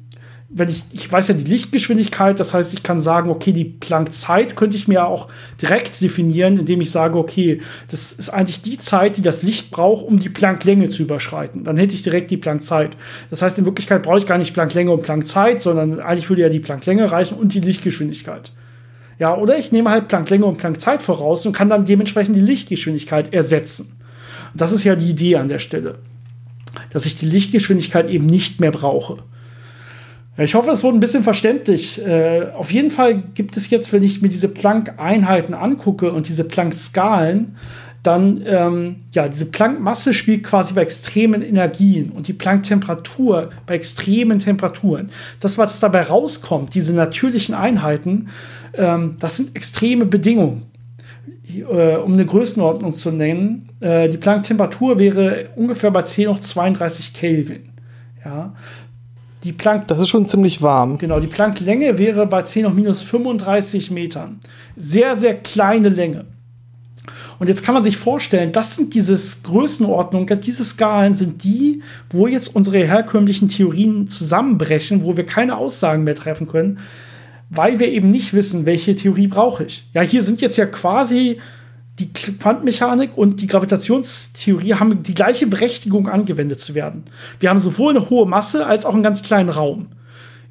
wenn 0.53 0.69
ich, 0.69 0.83
ich 0.91 1.09
weiß 1.09 1.29
ja 1.29 1.33
die 1.33 1.49
Lichtgeschwindigkeit, 1.49 2.39
das 2.39 2.53
heißt, 2.53 2.73
ich 2.73 2.83
kann 2.83 2.99
sagen, 2.99 3.29
okay, 3.29 3.53
die 3.53 3.63
Planck-Zeit 3.63 4.55
könnte 4.55 4.75
ich 4.75 4.87
mir 4.87 5.05
auch 5.05 5.29
direkt 5.61 6.01
definieren, 6.01 6.59
indem 6.59 6.81
ich 6.81 6.91
sage, 6.91 7.17
okay, 7.17 7.61
das 7.89 8.11
ist 8.11 8.29
eigentlich 8.29 8.61
die 8.61 8.77
Zeit, 8.77 9.15
die 9.15 9.21
das 9.21 9.43
Licht 9.43 9.71
braucht, 9.71 10.05
um 10.05 10.19
die 10.19 10.29
Planck-Länge 10.29 10.89
zu 10.89 11.03
überschreiten. 11.03 11.63
Dann 11.63 11.77
hätte 11.77 11.95
ich 11.95 12.03
direkt 12.03 12.31
die 12.31 12.37
Planck-Zeit. 12.37 12.97
Das 13.29 13.41
heißt, 13.41 13.59
in 13.59 13.65
Wirklichkeit 13.65 14.03
brauche 14.03 14.17
ich 14.17 14.25
gar 14.25 14.37
nicht 14.37 14.53
Planck-Länge 14.53 14.91
und 14.91 15.03
Planck-Zeit, 15.03 15.61
sondern 15.61 16.01
eigentlich 16.01 16.29
würde 16.29 16.41
ja 16.41 16.49
die 16.49 16.59
Planck-Länge 16.59 17.11
reichen 17.11 17.37
und 17.37 17.53
die 17.53 17.61
Lichtgeschwindigkeit. 17.61 18.51
Ja, 19.19 19.37
oder 19.37 19.57
ich 19.57 19.71
nehme 19.71 19.89
halt 19.89 20.09
Planck-Länge 20.09 20.45
und 20.45 20.57
Planck-Zeit 20.57 21.01
voraus 21.01 21.45
und 21.45 21.53
kann 21.53 21.69
dann 21.69 21.85
dementsprechend 21.85 22.35
die 22.35 22.41
Lichtgeschwindigkeit 22.41 23.33
ersetzen. 23.33 23.97
Das 24.53 24.73
ist 24.73 24.83
ja 24.83 24.97
die 24.97 25.11
Idee 25.11 25.37
an 25.37 25.47
der 25.47 25.59
Stelle, 25.59 25.99
dass 26.91 27.05
ich 27.05 27.15
die 27.15 27.25
Lichtgeschwindigkeit 27.25 28.09
eben 28.09 28.25
nicht 28.25 28.59
mehr 28.59 28.71
brauche. 28.71 29.17
Ich 30.37 30.55
hoffe, 30.55 30.71
es 30.71 30.83
wurde 30.83 30.97
ein 30.97 31.01
bisschen 31.01 31.23
verständlich. 31.23 32.01
Äh, 32.01 32.47
auf 32.55 32.71
jeden 32.71 32.89
Fall 32.89 33.21
gibt 33.33 33.57
es 33.57 33.69
jetzt, 33.69 33.91
wenn 33.91 34.01
ich 34.01 34.21
mir 34.21 34.29
diese 34.29 34.47
Planck-Einheiten 34.47 35.53
angucke 35.53 36.11
und 36.11 36.27
diese 36.27 36.45
Planck-Skalen, 36.45 37.55
dann, 38.03 38.43
ähm, 38.47 38.95
ja, 39.11 39.27
diese 39.27 39.45
Planck-Masse 39.45 40.13
spielt 40.13 40.43
quasi 40.43 40.73
bei 40.73 40.81
extremen 40.81 41.43
Energien 41.43 42.09
und 42.09 42.27
die 42.27 42.33
Planck-Temperatur 42.33 43.51
bei 43.67 43.75
extremen 43.75 44.39
Temperaturen. 44.39 45.11
Das, 45.39 45.57
was 45.57 45.79
dabei 45.79 46.01
rauskommt, 46.03 46.73
diese 46.73 46.93
natürlichen 46.93 47.53
Einheiten, 47.53 48.29
ähm, 48.73 49.17
das 49.19 49.37
sind 49.37 49.55
extreme 49.55 50.05
Bedingungen. 50.05 50.70
Äh, 51.47 51.97
um 51.97 52.13
eine 52.13 52.25
Größenordnung 52.25 52.95
zu 52.95 53.11
nennen, 53.11 53.69
äh, 53.79 54.09
die 54.09 54.17
Planck-Temperatur 54.17 54.99
wäre 54.99 55.49
ungefähr 55.55 55.91
bei 55.91 56.01
10 56.01 56.29
hoch 56.29 56.39
32 56.39 57.13
Kelvin. 57.13 57.69
Ja, 58.23 58.53
die 59.43 59.51
Planck. 59.51 59.87
Das 59.87 59.99
ist 59.99 60.09
schon 60.09 60.27
ziemlich 60.27 60.61
warm. 60.61 60.97
Genau, 60.97 61.19
die 61.19 61.27
Plancklänge 61.27 61.97
wäre 61.97 62.27
bei 62.27 62.43
10 62.43 62.67
hoch 62.67 62.73
minus 62.73 63.01
35 63.01 63.91
Metern. 63.91 64.39
Sehr, 64.75 65.15
sehr 65.15 65.35
kleine 65.35 65.89
Länge. 65.89 66.25
Und 67.39 67.47
jetzt 67.47 67.63
kann 67.63 67.73
man 67.73 67.83
sich 67.83 67.97
vorstellen, 67.97 68.51
das 68.51 68.75
sind 68.75 68.93
diese 68.93 69.17
Größenordnungen, 69.41 70.39
diese 70.41 70.63
Skalen 70.63 71.15
sind 71.15 71.43
die, 71.43 71.81
wo 72.11 72.27
jetzt 72.27 72.55
unsere 72.55 72.77
herkömmlichen 72.77 73.47
Theorien 73.47 74.07
zusammenbrechen, 74.07 75.01
wo 75.01 75.17
wir 75.17 75.25
keine 75.25 75.57
Aussagen 75.57 76.03
mehr 76.03 76.13
treffen 76.13 76.45
können, 76.45 76.77
weil 77.51 77.79
wir 77.79 77.89
eben 77.89 78.09
nicht 78.09 78.33
wissen, 78.33 78.65
welche 78.65 78.95
Theorie 78.95 79.27
brauche 79.27 79.65
ich. 79.65 79.85
Ja, 79.93 80.01
hier 80.01 80.23
sind 80.23 80.41
jetzt 80.41 80.57
ja 80.57 80.65
quasi 80.65 81.37
die 81.99 82.11
Quantenmechanik 82.13 83.11
und 83.15 83.41
die 83.41 83.47
Gravitationstheorie 83.47 84.75
haben 84.75 85.03
die 85.03 85.13
gleiche 85.13 85.45
Berechtigung 85.47 86.07
angewendet 86.07 86.61
zu 86.61 86.73
werden. 86.75 87.03
Wir 87.39 87.49
haben 87.49 87.59
sowohl 87.59 87.91
eine 87.95 88.09
hohe 88.09 88.25
Masse 88.25 88.65
als 88.65 88.85
auch 88.85 88.93
einen 88.93 89.03
ganz 89.03 89.21
kleinen 89.21 89.49
Raum. 89.49 89.87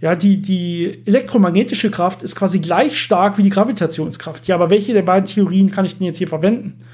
Ja, 0.03 0.15
die, 0.15 0.43
die 0.43 1.03
elektromagnetische 1.07 1.91
Kraft 1.91 2.23
ist 2.23 2.37
quasi 2.37 2.59
gleich 2.59 2.99
stark 2.99 3.39
wie 3.39 3.43
die 3.43 3.51
Gravitationskraft. 3.51 4.47
Ja, 4.47 4.55
aber 4.55 4.69
welche 4.69 4.93
der 4.93 5.03
beiden 5.03 5.27
Theorien 5.27 5.71
kann 5.71 5.87
ich 5.87 5.97
denn 5.97 6.07
jetzt 6.07 6.19
hier 6.19 6.29
verwenden? 6.29 6.85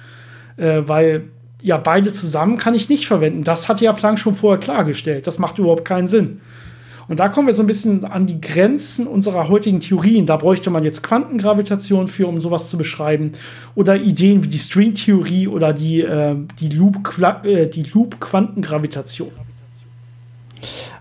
Äh, 0.56 0.82
weil 0.86 1.24
ja, 1.62 1.78
beide 1.78 2.12
zusammen 2.12 2.58
kann 2.58 2.74
ich 2.76 2.88
nicht 2.88 3.06
verwenden. 3.08 3.42
Das 3.42 3.68
hat 3.68 3.80
ja 3.80 3.92
Planck 3.92 4.20
schon 4.20 4.36
vorher 4.36 4.60
klargestellt. 4.60 5.26
Das 5.26 5.40
macht 5.40 5.58
überhaupt 5.58 5.84
keinen 5.84 6.06
Sinn. 6.06 6.40
Und 7.08 7.20
da 7.20 7.28
kommen 7.28 7.46
wir 7.46 7.54
so 7.54 7.62
ein 7.62 7.66
bisschen 7.66 8.04
an 8.04 8.26
die 8.26 8.40
Grenzen 8.40 9.06
unserer 9.06 9.48
heutigen 9.48 9.80
Theorien. 9.80 10.26
Da 10.26 10.36
bräuchte 10.36 10.70
man 10.70 10.84
jetzt 10.84 11.02
Quantengravitation 11.02 12.08
für, 12.08 12.26
um 12.26 12.40
sowas 12.40 12.70
zu 12.70 12.78
beschreiben. 12.78 13.32
Oder 13.74 13.96
Ideen 13.96 14.44
wie 14.44 14.48
die 14.48 14.58
Stringtheorie 14.58 15.48
oder 15.48 15.72
die, 15.72 16.02
äh, 16.02 16.36
die 16.60 16.68
Loop-Quantengravitation. 16.68 19.28
Loop 19.28 19.46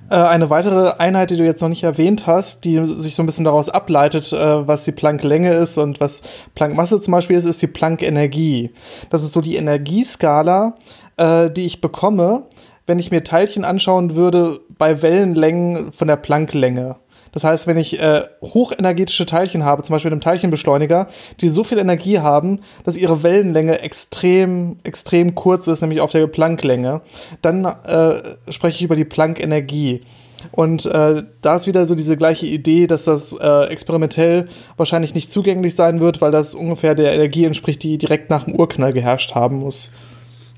äh, 0.09 0.15
eine 0.15 0.49
weitere 0.49 0.93
Einheit, 0.99 1.31
die 1.31 1.37
du 1.37 1.43
jetzt 1.43 1.61
noch 1.61 1.69
nicht 1.69 1.83
erwähnt 1.83 2.27
hast, 2.27 2.63
die 2.63 2.85
sich 2.85 3.15
so 3.15 3.23
ein 3.23 3.25
bisschen 3.25 3.45
daraus 3.45 3.69
ableitet, 3.69 4.31
äh, 4.33 4.67
was 4.67 4.83
die 4.83 4.91
Planck-Länge 4.91 5.53
ist 5.53 5.77
und 5.77 5.99
was 5.99 6.21
Planck-Masse 6.53 7.01
zum 7.01 7.11
Beispiel 7.11 7.37
ist, 7.37 7.45
ist 7.45 7.61
die 7.61 7.67
Planck-Energie. 7.67 8.71
Das 9.09 9.23
ist 9.23 9.33
so 9.33 9.41
die 9.41 9.55
Energieskala, 9.55 10.75
äh, 11.17 11.49
die 11.49 11.65
ich 11.65 11.81
bekomme, 11.81 12.43
wenn 12.87 12.99
ich 12.99 13.11
mir 13.11 13.23
Teilchen 13.23 13.65
anschauen 13.65 14.15
würde 14.15 14.59
bei 14.77 15.01
Wellenlängen 15.01 15.91
von 15.91 16.07
der 16.07 16.17
Plancklänge. 16.17 16.97
Das 17.35 17.43
heißt, 17.43 17.67
wenn 17.67 17.77
ich 17.77 17.99
äh, 17.99 18.23
hochenergetische 18.41 19.25
Teilchen 19.25 19.65
habe, 19.65 19.83
zum 19.83 19.93
Beispiel 19.93 20.09
einem 20.09 20.21
Teilchenbeschleuniger, 20.21 21.07
die 21.41 21.49
so 21.49 21.65
viel 21.65 21.77
Energie 21.77 22.19
haben, 22.19 22.61
dass 22.85 22.95
ihre 22.95 23.23
Wellenlänge 23.23 23.81
extrem, 23.81 24.77
extrem 24.83 25.35
kurz 25.35 25.67
ist, 25.67 25.81
nämlich 25.81 25.99
auf 25.99 26.11
der 26.11 26.27
Plancklänge, 26.27 27.01
dann 27.41 27.65
äh, 27.65 28.21
spreche 28.49 28.77
ich 28.77 28.83
über 28.83 28.95
die 28.95 29.03
Planck-Energie. 29.03 30.01
Und 30.53 30.85
äh, 30.85 31.23
da 31.41 31.55
ist 31.57 31.67
wieder 31.67 31.85
so 31.85 31.93
diese 31.93 32.15
gleiche 32.15 32.45
Idee, 32.45 32.87
dass 32.87 33.03
das 33.03 33.33
äh, 33.33 33.65
experimentell 33.65 34.47
wahrscheinlich 34.77 35.13
nicht 35.13 35.29
zugänglich 35.29 35.75
sein 35.75 35.99
wird, 35.99 36.21
weil 36.21 36.31
das 36.31 36.55
ungefähr 36.55 36.95
der 36.95 37.13
Energie 37.13 37.43
entspricht, 37.43 37.83
die 37.83 37.97
direkt 37.97 38.29
nach 38.29 38.45
dem 38.45 38.55
Urknall 38.55 38.93
geherrscht 38.93 39.35
haben 39.35 39.57
muss. 39.57 39.91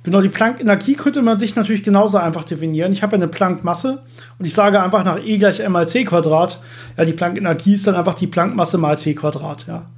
Genau, 0.08 0.22
die 0.22 0.30
Planck-Energie 0.30 0.94
könnte 0.94 1.22
man 1.22 1.38
sich 1.38 1.58
natürlich 1.58 1.84
genauso 1.84 2.18
einfach 2.18 2.46
definieren. 2.46 2.94
Ich 2.94 3.04
habe 3.04 3.18
eine 3.18 3.28
Planck-Masse 3.28 4.04
und 4.40 4.46
ich 4.46 4.54
sage 4.54 4.82
einfach 4.82 5.04
nach 5.04 5.22
E 5.22 5.38
gleich 5.38 5.60
m 5.60 5.74
mal 5.74 5.86
c 5.86 6.06
Quadrat. 6.06 6.62
Ja, 6.96 7.04
die 7.04 7.12
Planck-Energie 7.12 7.74
ist 7.74 7.88
dann 7.88 7.96
einfach 7.96 8.14
die 8.14 8.28
Planck-Masse 8.28 8.78
mal 8.78 8.98
c 8.98 9.16
Quadrat. 9.16 9.68
Ja. 9.68 9.90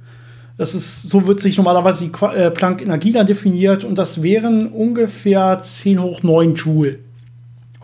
Das 0.58 0.74
ist, 0.74 1.02
so 1.02 1.28
wird 1.28 1.40
sich 1.40 1.58
normalerweise 1.58 2.08
die 2.08 2.24
äh, 2.24 2.50
Planck-Energie 2.50 3.12
dann 3.12 3.26
definiert 3.28 3.84
und 3.84 3.98
das 3.98 4.20
wären 4.20 4.66
ungefähr 4.72 5.60
10 5.62 6.02
hoch 6.02 6.24
9 6.24 6.56
Joule, 6.56 6.98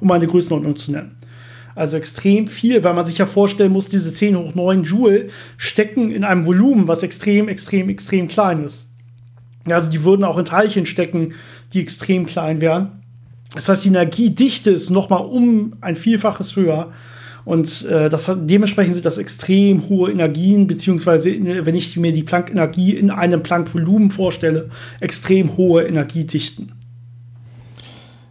um 0.00 0.10
eine 0.10 0.26
Größenordnung 0.26 0.74
zu 0.74 0.90
nennen. 0.90 1.14
Also 1.76 1.96
extrem 1.96 2.48
viel, 2.48 2.82
weil 2.82 2.94
man 2.94 3.06
sich 3.06 3.18
ja 3.18 3.26
vorstellen 3.26 3.70
muss, 3.70 3.88
diese 3.88 4.12
10 4.12 4.36
hoch 4.36 4.52
9 4.52 4.82
Joule 4.82 5.28
stecken 5.58 6.10
in 6.10 6.24
einem 6.24 6.44
Volumen, 6.44 6.88
was 6.88 7.04
extrem, 7.04 7.46
extrem, 7.46 7.88
extrem 7.88 8.26
klein 8.26 8.64
ist. 8.64 8.90
Ja, 9.66 9.76
also 9.76 9.90
die 9.90 10.04
würden 10.04 10.24
auch 10.24 10.38
in 10.38 10.44
Teilchen 10.44 10.86
stecken, 10.86 11.34
die 11.72 11.80
extrem 11.80 12.26
klein 12.26 12.60
wären. 12.60 13.02
Das 13.54 13.68
heißt, 13.68 13.84
die 13.84 13.88
Energiedichte 13.88 14.70
ist 14.70 14.90
noch 14.90 15.08
mal 15.08 15.18
um 15.18 15.74
ein 15.80 15.96
Vielfaches 15.96 16.56
höher. 16.56 16.92
Und 17.44 17.84
äh, 17.84 18.08
das 18.08 18.26
hat, 18.26 18.50
dementsprechend 18.50 18.94
sind 18.94 19.06
das 19.06 19.18
extrem 19.18 19.88
hohe 19.88 20.10
Energien, 20.10 20.66
beziehungsweise 20.66 21.30
in, 21.30 21.64
wenn 21.64 21.76
ich 21.76 21.96
mir 21.96 22.12
die 22.12 22.24
Planck-Energie 22.24 22.90
in 22.96 23.10
einem 23.10 23.42
Planck-Volumen 23.42 24.10
vorstelle, 24.10 24.68
extrem 25.00 25.56
hohe 25.56 25.84
Energiedichten. 25.84 26.72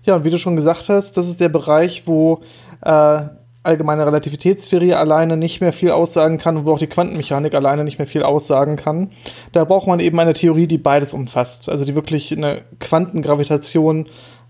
Ja, 0.04 0.18
und 0.18 0.26
wie 0.26 0.30
du 0.30 0.38
schon 0.38 0.58
gesagt 0.58 0.90
hast, 0.90 1.16
das 1.16 1.30
ist 1.30 1.40
der 1.40 1.50
Bereich, 1.50 2.04
wo 2.06 2.42
äh, 2.82 3.22
allgemeine 3.66 4.05
Relativitätstheorie 4.05 4.93
alleine 4.93 5.38
nicht 5.38 5.61
mehr 5.61 5.74
viel 5.74 5.91
aussagen 5.91 6.38
kann 6.38 6.57
und 6.57 6.66
wo 6.66 6.74
auch 6.74 6.80
die 6.80 6.88
Quantenmechanik 6.88 7.53
alleine 7.53 7.84
nicht 7.84 7.97
mehr 7.97 8.07
viel 8.07 8.24
aussagen 8.24 8.76
kann. 8.76 9.09
Da 9.51 9.63
braucht 9.63 9.88
man 9.88 9.99
eben 9.99 10.20
eine 10.20 10.34
Theorie, 10.34 10.68
die 10.68 10.78
beides 10.78 11.13
umfasst, 11.13 11.70
also 11.70 11.86
die 11.86 11.95
wirklich 11.95 12.32
eine 12.32 12.61
Quantengravitation 12.80 14.07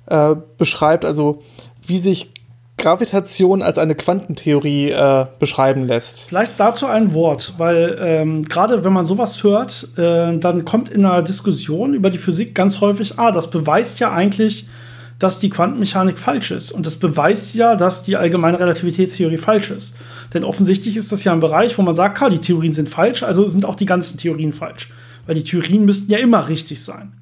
äh, 0.08 0.36
beschreibt, 0.58 1.06
also 1.06 1.42
wie 1.86 2.00
sich 2.00 2.32
Gravitation 2.78 3.62
als 3.62 3.78
eine 3.78 3.96
Quantentheorie 3.96 4.92
äh, 4.92 5.26
beschreiben 5.40 5.86
lässt. 5.86 6.26
Vielleicht 6.28 6.60
dazu 6.60 6.88
ein 6.88 7.14
Wort, 7.14 7.54
weil 7.58 7.98
ähm, 8.02 8.44
gerade 8.44 8.84
wenn 8.84 8.92
man 8.92 9.06
sowas 9.06 9.44
hört, 9.44 9.88
äh, 9.98 10.38
dann 10.38 10.66
kommt 10.66 10.90
in 10.90 11.06
einer 11.06 11.22
Diskussion 11.22 11.94
über 11.94 12.10
die 12.10 12.18
Physik 12.18 12.54
ganz 12.54 12.82
häufig, 12.82 13.18
ah, 13.18 13.32
das 13.32 13.50
beweist 13.50 14.00
ja 14.00 14.12
eigentlich, 14.12 14.68
dass 15.20 15.40
die 15.40 15.50
Quantenmechanik 15.50 16.18
falsch 16.18 16.52
ist. 16.52 16.72
Und 16.72 16.86
das 16.86 16.98
beweist 16.98 17.56
ja, 17.56 17.76
dass 17.76 18.04
die 18.04 18.18
allgemeine 18.18 18.60
Relativitätstheorie 18.60 19.38
falsch 19.38 19.72
ist. 19.72 19.96
Denn 20.34 20.44
offensichtlich 20.44 20.98
ist 20.98 21.12
das 21.12 21.24
ja 21.24 21.32
ein 21.32 21.40
Bereich, 21.40 21.78
wo 21.78 21.82
man 21.82 21.96
sagt, 21.96 22.18
klar, 22.18 22.30
die 22.30 22.40
Theorien 22.40 22.74
sind 22.74 22.90
falsch, 22.90 23.24
also 23.24 23.48
sind 23.48 23.66
auch 23.66 23.76
die 23.76 23.86
ganzen 23.86 24.18
Theorien 24.18 24.54
falsch. 24.54 24.92
Weil 25.26 25.36
die 25.36 25.44
Theorien 25.44 25.86
müssten 25.86 26.12
ja 26.12 26.18
immer 26.18 26.50
richtig 26.50 26.84
sein. 26.84 27.14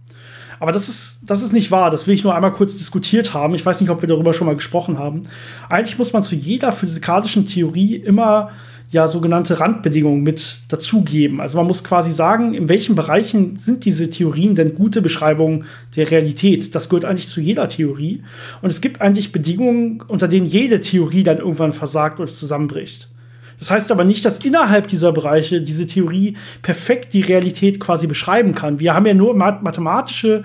Aber 0.60 0.72
das 0.72 0.88
ist, 0.88 1.20
das 1.24 1.44
ist 1.44 1.52
nicht 1.52 1.72
wahr. 1.72 1.92
Das 1.92 2.08
will 2.08 2.16
ich 2.16 2.24
nur 2.24 2.36
einmal 2.36 2.54
kurz 2.54 2.78
diskutiert 2.78 3.34
haben. 3.34 3.54
Ich 3.54 3.66
weiß 3.66 3.82
nicht, 3.82 3.90
ob 3.90 4.02
wir 4.02 4.08
darüber 4.08 4.34
schon 4.34 4.48
mal 4.48 4.56
gesprochen 4.56 4.98
haben. 4.98 5.24
Eigentlich 5.70 5.98
muss 5.98 6.14
man 6.14 6.24
zu 6.24 6.36
jeder 6.36 6.72
physikalischen 6.72 7.46
Theorie 7.46 7.96
immer 7.98 8.52
ja 8.94 9.08
sogenannte 9.08 9.60
Randbedingungen 9.60 10.22
mit 10.22 10.60
dazugeben. 10.70 11.42
Also 11.42 11.58
man 11.58 11.68
muss 11.68 11.84
quasi 11.84 12.12
sagen, 12.12 12.54
in 12.54 12.70
welchen 12.70 12.96
Bereichen 12.96 13.56
sind 13.58 13.86
diese 13.86 14.10
Theorien 14.10 14.56
denn 14.56 14.76
gute 14.76 15.02
Beschreibungen 15.02 15.66
der 15.96 16.10
Realität? 16.10 16.74
Das 16.76 16.90
gehört 16.90 17.04
eigentlich 17.04 17.28
zu 17.28 17.42
jeder 17.42 17.68
Theorie. 17.68 18.24
Und 18.62 18.70
es 18.70 18.82
gibt 18.82 19.02
eigentlich 19.02 19.32
Bedingungen, 19.32 20.02
unter 20.08 20.28
denen 20.28 20.46
jede 20.46 20.80
Theorie 20.80 21.24
dann 21.24 21.40
irgendwann 21.40 21.74
versagt 21.74 22.20
oder 22.20 22.32
zusammenbricht. 22.32 23.10
Das 23.58 23.72
heißt 23.72 23.92
aber 23.92 24.04
nicht, 24.04 24.26
dass 24.26 24.38
innerhalb 24.38 24.88
dieser 24.88 25.12
Bereiche 25.12 25.62
diese 25.62 25.88
Theorie 25.88 26.38
perfekt 26.62 27.14
die 27.14 27.22
Realität 27.22 27.80
quasi 27.80 28.08
beschreiben 28.08 28.54
kann. 28.54 28.80
Wir 28.80 28.94
haben 28.94 29.06
ja 29.06 29.14
nur 29.14 29.36
mathematische 29.36 30.44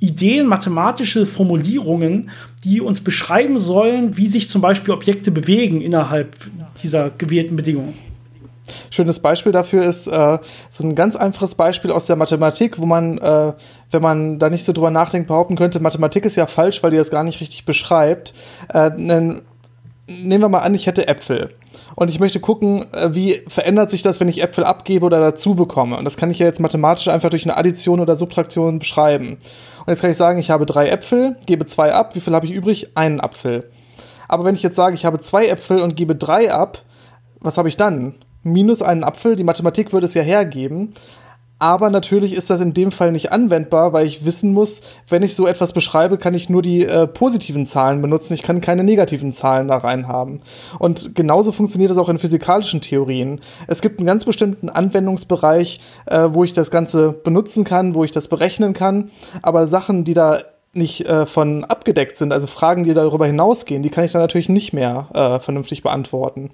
Ideen, 0.00 0.46
mathematische 0.46 1.26
Formulierungen, 1.26 2.30
die 2.64 2.80
uns 2.80 3.00
beschreiben 3.00 3.58
sollen, 3.58 4.16
wie 4.16 4.26
sich 4.26 4.48
zum 4.48 4.60
Beispiel 4.60 4.92
Objekte 4.92 5.30
bewegen 5.30 5.80
innerhalb 5.80 6.36
dieser 6.82 7.10
gewählten 7.10 7.56
Bedingungen. 7.56 7.94
Schönes 8.90 9.18
Beispiel 9.20 9.52
dafür 9.52 9.84
ist 9.84 10.06
äh, 10.08 10.38
so 10.68 10.84
ein 10.84 10.94
ganz 10.94 11.16
einfaches 11.16 11.54
Beispiel 11.54 11.90
aus 11.90 12.06
der 12.06 12.16
Mathematik, 12.16 12.78
wo 12.78 12.86
man, 12.86 13.18
äh, 13.18 13.52
wenn 13.90 14.02
man 14.02 14.38
da 14.38 14.50
nicht 14.50 14.64
so 14.64 14.72
drüber 14.72 14.90
nachdenkt, 14.90 15.28
behaupten 15.28 15.56
könnte, 15.56 15.80
Mathematik 15.80 16.24
ist 16.24 16.36
ja 16.36 16.46
falsch, 16.46 16.82
weil 16.82 16.90
die 16.90 16.96
das 16.96 17.10
gar 17.10 17.24
nicht 17.24 17.40
richtig 17.40 17.64
beschreibt. 17.64 18.34
Äh, 18.72 18.90
nehmen 18.90 19.42
wir 20.06 20.48
mal 20.48 20.60
an, 20.60 20.74
ich 20.74 20.86
hätte 20.86 21.08
Äpfel 21.08 21.50
und 21.98 22.12
ich 22.12 22.20
möchte 22.20 22.38
gucken, 22.38 22.86
äh, 22.92 23.12
wie 23.12 23.42
verändert 23.48 23.90
sich 23.90 24.02
das, 24.02 24.20
wenn 24.20 24.28
ich 24.28 24.40
Äpfel 24.40 24.62
abgebe 24.62 25.04
oder 25.04 25.18
dazu 25.18 25.56
bekomme. 25.56 25.96
Und 25.96 26.04
das 26.04 26.16
kann 26.16 26.30
ich 26.30 26.38
ja 26.38 26.46
jetzt 26.46 26.60
mathematisch 26.60 27.08
einfach 27.08 27.28
durch 27.28 27.44
eine 27.44 27.56
Addition 27.56 27.98
oder 27.98 28.14
Subtraktion 28.14 28.78
beschreiben. 28.78 29.30
Und 29.30 29.88
jetzt 29.88 30.00
kann 30.00 30.12
ich 30.12 30.16
sagen, 30.16 30.38
ich 30.38 30.50
habe 30.50 30.64
drei 30.64 30.90
Äpfel, 30.90 31.34
gebe 31.46 31.66
zwei 31.66 31.92
ab, 31.92 32.14
wie 32.14 32.20
viel 32.20 32.34
habe 32.36 32.46
ich 32.46 32.52
übrig? 32.52 32.96
Einen 32.96 33.20
Apfel. 33.20 33.68
Aber 34.28 34.44
wenn 34.44 34.54
ich 34.54 34.62
jetzt 34.62 34.76
sage, 34.76 34.94
ich 34.94 35.06
habe 35.06 35.18
zwei 35.18 35.48
Äpfel 35.48 35.80
und 35.80 35.96
gebe 35.96 36.14
drei 36.14 36.52
ab, 36.52 36.82
was 37.40 37.58
habe 37.58 37.68
ich 37.68 37.76
dann? 37.76 38.14
Minus 38.44 38.80
einen 38.80 39.02
Apfel, 39.02 39.34
die 39.34 39.42
Mathematik 39.42 39.92
würde 39.92 40.06
es 40.06 40.14
ja 40.14 40.22
hergeben. 40.22 40.94
Aber 41.58 41.90
natürlich 41.90 42.34
ist 42.34 42.50
das 42.50 42.60
in 42.60 42.72
dem 42.72 42.92
Fall 42.92 43.10
nicht 43.10 43.32
anwendbar, 43.32 43.92
weil 43.92 44.06
ich 44.06 44.24
wissen 44.24 44.52
muss, 44.52 44.82
wenn 45.08 45.24
ich 45.24 45.34
so 45.34 45.46
etwas 45.46 45.72
beschreibe, 45.72 46.16
kann 46.16 46.34
ich 46.34 46.48
nur 46.48 46.62
die 46.62 46.84
äh, 46.84 47.08
positiven 47.08 47.66
Zahlen 47.66 48.00
benutzen. 48.00 48.34
Ich 48.34 48.42
kann 48.42 48.60
keine 48.60 48.84
negativen 48.84 49.32
Zahlen 49.32 49.66
da 49.66 49.78
rein 49.78 50.06
haben. 50.06 50.40
Und 50.78 51.16
genauso 51.16 51.50
funktioniert 51.50 51.90
das 51.90 51.98
auch 51.98 52.08
in 52.08 52.20
physikalischen 52.20 52.80
Theorien. 52.80 53.40
Es 53.66 53.82
gibt 53.82 53.98
einen 53.98 54.06
ganz 54.06 54.24
bestimmten 54.24 54.68
Anwendungsbereich, 54.68 55.80
äh, 56.06 56.28
wo 56.30 56.44
ich 56.44 56.52
das 56.52 56.70
Ganze 56.70 57.12
benutzen 57.12 57.64
kann, 57.64 57.94
wo 57.94 58.04
ich 58.04 58.12
das 58.12 58.28
berechnen 58.28 58.72
kann. 58.72 59.10
Aber 59.42 59.66
Sachen, 59.66 60.04
die 60.04 60.14
da 60.14 60.42
nicht 60.74 61.06
äh, 61.06 61.26
von 61.26 61.64
abgedeckt 61.64 62.16
sind, 62.16 62.32
also 62.32 62.46
Fragen, 62.46 62.84
die 62.84 62.94
darüber 62.94 63.26
hinausgehen, 63.26 63.82
die 63.82 63.90
kann 63.90 64.04
ich 64.04 64.12
dann 64.12 64.22
natürlich 64.22 64.48
nicht 64.48 64.72
mehr 64.72 65.08
äh, 65.12 65.40
vernünftig 65.40 65.82
beantworten. 65.82 66.50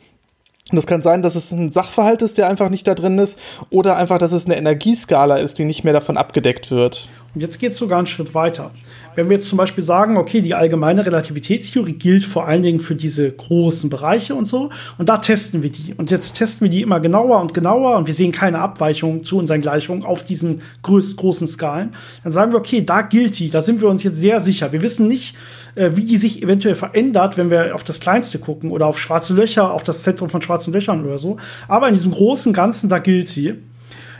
Das 0.70 0.86
kann 0.86 1.02
sein, 1.02 1.22
dass 1.22 1.34
es 1.34 1.52
ein 1.52 1.70
Sachverhalt 1.70 2.22
ist, 2.22 2.38
der 2.38 2.48
einfach 2.48 2.70
nicht 2.70 2.88
da 2.88 2.94
drin 2.94 3.18
ist, 3.18 3.38
oder 3.68 3.96
einfach, 3.96 4.16
dass 4.18 4.32
es 4.32 4.46
eine 4.46 4.56
Energieskala 4.56 5.36
ist, 5.36 5.58
die 5.58 5.64
nicht 5.64 5.84
mehr 5.84 5.92
davon 5.92 6.16
abgedeckt 6.16 6.70
wird. 6.70 7.08
Und 7.34 7.42
jetzt 7.42 7.58
geht 7.58 7.72
es 7.72 7.78
sogar 7.78 7.98
einen 7.98 8.06
Schritt 8.06 8.34
weiter. 8.34 8.70
Wenn 9.14 9.28
wir 9.28 9.36
jetzt 9.36 9.48
zum 9.48 9.58
Beispiel 9.58 9.82
sagen, 9.82 10.16
okay, 10.16 10.40
die 10.40 10.54
allgemeine 10.54 11.04
Relativitätstheorie 11.04 11.92
gilt 11.92 12.24
vor 12.24 12.46
allen 12.46 12.62
Dingen 12.62 12.80
für 12.80 12.94
diese 12.94 13.30
großen 13.30 13.90
Bereiche 13.90 14.34
und 14.34 14.46
so, 14.46 14.70
und 14.98 15.08
da 15.08 15.18
testen 15.18 15.62
wir 15.62 15.70
die. 15.70 15.94
Und 15.96 16.10
jetzt 16.10 16.36
testen 16.36 16.64
wir 16.64 16.70
die 16.70 16.82
immer 16.82 17.00
genauer 17.00 17.40
und 17.40 17.54
genauer 17.54 17.96
und 17.96 18.06
wir 18.06 18.14
sehen 18.14 18.32
keine 18.32 18.58
Abweichung 18.58 19.24
zu 19.24 19.38
unseren 19.38 19.60
Gleichungen 19.60 20.04
auf 20.04 20.24
diesen 20.24 20.62
groß, 20.82 21.16
großen 21.16 21.46
Skalen. 21.46 21.92
Dann 22.22 22.32
sagen 22.32 22.52
wir, 22.52 22.58
okay, 22.58 22.82
da 22.84 23.02
gilt 23.02 23.38
die, 23.38 23.50
da 23.50 23.62
sind 23.62 23.80
wir 23.80 23.88
uns 23.88 24.02
jetzt 24.02 24.18
sehr 24.18 24.40
sicher. 24.40 24.72
Wir 24.72 24.82
wissen 24.82 25.08
nicht, 25.08 25.36
äh, 25.74 25.90
wie 25.94 26.04
die 26.04 26.16
sich 26.16 26.42
eventuell 26.42 26.74
verändert, 26.74 27.36
wenn 27.36 27.50
wir 27.50 27.74
auf 27.74 27.84
das 27.84 28.00
Kleinste 28.00 28.38
gucken 28.38 28.70
oder 28.70 28.86
auf 28.86 28.98
schwarze 28.98 29.34
Löcher, 29.34 29.72
auf 29.72 29.84
das 29.84 30.02
Zentrum 30.02 30.30
von 30.30 30.42
schwarzen 30.42 30.72
Löchern 30.72 31.04
oder 31.04 31.18
so. 31.18 31.36
Aber 31.68 31.88
in 31.88 31.94
diesem 31.94 32.12
großen 32.12 32.52
Ganzen, 32.52 32.88
da 32.88 32.98
gilt 32.98 33.28
sie. 33.28 33.54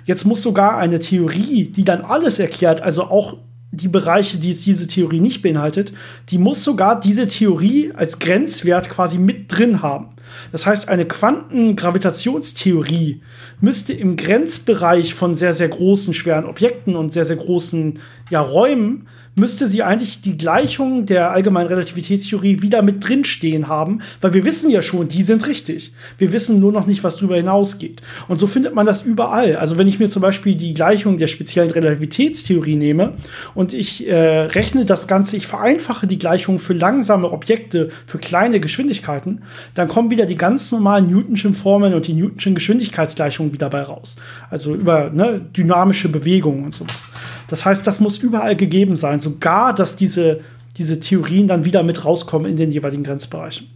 Jetzt 0.05 0.25
muss 0.25 0.43
sogar 0.43 0.77
eine 0.77 0.99
Theorie, 0.99 1.65
die 1.65 1.85
dann 1.85 2.03
alles 2.03 2.39
erklärt, 2.39 2.83
also 2.83 3.05
auch 3.05 3.39
die 3.77 3.89
Bereiche, 3.89 4.39
die 4.39 4.51
jetzt 4.51 4.67
diese 4.67 4.87
Theorie 4.87 5.21
nicht 5.21 5.43
beinhaltet, 5.43 5.93
die 6.31 6.39
muss 6.39 6.65
sogar 6.65 6.99
diese 6.99 7.27
Theorie 7.27 7.93
als 7.95 8.19
Grenzwert 8.19 8.89
quasi 8.91 9.19
mit 9.19 9.53
drin 9.53 9.83
haben. 9.83 10.09
Das 10.53 10.67
heißt, 10.67 10.89
eine 10.89 11.05
Quantengravitationstheorie 11.05 13.21
müsste 13.61 13.93
im 13.93 14.17
Grenzbereich 14.17 15.15
von 15.15 15.35
sehr, 15.35 15.55
sehr 15.55 15.69
großen, 15.69 16.15
schweren 16.15 16.47
Objekten 16.47 16.97
und 16.97 17.13
sehr, 17.13 17.25
sehr 17.25 17.37
großen 17.37 18.01
ja, 18.31 18.41
Räumen 18.41 19.07
müsste 19.35 19.67
sie 19.67 19.83
eigentlich 19.83 20.21
die 20.21 20.37
Gleichung 20.37 21.07
der 21.07 21.33
allgemeinen 21.33 21.69
Relativitätstheorie 21.69 22.63
wieder 22.63 22.83
mit 22.83 23.07
drinstehen 23.07 23.69
haben, 23.69 24.01
weil 24.21 24.35
wir 24.35 24.45
wissen 24.45 24.71
ja 24.71 24.83
schon, 24.83 25.09
die 25.09 25.23
sind 25.23 25.47
richtig. 25.47 25.93
Wir 26.19 26.33
wissen 26.33 26.61
nur 26.61 26.73
noch 26.73 26.87
nicht, 26.87 27.03
was 27.03 27.17
darüber 27.17 27.37
hinausgeht. 27.37 28.01
Und 28.29 28.39
so 28.39 28.47
findet 28.47 28.75
man 28.75 28.87
das 28.87 29.03
überall. 29.03 29.57
Also 29.57 29.77
wenn 29.79 29.89
ich 29.89 29.99
mir 29.99 30.09
zum 30.09 30.23
Beispiel 30.23 30.55
die 30.55 30.75
Gleichung 30.75 31.19
der 31.19 31.27
speziellen 31.27 31.71
Relativitätstheorie 31.71 32.77
nehme 32.77 33.15
und 33.55 33.75
ich 33.75 34.09
äh, 34.09 34.15
rechne 34.15 34.85
das 34.85 35.09
Ganze, 35.09 35.37
ich 35.37 35.47
vereinfache 35.47 36.07
die 36.07 36.19
Gleichung 36.19 36.59
für 36.59 36.75
langsame 36.75 37.31
Objekte, 37.31 37.91
für 38.07 38.19
kleine 38.19 38.61
Geschwindigkeiten, 38.61 39.43
dann 39.75 39.89
kommen 39.89 40.11
wieder 40.11 40.27
die 40.27 40.37
ganz 40.37 40.71
normalen 40.71 41.09
Newtonschen 41.09 41.55
Formeln 41.55 41.95
und 41.95 42.07
die 42.07 42.15
Newtonschen 42.15 42.55
Geschwindigkeitsgleichungen 42.55 43.53
wieder 43.53 43.71
bei 43.71 43.83
raus. 43.83 44.17
Also 44.51 44.75
über 44.75 45.11
ne, 45.11 45.41
dynamische 45.57 46.09
Bewegungen 46.09 46.65
und 46.65 46.75
sowas. 46.75 47.11
Das 47.49 47.67
heißt, 47.67 47.87
das 47.87 48.01
muss 48.01 48.19
überall 48.19 48.57
gegeben 48.57 48.97
sein 48.97 49.21
sogar, 49.21 49.75
dass 49.75 49.97
diese, 49.97 50.41
diese 50.77 50.99
Theorien 50.99 51.47
dann 51.47 51.65
wieder 51.65 51.83
mit 51.83 52.05
rauskommen 52.05 52.51
in 52.51 52.57
den 52.57 52.71
jeweiligen 52.71 53.05
Grenzbereichen. 53.05 53.69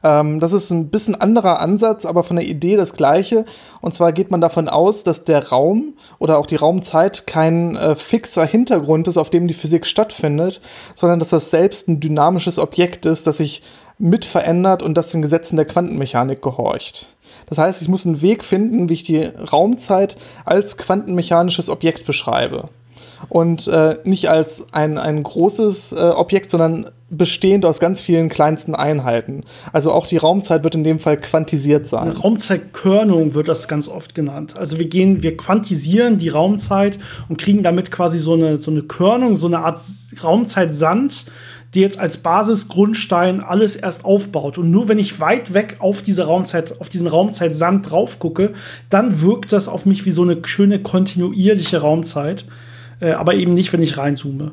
Ähm, 0.02 0.40
das 0.40 0.52
ist 0.52 0.70
ein 0.70 0.88
bisschen 0.88 1.14
anderer 1.14 1.60
Ansatz, 1.60 2.04
aber 2.04 2.24
von 2.24 2.36
der 2.36 2.46
Idee 2.46 2.76
das 2.76 2.94
gleiche. 2.94 3.44
Und 3.80 3.94
zwar 3.94 4.12
geht 4.12 4.30
man 4.30 4.40
davon 4.40 4.68
aus, 4.68 5.04
dass 5.04 5.24
der 5.24 5.48
Raum 5.48 5.94
oder 6.18 6.38
auch 6.38 6.46
die 6.46 6.56
Raumzeit 6.56 7.26
kein 7.26 7.76
äh, 7.76 7.96
fixer 7.96 8.46
Hintergrund 8.46 9.08
ist, 9.08 9.18
auf 9.18 9.30
dem 9.30 9.48
die 9.48 9.54
Physik 9.54 9.86
stattfindet, 9.86 10.60
sondern 10.94 11.18
dass 11.18 11.30
das 11.30 11.50
selbst 11.50 11.88
ein 11.88 12.00
dynamisches 12.00 12.58
Objekt 12.58 13.06
ist, 13.06 13.26
das 13.26 13.38
sich 13.38 13.62
mit 13.98 14.24
verändert 14.24 14.82
und 14.82 14.94
das 14.94 15.08
den 15.08 15.22
Gesetzen 15.22 15.56
der 15.56 15.66
Quantenmechanik 15.66 16.40
gehorcht. 16.40 17.08
Das 17.46 17.58
heißt, 17.58 17.82
ich 17.82 17.88
muss 17.88 18.06
einen 18.06 18.22
Weg 18.22 18.44
finden, 18.44 18.88
wie 18.88 18.94
ich 18.94 19.02
die 19.02 19.24
Raumzeit 19.24 20.16
als 20.44 20.76
quantenmechanisches 20.76 21.68
Objekt 21.68 22.06
beschreibe. 22.06 22.68
Und 23.28 23.68
äh, 23.68 23.98
nicht 24.04 24.30
als 24.30 24.64
ein, 24.72 24.96
ein 24.96 25.22
großes 25.22 25.92
äh, 25.92 25.96
Objekt, 25.96 26.50
sondern 26.50 26.90
bestehend 27.10 27.64
aus 27.66 27.80
ganz 27.80 28.00
vielen 28.00 28.28
kleinsten 28.28 28.74
Einheiten. 28.74 29.42
Also 29.72 29.92
auch 29.92 30.06
die 30.06 30.16
Raumzeit 30.16 30.62
wird 30.62 30.76
in 30.76 30.84
dem 30.84 31.00
Fall 31.00 31.18
quantisiert 31.18 31.86
sein. 31.86 32.10
Raumzeitkörnung 32.10 33.34
wird 33.34 33.48
das 33.48 33.66
ganz 33.68 33.88
oft 33.88 34.14
genannt. 34.14 34.56
Also 34.56 34.78
wir 34.78 34.88
gehen, 34.88 35.22
wir 35.22 35.36
quantisieren 35.36 36.18
die 36.18 36.28
Raumzeit 36.28 36.98
und 37.28 37.36
kriegen 37.38 37.62
damit 37.62 37.90
quasi 37.90 38.18
so 38.18 38.34
eine, 38.34 38.58
so 38.58 38.70
eine 38.70 38.82
Körnung, 38.82 39.34
so 39.34 39.48
eine 39.48 39.58
Art 39.58 39.80
Raumzeitsand, 40.22 41.26
die 41.74 41.80
jetzt 41.80 41.98
als 41.98 42.16
Basisgrundstein 42.18 43.40
alles 43.40 43.76
erst 43.76 44.04
aufbaut. 44.04 44.58
Und 44.58 44.70
nur 44.70 44.88
wenn 44.88 44.98
ich 44.98 45.20
weit 45.20 45.52
weg 45.52 45.76
auf 45.80 46.02
diese 46.02 46.24
Raumzeit, 46.24 46.80
auf 46.80 46.88
diesen 46.88 47.06
Raumzeitsand 47.06 47.90
drauf 47.90 48.18
gucke, 48.18 48.52
dann 48.88 49.20
wirkt 49.20 49.52
das 49.52 49.68
auf 49.68 49.84
mich 49.84 50.04
wie 50.04 50.10
so 50.10 50.22
eine 50.22 50.38
schöne 50.44 50.80
kontinuierliche 50.80 51.78
Raumzeit. 51.78 52.44
Äh, 53.00 53.12
aber 53.12 53.34
eben 53.34 53.54
nicht, 53.54 53.72
wenn 53.72 53.82
ich 53.82 53.98
reinzoome. 53.98 54.52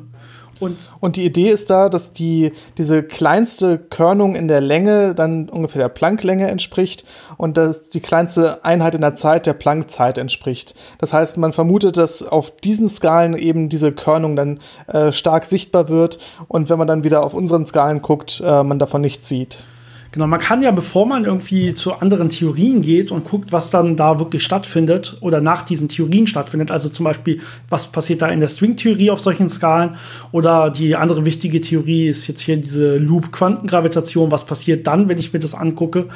Und, 0.60 0.92
und 1.00 1.16
die 1.16 1.24
Idee 1.24 1.50
ist 1.50 1.70
da, 1.70 1.88
dass 1.88 2.12
die, 2.12 2.52
diese 2.76 3.02
kleinste 3.02 3.78
Körnung 3.78 4.34
in 4.34 4.48
der 4.48 4.60
Länge 4.60 5.14
dann 5.14 5.48
ungefähr 5.48 5.82
der 5.82 5.88
Plancklänge 5.88 6.48
entspricht 6.48 7.04
und 7.36 7.56
dass 7.56 7.90
die 7.90 8.00
kleinste 8.00 8.64
Einheit 8.64 8.94
in 8.94 9.00
der 9.00 9.14
Zeit 9.14 9.46
der 9.46 9.52
Planckzeit 9.52 10.18
entspricht. 10.18 10.74
Das 10.98 11.12
heißt, 11.12 11.36
man 11.36 11.52
vermutet, 11.52 11.96
dass 11.96 12.22
auf 12.22 12.50
diesen 12.50 12.88
Skalen 12.88 13.36
eben 13.36 13.68
diese 13.68 13.92
Körnung 13.92 14.36
dann 14.36 14.60
äh, 14.86 15.12
stark 15.12 15.46
sichtbar 15.46 15.88
wird 15.88 16.18
und 16.48 16.68
wenn 16.68 16.78
man 16.78 16.88
dann 16.88 17.04
wieder 17.04 17.24
auf 17.24 17.34
unseren 17.34 17.66
Skalen 17.66 18.02
guckt, 18.02 18.42
äh, 18.44 18.62
man 18.62 18.78
davon 18.78 19.00
nichts 19.00 19.28
sieht. 19.28 19.66
Genau, 20.10 20.26
man 20.26 20.40
kann 20.40 20.62
ja, 20.62 20.70
bevor 20.70 21.06
man 21.06 21.26
irgendwie 21.26 21.74
zu 21.74 21.92
anderen 21.92 22.30
Theorien 22.30 22.80
geht 22.80 23.10
und 23.10 23.24
guckt, 23.24 23.52
was 23.52 23.68
dann 23.68 23.94
da 23.94 24.18
wirklich 24.18 24.42
stattfindet 24.42 25.18
oder 25.20 25.42
nach 25.42 25.62
diesen 25.62 25.88
Theorien 25.88 26.26
stattfindet, 26.26 26.70
also 26.70 26.88
zum 26.88 27.04
Beispiel, 27.04 27.40
was 27.68 27.92
passiert 27.92 28.22
da 28.22 28.28
in 28.28 28.40
der 28.40 28.48
Stringtheorie 28.48 29.10
auf 29.10 29.20
solchen 29.20 29.50
Skalen 29.50 29.96
oder 30.32 30.70
die 30.70 30.96
andere 30.96 31.26
wichtige 31.26 31.60
Theorie 31.60 32.08
ist 32.08 32.26
jetzt 32.26 32.40
hier 32.40 32.56
diese 32.56 32.96
Loop-Quantengravitation, 32.96 34.30
was 34.30 34.46
passiert 34.46 34.86
dann, 34.86 35.10
wenn 35.10 35.18
ich 35.18 35.34
mir 35.34 35.40
das 35.40 35.54
angucke, 35.54 36.06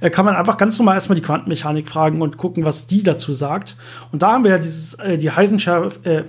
äh, 0.00 0.08
kann 0.08 0.24
man 0.24 0.34
einfach 0.34 0.56
ganz 0.56 0.78
normal 0.78 0.94
erstmal 0.94 1.16
die 1.16 1.22
Quantenmechanik 1.22 1.90
fragen 1.90 2.22
und 2.22 2.38
gucken, 2.38 2.64
was 2.64 2.86
die 2.86 3.02
dazu 3.02 3.34
sagt. 3.34 3.76
Und 4.12 4.22
da 4.22 4.32
haben 4.32 4.44
wir 4.44 4.52
ja 4.52 4.58
dieses, 4.58 4.94
äh, 4.94 5.18
die 5.18 5.30
Heisenschärfe, 5.30 5.98
äh, 6.08 6.22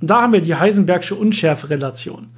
und 0.00 0.08
da 0.08 0.22
haben 0.22 0.32
wir 0.32 0.40
die 0.40 0.54
Heisenbergsche 0.54 1.16
Unschärferelation. 1.16 2.28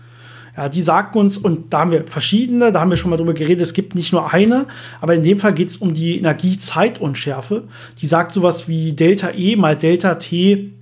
Ja, 0.56 0.68
die 0.68 0.82
sagt 0.82 1.16
uns, 1.16 1.38
und 1.38 1.72
da 1.72 1.80
haben 1.80 1.92
wir 1.92 2.04
verschiedene, 2.04 2.72
da 2.72 2.80
haben 2.80 2.90
wir 2.90 2.98
schon 2.98 3.10
mal 3.10 3.16
drüber 3.16 3.32
geredet, 3.32 3.62
es 3.62 3.72
gibt 3.72 3.94
nicht 3.94 4.12
nur 4.12 4.34
eine, 4.34 4.66
aber 5.00 5.14
in 5.14 5.22
dem 5.22 5.38
Fall 5.38 5.54
geht 5.54 5.68
es 5.68 5.78
um 5.78 5.94
die 5.94 6.18
Energiezeitunschärfe. 6.18 7.64
Die 8.00 8.06
sagt 8.06 8.32
sowas 8.32 8.68
wie 8.68 8.92
Delta 8.92 9.30
E 9.30 9.56
mal 9.56 9.76
Delta 9.76 10.16
T 10.16 10.72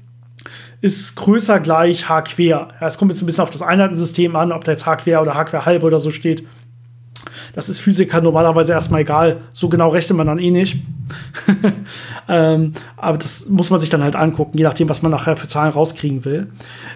ist 0.81 1.15
größer 1.17 1.61
gleich 1.61 2.09
H 2.09 2.23
quer. 2.23 2.69
Es 2.81 2.99
kommt 2.99 3.11
jetzt 3.11 3.23
ein 3.23 3.27
bisschen 3.27 3.43
auf 3.43 3.51
das 3.51 3.63
Einheitensystem 3.63 4.35
an, 4.35 4.51
ob 4.51 4.65
da 4.65 4.73
jetzt 4.73 4.87
H 4.87 4.97
quer 4.97 5.21
oder 5.21 5.35
H 5.35 5.45
quer 5.45 5.67
halb 5.67 5.85
oder 5.85 6.01
so 6.01 6.11
steht. 6.11 6.47
Das 7.53 7.69
ist 7.69 7.81
Physiker 7.81 8.21
normalerweise 8.21 8.73
erstmal 8.73 9.03
egal. 9.03 9.39
So 9.53 9.69
genau 9.69 9.89
rechnet 9.89 10.17
man 10.17 10.27
dann 10.27 10.39
eh 10.39 10.51
nicht. 10.51 10.77
ähm, 12.29 12.73
aber 12.97 13.19
das 13.19 13.49
muss 13.49 13.71
man 13.71 13.81
sich 13.81 13.89
dann 13.89 14.03
halt 14.03 14.17
angucken, 14.17 14.57
je 14.57 14.65
nachdem, 14.65 14.89
was 14.89 15.03
man 15.03 15.11
nachher 15.11 15.37
für 15.37 15.49
Zahlen 15.49 15.73
rauskriegen 15.73 16.25
will. 16.25 16.49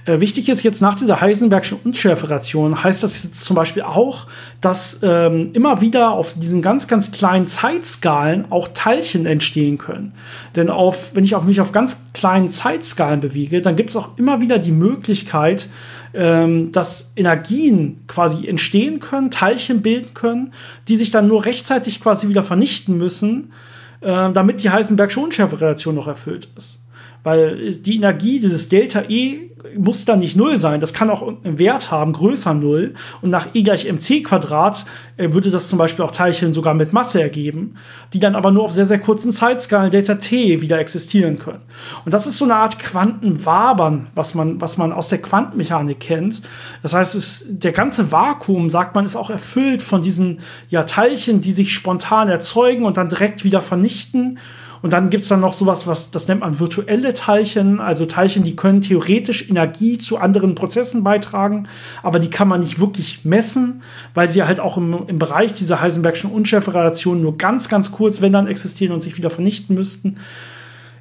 Äh, 0.07 0.21
wichtig 0.21 0.49
ist 0.49 0.63
jetzt 0.63 0.81
nach 0.81 0.95
dieser 0.95 1.21
Heisenbergschen 1.21 1.79
Unschärferation, 1.85 2.85
heißt 2.85 3.03
das 3.03 3.25
jetzt 3.25 3.45
zum 3.45 3.57
Beispiel 3.57 3.83
auch, 3.83 4.27
dass 4.61 5.01
ähm, 5.03 5.51
immer 5.53 5.81
wieder 5.81 6.11
auf 6.11 6.35
diesen 6.35 6.63
ganz, 6.63 6.87
ganz 6.87 7.11
kleinen 7.11 7.47
Zeitskalen 7.47 8.51
auch 8.51 8.69
Teilchen 8.73 9.27
entstehen 9.27 9.79
können. 9.79 10.13
Denn 10.57 10.71
auf, 10.71 11.15
wenn 11.15 11.25
ich 11.25 11.35
auf 11.35 11.45
mich 11.45 11.61
auf 11.61 11.73
ganz 11.73 12.07
kleinen 12.13 12.49
Zeitskalen 12.49 13.21
bewege, 13.21 13.61
dann 13.61 13.77
gibt 13.77 13.91
es 13.91 13.97
auch 13.97 14.17
immer 14.17 14.41
wieder 14.41 14.59
die 14.59 14.73
Möglichkeit, 14.73 15.69
ähm, 16.15 16.71
dass 16.71 17.13
Energien 17.17 18.05
quasi 18.07 18.47
entstehen 18.47 19.01
können, 19.01 19.31
Teilchen 19.31 19.83
bilden 19.83 20.15
können, 20.15 20.53
die 20.89 20.97
sich 20.97 21.11
dann 21.11 21.29
nur 21.29 21.45
rechtzeitig 21.45 22.01
quasi 22.01 22.29
wieder 22.29 22.43
vernichten 22.43 22.97
müssen, 22.97 23.53
äh, 24.01 24.31
damit 24.33 24.63
die 24.63 24.71
Heisenbergsche 24.71 25.21
Unschärferelation 25.21 25.95
noch 25.95 26.07
erfüllt 26.07 26.49
ist. 26.57 26.84
Weil 27.25 27.73
die 27.73 27.97
Energie, 27.97 28.39
dieses 28.39 28.69
Delta 28.69 29.03
E, 29.09 29.51
muss 29.77 30.05
dann 30.05 30.19
nicht 30.19 30.37
null 30.37 30.59
sein. 30.59 30.81
Das 30.81 30.93
kann 30.93 31.11
auch 31.11 31.27
einen 31.27 31.59
Wert 31.59 31.91
haben, 31.91 32.13
größer 32.13 32.55
null. 32.55 32.95
Und 33.23 33.31
nach 33.31 33.49
E 33.55 33.63
gleich 33.63 33.87
mc 33.91 34.23
Quadrat 34.23 34.85
äh, 35.17 35.33
würde 35.33 35.51
das 35.51 35.69
zum 35.69 35.79
Beispiel 35.79 36.05
auch 36.05 36.11
Teilchen 36.11 36.53
sogar 36.53 36.75
mit 36.75 36.93
Masse 36.93 37.23
ergeben, 37.23 37.77
die 38.13 38.21
dann 38.21 38.35
aber 38.35 38.51
nur 38.51 38.65
auf 38.65 38.73
sehr, 38.73 38.87
sehr 38.87 38.99
kurzen 38.99 39.33
Zeitskalen 39.33 39.91
Delta 39.91 40.17
T 40.17 40.61
wieder 40.61 40.79
existieren 40.79 41.39
können. 41.39 41.63
Und 42.05 42.13
das 42.13 42.27
ist 42.27 42.39
so 42.39 42.45
eine 42.45 42.57
Art 42.57 42.79
Quantenwabern, 42.79 44.09
was 44.15 44.35
man, 44.35 44.61
was 44.61 44.77
man 44.77 44.93
aus 44.93 45.09
der 45.09 45.23
Quantenmechanik 45.23 46.01
kennt. 46.01 46.43
Das 46.83 46.93
heißt, 46.93 47.15
es, 47.15 47.47
der 47.49 47.73
ganze 47.73 48.13
Vakuum, 48.13 48.71
sagt 48.71 48.95
man, 48.95 49.05
ist 49.05 49.17
auch 49.17 49.31
erfüllt 49.31 49.83
von 49.83 50.03
diesen 50.03 50.41
ja, 50.69 50.85
Teilchen, 50.85 51.41
die 51.41 51.53
sich 51.53 51.73
spontan 51.73 52.29
erzeugen 52.29 52.85
und 52.85 52.97
dann 52.97 53.09
direkt 53.09 53.45
wieder 53.45 53.63
vernichten. 53.63 54.39
Und 54.85 54.93
dann 54.93 55.09
gibt 55.09 55.23
es 55.23 55.31
dann 55.31 55.41
noch 55.41 55.55
sowas, 55.55 55.87
was 55.87 56.11
das 56.11 56.29
nennt 56.29 56.43
man 56.43 56.61
virtuelle 56.61 57.15
Teilchen, 57.15 57.81
also 57.81 58.05
Teilchen, 58.05 58.45
die 58.45 58.55
können 58.55 58.83
theoretisch 58.83 59.49
Energie 59.49 59.97
zu 59.97 60.19
anderen 60.19 60.55
Prozessen 60.55 61.03
beitragen, 61.03 61.67
aber 62.03 62.19
die 62.19 62.29
kann 62.29 62.49
man 62.49 62.61
nicht 62.61 62.79
wirklich 62.79 63.25
messen, 63.25 63.81
weil 64.13 64.29
sie 64.29 64.43
halt 64.43 64.61
auch 64.61 64.77
im, 64.77 65.07
im 65.07 65.19
Bereich 65.19 65.55
dieser 65.55 65.81
Heisenbergschen 65.81 66.31
Unschärferelation 66.31 67.23
nur 67.23 67.39
ganz, 67.39 67.71
ganz 67.71 67.93
kurz, 67.93 68.21
wenn 68.21 68.35
dann 68.35 68.47
existieren 68.47 68.93
und 68.93 69.01
sich 69.01 69.17
wieder 69.17 69.31
vernichten 69.31 69.75
müssten. 69.75 70.19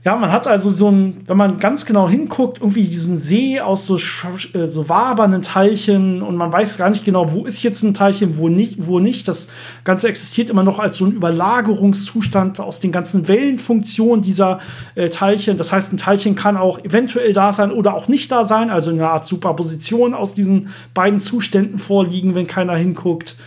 Ja, 0.06 0.18
man 0.18 0.34
hat 0.34 0.48
also 0.48 0.70
so 0.70 0.92
ein, 0.92 1.22
wenn 1.28 1.38
man 1.38 1.60
ganz 1.60 1.86
genau 1.86 2.10
hinguckt, 2.10 2.60
irgendwie 2.60 2.84
diesen 2.84 3.16
See 3.16 3.62
aus 3.62 3.86
so, 3.86 3.96
äh, 3.96 4.68
so 4.68 4.90
wabernden 4.90 5.42
Teilchen 5.42 6.22
und 6.22 6.36
man 6.36 6.52
weiß 6.52 6.78
gar 6.78 6.90
nicht 6.90 7.06
genau, 7.06 7.32
wo 7.32 7.46
ist 7.46 7.64
jetzt 7.64 7.84
ein 7.84 7.94
Teilchen, 7.94 8.38
wo 8.38 8.50
nicht, 8.50 8.86
wo 8.86 9.00
nicht. 9.00 9.30
Das 9.30 9.48
Ganze 9.86 10.10
existiert 10.10 10.50
immer 10.50 10.64
noch 10.64 10.80
als 10.80 10.98
so 10.98 11.06
ein 11.06 11.14
Überlagerungszustand 11.14 12.60
aus 12.60 12.82
den 12.82 12.92
ganzen 12.92 13.30
Wellenfunktionen 13.30 14.22
dieser 14.22 14.60
äh, 14.96 15.08
Teilchen. 15.08 15.56
Das 15.56 15.72
heißt, 15.72 15.94
ein 15.94 15.98
Teilchen 15.98 16.36
kann 16.36 16.58
auch 16.58 16.80
eventuell 16.84 17.32
da 17.32 17.54
sein 17.54 17.72
oder 17.72 17.94
auch 17.94 18.10
nicht 18.10 18.30
da 18.30 18.44
sein, 18.44 18.72
also 18.72 18.90
eine 18.90 19.08
Art 19.08 19.26
Superposition 19.26 20.14
aus 20.14 20.34
diesen 20.34 20.68
beiden 20.94 21.22
Zuständen 21.22 21.80
vorliegen, 21.80 22.36
wenn 22.36 22.48
keiner 22.48 22.76
hinguckt. 22.76 23.38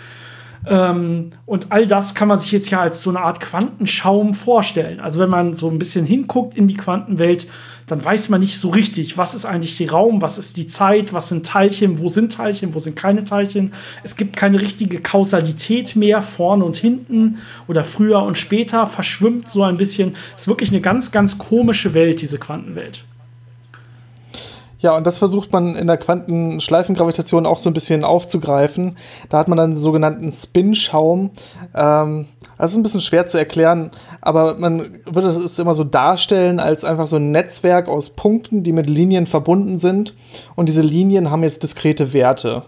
Ähm, 0.67 1.31
und 1.47 1.71
all 1.71 1.87
das 1.87 2.15
kann 2.15 2.29
man 2.29 2.39
sich 2.39 2.51
jetzt 2.51 2.71
ja 2.71 2.81
als 2.81 3.03
so 3.03 3.11
eine 3.11 3.21
Art 3.21 3.41
Quantenschaum 3.41 4.35
vorstellen. 4.35 5.01
Also 5.01 5.21
wenn 5.21 5.31
man 5.31 5.55
so 5.55 5.71
ein 5.71 5.79
bisschen 5.79 6.05
hinguckt 6.05 6.55
in 6.55 6.67
die 6.67 6.77
Quantenwelt, 6.77 7.47
dann 7.87 8.05
weiß 8.05 8.31
man 8.31 8.41
nicht 8.41 8.59
so 8.59 8.71
richtig, 8.71 9.17
was 9.17 9.35
ist 9.35 9.45
eigentlich 9.45 9.77
der 9.79 9.93
Raum, 9.93 10.21
was 10.21 10.39
ist 10.39 10.57
die 10.57 10.67
Zeit, 10.67 11.13
was 11.13 11.29
sind 11.29 11.47
Teilchen, 11.47 12.01
wo 12.01 12.09
sind 12.09 12.33
Teilchen, 12.33 12.75
wo 12.75 12.81
sind 12.81 12.97
keine 12.97 13.23
Teilchen. 13.23 13.73
Es 14.03 14.17
gibt 14.17 14.35
keine 14.35 14.61
richtige 14.61 15.01
Kausalität 15.01 15.95
mehr, 15.95 16.21
vorne 16.21 16.65
und 16.65 16.77
hinten 16.77 17.39
oder 17.69 17.85
früher 17.85 18.23
und 18.23 18.37
später, 18.37 18.89
verschwimmt 18.89 19.47
so 19.47 19.63
ein 19.63 19.77
bisschen. 19.77 20.17
Es 20.35 20.43
ist 20.43 20.49
wirklich 20.49 20.71
eine 20.71 20.81
ganz, 20.81 21.13
ganz 21.13 21.39
komische 21.39 21.95
Welt, 21.95 22.21
diese 22.23 22.39
Quantenwelt. 22.39 23.05
Ja, 24.87 24.97
und 24.97 25.05
das 25.05 25.19
versucht 25.19 25.53
man 25.53 25.75
in 25.75 25.89
der 25.89 25.97
Quantenschleifengravitation 25.97 27.45
auch 27.45 27.59
so 27.59 27.69
ein 27.69 27.73
bisschen 27.73 28.05
aufzugreifen. 28.05 28.97
Da 29.29 29.39
hat 29.39 29.49
man 29.49 29.59
dann 29.59 29.71
einen 29.71 29.79
sogenannten 29.81 30.31
Spin-Schaum. 30.31 31.33
Ähm, 31.75 32.27
das 32.57 32.71
ist 32.71 32.77
ein 32.77 32.85
bisschen 32.85 33.01
schwer 33.01 33.27
zu 33.27 33.37
erklären, 33.37 33.91
aber 34.21 34.55
man 34.59 35.01
würde 35.05 35.27
es 35.27 35.59
immer 35.59 35.75
so 35.75 35.83
darstellen 35.83 36.61
als 36.61 36.85
einfach 36.85 37.09
so 37.09 37.17
ein 37.17 37.33
Netzwerk 37.33 37.89
aus 37.89 38.11
Punkten, 38.11 38.63
die 38.63 38.71
mit 38.71 38.87
Linien 38.89 39.27
verbunden 39.27 39.81
sind. 39.81 40.15
Und 40.55 40.69
diese 40.69 40.83
Linien 40.83 41.33
haben 41.33 41.43
jetzt 41.43 41.65
diskrete 41.65 42.13
Werte. 42.13 42.63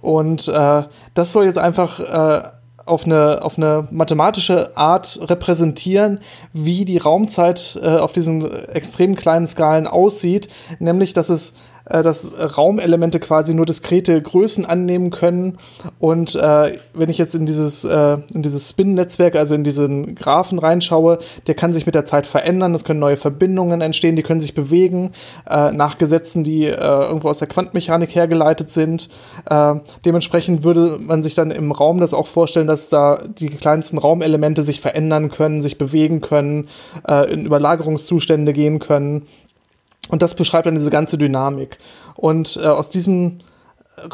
Und 0.00 0.48
äh, 0.48 0.82
das 1.14 1.32
soll 1.32 1.44
jetzt 1.44 1.58
einfach 1.58 2.00
äh, 2.00 2.42
auf 2.84 3.04
eine, 3.04 3.42
auf 3.42 3.58
eine 3.58 3.86
mathematische 3.90 4.76
Art 4.76 5.18
repräsentieren, 5.22 6.20
wie 6.52 6.84
die 6.84 6.98
Raumzeit 6.98 7.78
äh, 7.82 7.96
auf 7.96 8.12
diesen 8.12 8.50
extrem 8.68 9.14
kleinen 9.14 9.46
Skalen 9.46 9.86
aussieht, 9.86 10.48
nämlich 10.78 11.12
dass 11.12 11.28
es 11.28 11.54
äh, 11.84 12.02
dass 12.02 12.32
Raumelemente 12.56 13.20
quasi 13.20 13.54
nur 13.54 13.66
diskrete 13.66 14.20
Größen 14.20 14.64
annehmen 14.66 15.10
können. 15.10 15.58
Und 15.98 16.34
äh, 16.34 16.78
wenn 16.94 17.10
ich 17.10 17.18
jetzt 17.18 17.34
in 17.34 17.46
dieses, 17.46 17.84
äh, 17.84 18.18
in 18.32 18.42
dieses 18.42 18.68
Spin-Netzwerk, 18.68 19.36
also 19.36 19.54
in 19.54 19.64
diesen 19.64 20.14
Graphen 20.14 20.58
reinschaue, 20.58 21.18
der 21.46 21.54
kann 21.54 21.72
sich 21.72 21.86
mit 21.86 21.94
der 21.94 22.04
Zeit 22.04 22.26
verändern. 22.26 22.74
Es 22.74 22.84
können 22.84 23.00
neue 23.00 23.16
Verbindungen 23.16 23.80
entstehen, 23.80 24.16
die 24.16 24.22
können 24.22 24.40
sich 24.40 24.54
bewegen 24.54 25.12
äh, 25.48 25.70
nach 25.72 25.98
Gesetzen, 25.98 26.44
die 26.44 26.66
äh, 26.66 26.76
irgendwo 26.76 27.28
aus 27.28 27.38
der 27.38 27.48
Quantenmechanik 27.48 28.14
hergeleitet 28.14 28.70
sind. 28.70 29.08
Äh, 29.48 29.74
dementsprechend 30.04 30.64
würde 30.64 30.98
man 31.00 31.22
sich 31.22 31.34
dann 31.34 31.50
im 31.50 31.72
Raum 31.72 31.98
das 31.98 32.14
auch 32.14 32.26
vorstellen, 32.26 32.66
dass 32.66 32.88
da 32.88 33.22
die 33.26 33.48
kleinsten 33.48 33.98
Raumelemente 33.98 34.62
sich 34.62 34.80
verändern 34.80 35.30
können, 35.30 35.62
sich 35.62 35.78
bewegen 35.78 36.20
können, 36.20 36.68
äh, 37.06 37.32
in 37.32 37.46
Überlagerungszustände 37.46 38.52
gehen 38.52 38.78
können. 38.78 39.26
Und 40.08 40.22
das 40.22 40.34
beschreibt 40.34 40.66
dann 40.66 40.74
diese 40.74 40.90
ganze 40.90 41.16
Dynamik. 41.16 41.78
Und 42.14 42.56
äh, 42.56 42.66
aus 42.66 42.90
diesem 42.90 43.38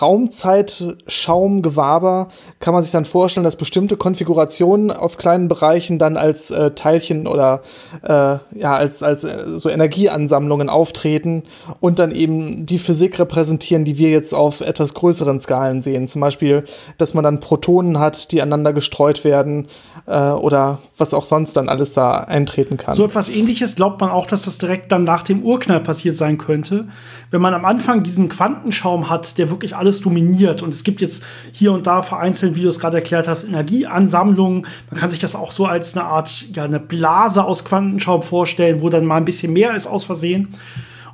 Raumzeitschaumgewaber 0.01 2.29
kann 2.59 2.75
man 2.75 2.83
sich 2.83 2.91
dann 2.91 3.05
vorstellen, 3.05 3.45
dass 3.45 3.55
bestimmte 3.57 3.97
Konfigurationen 3.97 4.91
auf 4.91 5.19
kleinen 5.19 5.47
Bereichen 5.47 6.01
dann 6.01 6.17
als 6.17 6.51
äh, 6.51 6.73
Teilchen 6.73 7.29
oder 7.29 7.63
äh, 8.03 8.39
ja 8.59 8.75
als 8.75 9.05
als 9.05 9.23
äh, 9.25 9.57
so 9.57 9.71
Energieansammlungen 9.71 10.69
auftreten 10.69 11.45
und 11.81 12.01
dann 12.01 12.11
eben 12.11 12.67
die 12.67 12.81
Physik 12.81 13.19
repräsentieren, 13.19 13.85
die 13.85 13.99
wir 13.99 14.11
jetzt 14.11 14.35
auf 14.35 14.61
etwas 14.61 14.95
größeren 14.95 15.41
Skalen 15.41 15.81
sehen. 15.81 16.09
Zum 16.09 16.21
Beispiel, 16.21 16.65
dass 16.99 17.15
man 17.15 17.25
dann 17.25 17.41
Protonen 17.41 17.99
hat, 18.01 18.33
die 18.33 18.43
aneinander 18.43 18.73
gestreut 18.73 19.23
werden 19.25 19.69
äh, 20.07 20.31
oder 20.31 20.79
was 20.97 21.15
auch 21.15 21.27
sonst 21.27 21.57
dann 21.57 21.69
alles 21.69 21.93
da 21.93 22.19
eintreten 22.19 22.77
kann. 22.77 22.97
So 22.97 23.05
etwas 23.05 23.29
Ähnliches 23.29 23.77
glaubt 23.77 24.01
man 24.01 24.11
auch, 24.11 24.27
dass 24.27 24.43
das 24.43 24.59
direkt 24.59 24.91
dann 24.91 25.05
nach 25.05 25.23
dem 25.23 25.43
Urknall 25.43 25.79
passiert 25.81 26.17
sein 26.17 26.39
könnte, 26.39 26.89
wenn 27.31 27.41
man 27.41 27.55
am 27.55 27.65
Anfang 27.65 28.03
diesen 28.03 28.29
Quantenschaum 28.29 29.11
hat, 29.11 29.39
der 29.39 29.51
wirklich 29.51 29.68
alles 29.75 30.01
dominiert 30.01 30.63
und 30.63 30.73
es 30.73 30.85
gibt 30.85 31.01
jetzt 31.01 31.25
hier 31.53 31.73
und 31.73 31.87
da 31.87 32.03
vereinzelt, 32.03 32.57
wie 32.57 32.63
du 32.63 32.69
es 32.69 32.79
gerade 32.79 32.99
erklärt 32.99 33.29
hast, 33.29 33.45
Energieansammlungen. 33.45 34.67
Man 34.91 35.01
kann 35.01 35.11
sich 35.11 35.19
das 35.19 35.35
auch 35.35 35.53
so 35.53 35.67
als 35.67 35.97
eine 35.97 36.07
Art, 36.07 36.49
ja, 36.55 36.65
eine 36.65 36.81
Blase 36.81 37.45
aus 37.45 37.65
Quantenschaum 37.65 38.23
vorstellen, 38.23 38.81
wo 38.81 38.89
dann 38.89 39.05
mal 39.05 39.17
ein 39.17 39.25
bisschen 39.25 39.53
mehr 39.53 39.75
ist 39.75 39.87
aus 39.87 40.05
Versehen. 40.05 40.49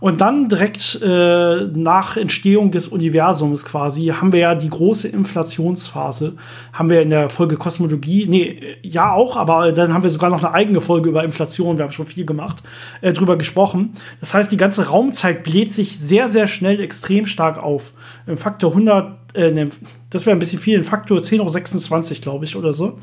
Und 0.05 0.21
dann 0.21 0.51
direkt 0.51 1.01
äh, 1.03 1.67
nach 1.75 2.19
Entstehung 2.19 2.71
des 2.71 2.89
Universums 2.89 3.65
quasi 3.65 4.09
haben 4.09 4.35
wir 4.35 4.41
ja 4.41 4.55
die 4.55 4.69
große 4.69 5.09
Inflationsphase. 5.09 6.35
Haben 6.75 6.91
wir 6.91 7.01
in 7.01 7.09
der 7.09 7.31
Folge 7.31 7.57
Kosmologie, 7.57 8.27
nee, 8.29 8.61
ja 8.83 9.15
auch, 9.15 9.39
aber 9.39 9.73
dann 9.73 9.95
haben 9.95 10.03
wir 10.03 10.11
sogar 10.11 10.29
noch 10.29 10.45
eine 10.45 10.53
eigene 10.53 10.83
Folge 10.83 11.09
über 11.09 11.25
Inflation, 11.25 11.79
wir 11.79 11.87
haben 11.87 11.93
schon 11.93 12.05
viel 12.05 12.27
gemacht, 12.27 12.63
äh, 13.01 13.15
drüber 13.15 13.39
gesprochen. 13.39 13.95
Das 14.21 14.35
heißt, 14.35 14.53
die 14.53 14.59
ganze 14.59 14.89
Raumzeit 14.89 15.43
bläht 15.43 15.73
sich 15.73 15.99
sehr, 15.99 16.29
sehr 16.29 16.49
schnell 16.49 16.81
extrem 16.81 17.25
stark 17.25 17.57
auf. 17.57 17.95
Im 18.27 18.37
Faktor 18.37 18.73
100, 18.73 19.35
äh, 19.35 19.69
das 20.11 20.27
wäre 20.27 20.37
ein 20.37 20.39
bisschen 20.39 20.61
viel, 20.61 20.77
im 20.77 20.85
Faktor 20.85 21.23
10 21.23 21.41
hoch 21.41 21.49
26, 21.49 22.21
glaube 22.21 22.45
ich, 22.45 22.57
oder 22.57 22.75
so. 22.75 22.99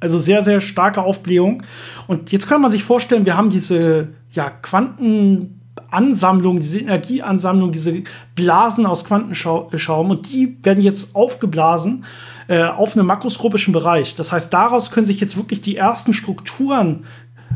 Also 0.00 0.16
sehr, 0.18 0.40
sehr 0.40 0.62
starke 0.62 1.02
Aufblähung. 1.02 1.64
Und 2.06 2.32
jetzt 2.32 2.48
kann 2.48 2.62
man 2.62 2.70
sich 2.70 2.82
vorstellen, 2.82 3.26
wir 3.26 3.36
haben 3.36 3.50
diese 3.50 4.08
ja, 4.32 4.48
Quanten 4.48 5.60
Ansammlung, 5.94 6.60
diese 6.60 6.80
Energieansammlung, 6.80 7.72
diese 7.72 8.02
Blasen 8.34 8.86
aus 8.86 9.04
Quantenschaum 9.04 10.10
und 10.10 10.30
die 10.30 10.58
werden 10.62 10.82
jetzt 10.82 11.14
aufgeblasen 11.14 12.04
äh, 12.48 12.64
auf 12.64 12.96
einem 12.96 13.06
makroskopischen 13.06 13.72
Bereich. 13.72 14.16
Das 14.16 14.32
heißt, 14.32 14.52
daraus 14.52 14.90
können 14.90 15.06
sich 15.06 15.20
jetzt 15.20 15.36
wirklich 15.36 15.60
die 15.60 15.76
ersten 15.76 16.12
Strukturen 16.12 17.04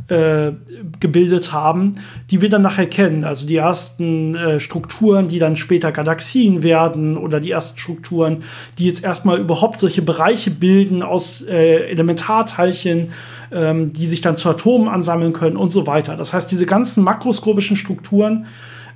äh, 0.08 0.52
gebildet 1.00 1.52
haben, 1.52 1.92
die 2.30 2.40
wir 2.40 2.48
dann 2.48 2.62
nachher 2.62 2.86
kennen. 2.86 3.24
Also 3.24 3.46
die 3.46 3.56
ersten 3.56 4.34
äh, 4.34 4.60
Strukturen, 4.60 5.28
die 5.28 5.38
dann 5.38 5.56
später 5.56 5.92
Galaxien 5.92 6.62
werden 6.62 7.16
oder 7.16 7.40
die 7.40 7.50
ersten 7.50 7.78
Strukturen, 7.78 8.44
die 8.78 8.86
jetzt 8.86 9.02
erstmal 9.02 9.38
überhaupt 9.38 9.80
solche 9.80 10.02
Bereiche 10.02 10.50
bilden 10.50 11.02
aus 11.02 11.42
äh, 11.42 11.90
Elementarteilchen 11.90 13.08
ähm, 13.50 13.92
die 13.92 14.06
sich 14.06 14.20
dann 14.20 14.36
zu 14.36 14.48
Atomen 14.48 14.88
ansammeln 14.88 15.32
können 15.32 15.56
und 15.56 15.70
so 15.70 15.86
weiter. 15.86 16.16
Das 16.16 16.32
heißt, 16.32 16.50
diese 16.50 16.66
ganzen 16.66 17.04
makroskopischen 17.04 17.76
Strukturen, 17.76 18.46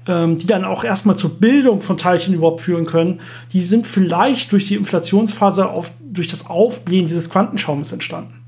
ähm, 0.07 0.37
die 0.37 0.47
dann 0.47 0.65
auch 0.65 0.85
erstmal 0.85 1.17
zur 1.17 1.39
Bildung 1.39 1.81
von 1.81 1.97
Teilchen 1.97 2.35
überhaupt 2.35 2.61
führen 2.61 2.87
können, 2.87 3.21
die 3.53 3.63
sind 3.63 3.87
vielleicht 3.87 4.53
durch 4.53 4.67
die 4.67 4.75
Inflationsphase 4.75 5.69
auf, 5.69 5.93
durch 6.01 6.27
das 6.27 6.47
Aufblähen 6.47 7.07
dieses 7.07 7.31
Quantenschaumes 7.31 7.93
entstanden. 7.93 8.42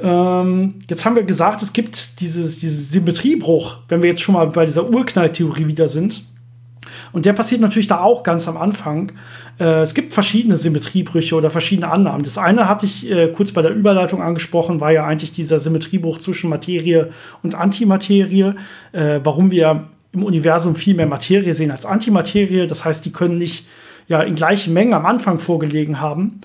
Ähm, 0.00 0.74
jetzt 0.88 1.04
haben 1.04 1.16
wir 1.16 1.22
gesagt, 1.22 1.62
es 1.62 1.72
gibt 1.72 2.20
dieses, 2.20 2.58
dieses 2.58 2.90
Symmetriebruch, 2.90 3.78
wenn 3.88 4.02
wir 4.02 4.08
jetzt 4.08 4.22
schon 4.22 4.34
mal 4.34 4.46
bei 4.48 4.66
dieser 4.66 4.88
Urknalltheorie 4.90 5.66
wieder 5.66 5.88
sind. 5.88 6.24
Und 7.12 7.26
der 7.26 7.32
passiert 7.32 7.60
natürlich 7.60 7.86
da 7.86 8.00
auch 8.00 8.22
ganz 8.22 8.46
am 8.48 8.56
Anfang. 8.56 9.12
Äh, 9.58 9.82
es 9.82 9.94
gibt 9.94 10.12
verschiedene 10.12 10.56
Symmetriebrüche 10.56 11.34
oder 11.34 11.50
verschiedene 11.50 11.88
Annahmen. 11.88 12.22
Das 12.22 12.38
eine 12.38 12.68
hatte 12.68 12.86
ich 12.86 13.10
äh, 13.10 13.28
kurz 13.28 13.52
bei 13.52 13.62
der 13.62 13.72
Überleitung 13.72 14.22
angesprochen, 14.22 14.80
war 14.80 14.92
ja 14.92 15.04
eigentlich 15.04 15.32
dieser 15.32 15.58
Symmetriebruch 15.58 16.18
zwischen 16.18 16.50
Materie 16.50 17.10
und 17.42 17.54
Antimaterie. 17.54 18.52
Äh, 18.92 19.20
warum 19.22 19.50
wir 19.50 19.88
im 20.12 20.24
Universum 20.24 20.76
viel 20.76 20.94
mehr 20.94 21.06
Materie 21.06 21.54
sehen 21.54 21.70
als 21.70 21.84
Antimaterie. 21.84 22.66
Das 22.66 22.84
heißt, 22.84 23.04
die 23.04 23.12
können 23.12 23.36
nicht 23.36 23.66
ja, 24.08 24.22
in 24.22 24.34
gleichen 24.34 24.72
Mengen 24.72 24.94
am 24.94 25.04
Anfang 25.04 25.38
vorgelegen 25.38 26.00
haben. 26.00 26.40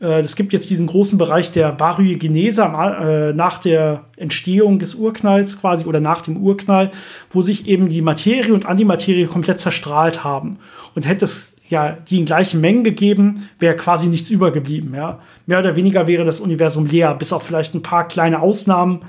Äh, 0.00 0.20
es 0.20 0.36
gibt 0.36 0.52
jetzt 0.52 0.70
diesen 0.70 0.86
großen 0.86 1.18
Bereich 1.18 1.52
der 1.52 1.72
Baryogenese 1.72 2.62
äh, 2.62 3.32
nach 3.32 3.58
der 3.58 4.04
Entstehung 4.16 4.78
des 4.78 4.94
Urknalls 4.94 5.60
quasi 5.60 5.84
oder 5.86 6.00
nach 6.00 6.22
dem 6.22 6.36
Urknall, 6.36 6.90
wo 7.30 7.42
sich 7.42 7.66
eben 7.66 7.88
die 7.88 8.02
Materie 8.02 8.54
und 8.54 8.66
Antimaterie 8.66 9.26
komplett 9.26 9.60
zerstrahlt 9.60 10.24
haben. 10.24 10.58
Und 10.94 11.06
hätte 11.06 11.24
es 11.24 11.56
ja 11.68 11.92
die 11.92 12.18
in 12.18 12.24
gleichen 12.24 12.60
Mengen 12.60 12.84
gegeben, 12.84 13.48
wäre 13.58 13.76
quasi 13.76 14.06
nichts 14.06 14.30
übergeblieben. 14.30 14.94
Ja? 14.94 15.20
Mehr 15.46 15.60
oder 15.60 15.76
weniger 15.76 16.06
wäre 16.06 16.24
das 16.24 16.40
Universum 16.40 16.86
leer, 16.86 17.14
bis 17.14 17.32
auf 17.32 17.42
vielleicht 17.42 17.74
ein 17.74 17.82
paar 17.82 18.06
kleine 18.06 18.40
Ausnahmen 18.40 19.02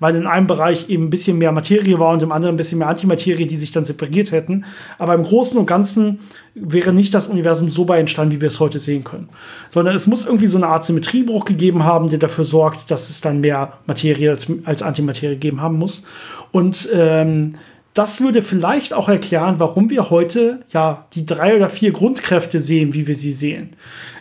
weil 0.00 0.14
in 0.14 0.26
einem 0.26 0.46
Bereich 0.46 0.88
eben 0.88 1.04
ein 1.04 1.10
bisschen 1.10 1.38
mehr 1.38 1.52
Materie 1.52 1.98
war 1.98 2.12
und 2.12 2.22
im 2.22 2.32
anderen 2.32 2.54
ein 2.54 2.56
bisschen 2.56 2.78
mehr 2.78 2.88
Antimaterie, 2.88 3.46
die 3.46 3.56
sich 3.56 3.72
dann 3.72 3.84
separiert 3.84 4.32
hätten. 4.32 4.64
Aber 4.98 5.14
im 5.14 5.22
Großen 5.22 5.58
und 5.58 5.66
Ganzen 5.66 6.20
wäre 6.54 6.92
nicht 6.92 7.14
das 7.14 7.28
Universum 7.28 7.68
so 7.68 7.84
bei 7.84 7.98
entstanden, 7.98 8.34
wie 8.34 8.40
wir 8.40 8.48
es 8.48 8.60
heute 8.60 8.78
sehen 8.78 9.04
können. 9.04 9.28
Sondern 9.68 9.94
es 9.94 10.06
muss 10.06 10.26
irgendwie 10.26 10.46
so 10.46 10.56
eine 10.56 10.68
Art 10.68 10.84
Symmetriebruch 10.84 11.44
gegeben 11.44 11.84
haben, 11.84 12.08
der 12.08 12.18
dafür 12.18 12.44
sorgt, 12.44 12.90
dass 12.90 13.10
es 13.10 13.20
dann 13.20 13.40
mehr 13.40 13.74
Materie 13.86 14.30
als, 14.30 14.46
als 14.64 14.82
Antimaterie 14.82 15.34
gegeben 15.34 15.60
haben 15.60 15.76
muss. 15.76 16.04
Und 16.52 16.88
ähm, 16.92 17.52
das 17.94 18.20
würde 18.20 18.42
vielleicht 18.42 18.94
auch 18.94 19.08
erklären, 19.08 19.56
warum 19.58 19.90
wir 19.90 20.10
heute 20.10 20.60
ja 20.70 21.08
die 21.14 21.26
drei 21.26 21.56
oder 21.56 21.68
vier 21.68 21.90
Grundkräfte 21.90 22.60
sehen, 22.60 22.94
wie 22.94 23.06
wir 23.06 23.16
sie 23.16 23.32
sehen. 23.32 23.74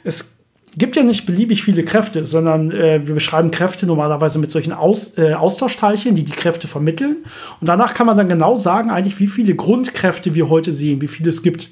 Es 0.04 0.37
gibt 0.78 0.96
ja 0.96 1.04
nicht 1.04 1.26
beliebig 1.26 1.64
viele 1.64 1.84
Kräfte, 1.84 2.26
sondern 2.26 2.72
äh, 2.72 3.06
wir 3.06 3.16
beschreiben 3.16 3.52
Kräfte 3.52 3.86
normalerweise 3.86 4.40
mit 4.40 4.52
solchen 4.52 4.74
Aus, 4.74 5.18
äh, 5.18 5.34
Austauschteilchen, 5.34 6.16
die 6.16 6.24
die 6.24 6.32
Kräfte 6.32 6.68
vermitteln. 6.68 7.18
Und 7.60 7.68
danach 7.70 7.94
kann 7.94 8.06
man 8.06 8.18
dann 8.18 8.30
genau 8.30 8.56
sagen, 8.56 8.92
eigentlich, 8.92 9.20
wie 9.20 9.28
viele 9.28 9.56
Grundkräfte 9.56 10.36
wir 10.36 10.50
heute 10.50 10.72
sehen, 10.72 11.02
wie 11.02 11.08
viele 11.08 11.30
es 11.30 11.42
gibt. 11.42 11.72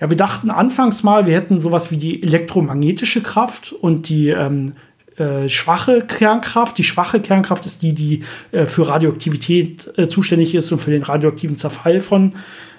Ja, 0.00 0.10
wir 0.10 0.16
dachten 0.16 0.50
anfangs 0.50 1.02
mal, 1.02 1.26
wir 1.26 1.34
hätten 1.34 1.60
sowas 1.60 1.90
wie 1.92 1.96
die 1.96 2.22
elektromagnetische 2.22 3.22
Kraft 3.22 3.72
und 3.72 4.08
die 4.08 4.30
ähm, 4.30 4.72
äh, 5.16 5.48
schwache 5.48 6.02
Kernkraft. 6.02 6.76
Die 6.78 6.84
schwache 6.84 7.20
Kernkraft 7.20 7.66
ist 7.66 7.82
die, 7.82 7.92
die 7.92 8.24
äh, 8.50 8.66
für 8.66 8.88
Radioaktivität 8.88 9.92
äh, 9.96 10.08
zuständig 10.08 10.54
ist 10.56 10.72
und 10.72 10.80
für 10.80 10.90
den 10.90 11.04
radioaktiven 11.04 11.56
Zerfall 11.56 12.00
von, 12.00 12.34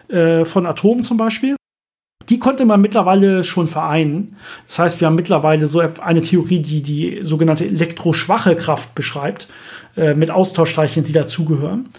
äh, 0.09 0.43
von 0.43 0.65
Atomen 0.65 1.03
zum 1.03 1.15
Beispiel 1.15 1.55
die 2.29 2.39
konnte 2.39 2.65
man 2.65 2.81
mittlerweile 2.81 3.43
schon 3.43 3.67
vereinen. 3.67 4.35
Das 4.67 4.79
heißt, 4.79 5.01
wir 5.01 5.07
haben 5.07 5.15
mittlerweile 5.15 5.67
so 5.67 5.79
eine 5.79 6.21
Theorie, 6.21 6.59
die 6.59 6.81
die 6.81 7.19
sogenannte 7.21 7.65
elektroschwache 7.65 8.55
Kraft 8.55 8.95
beschreibt, 8.95 9.47
äh, 9.95 10.13
mit 10.13 10.31
Austauschteilchen, 10.31 11.03
die 11.03 11.13
dazugehören. 11.13 11.89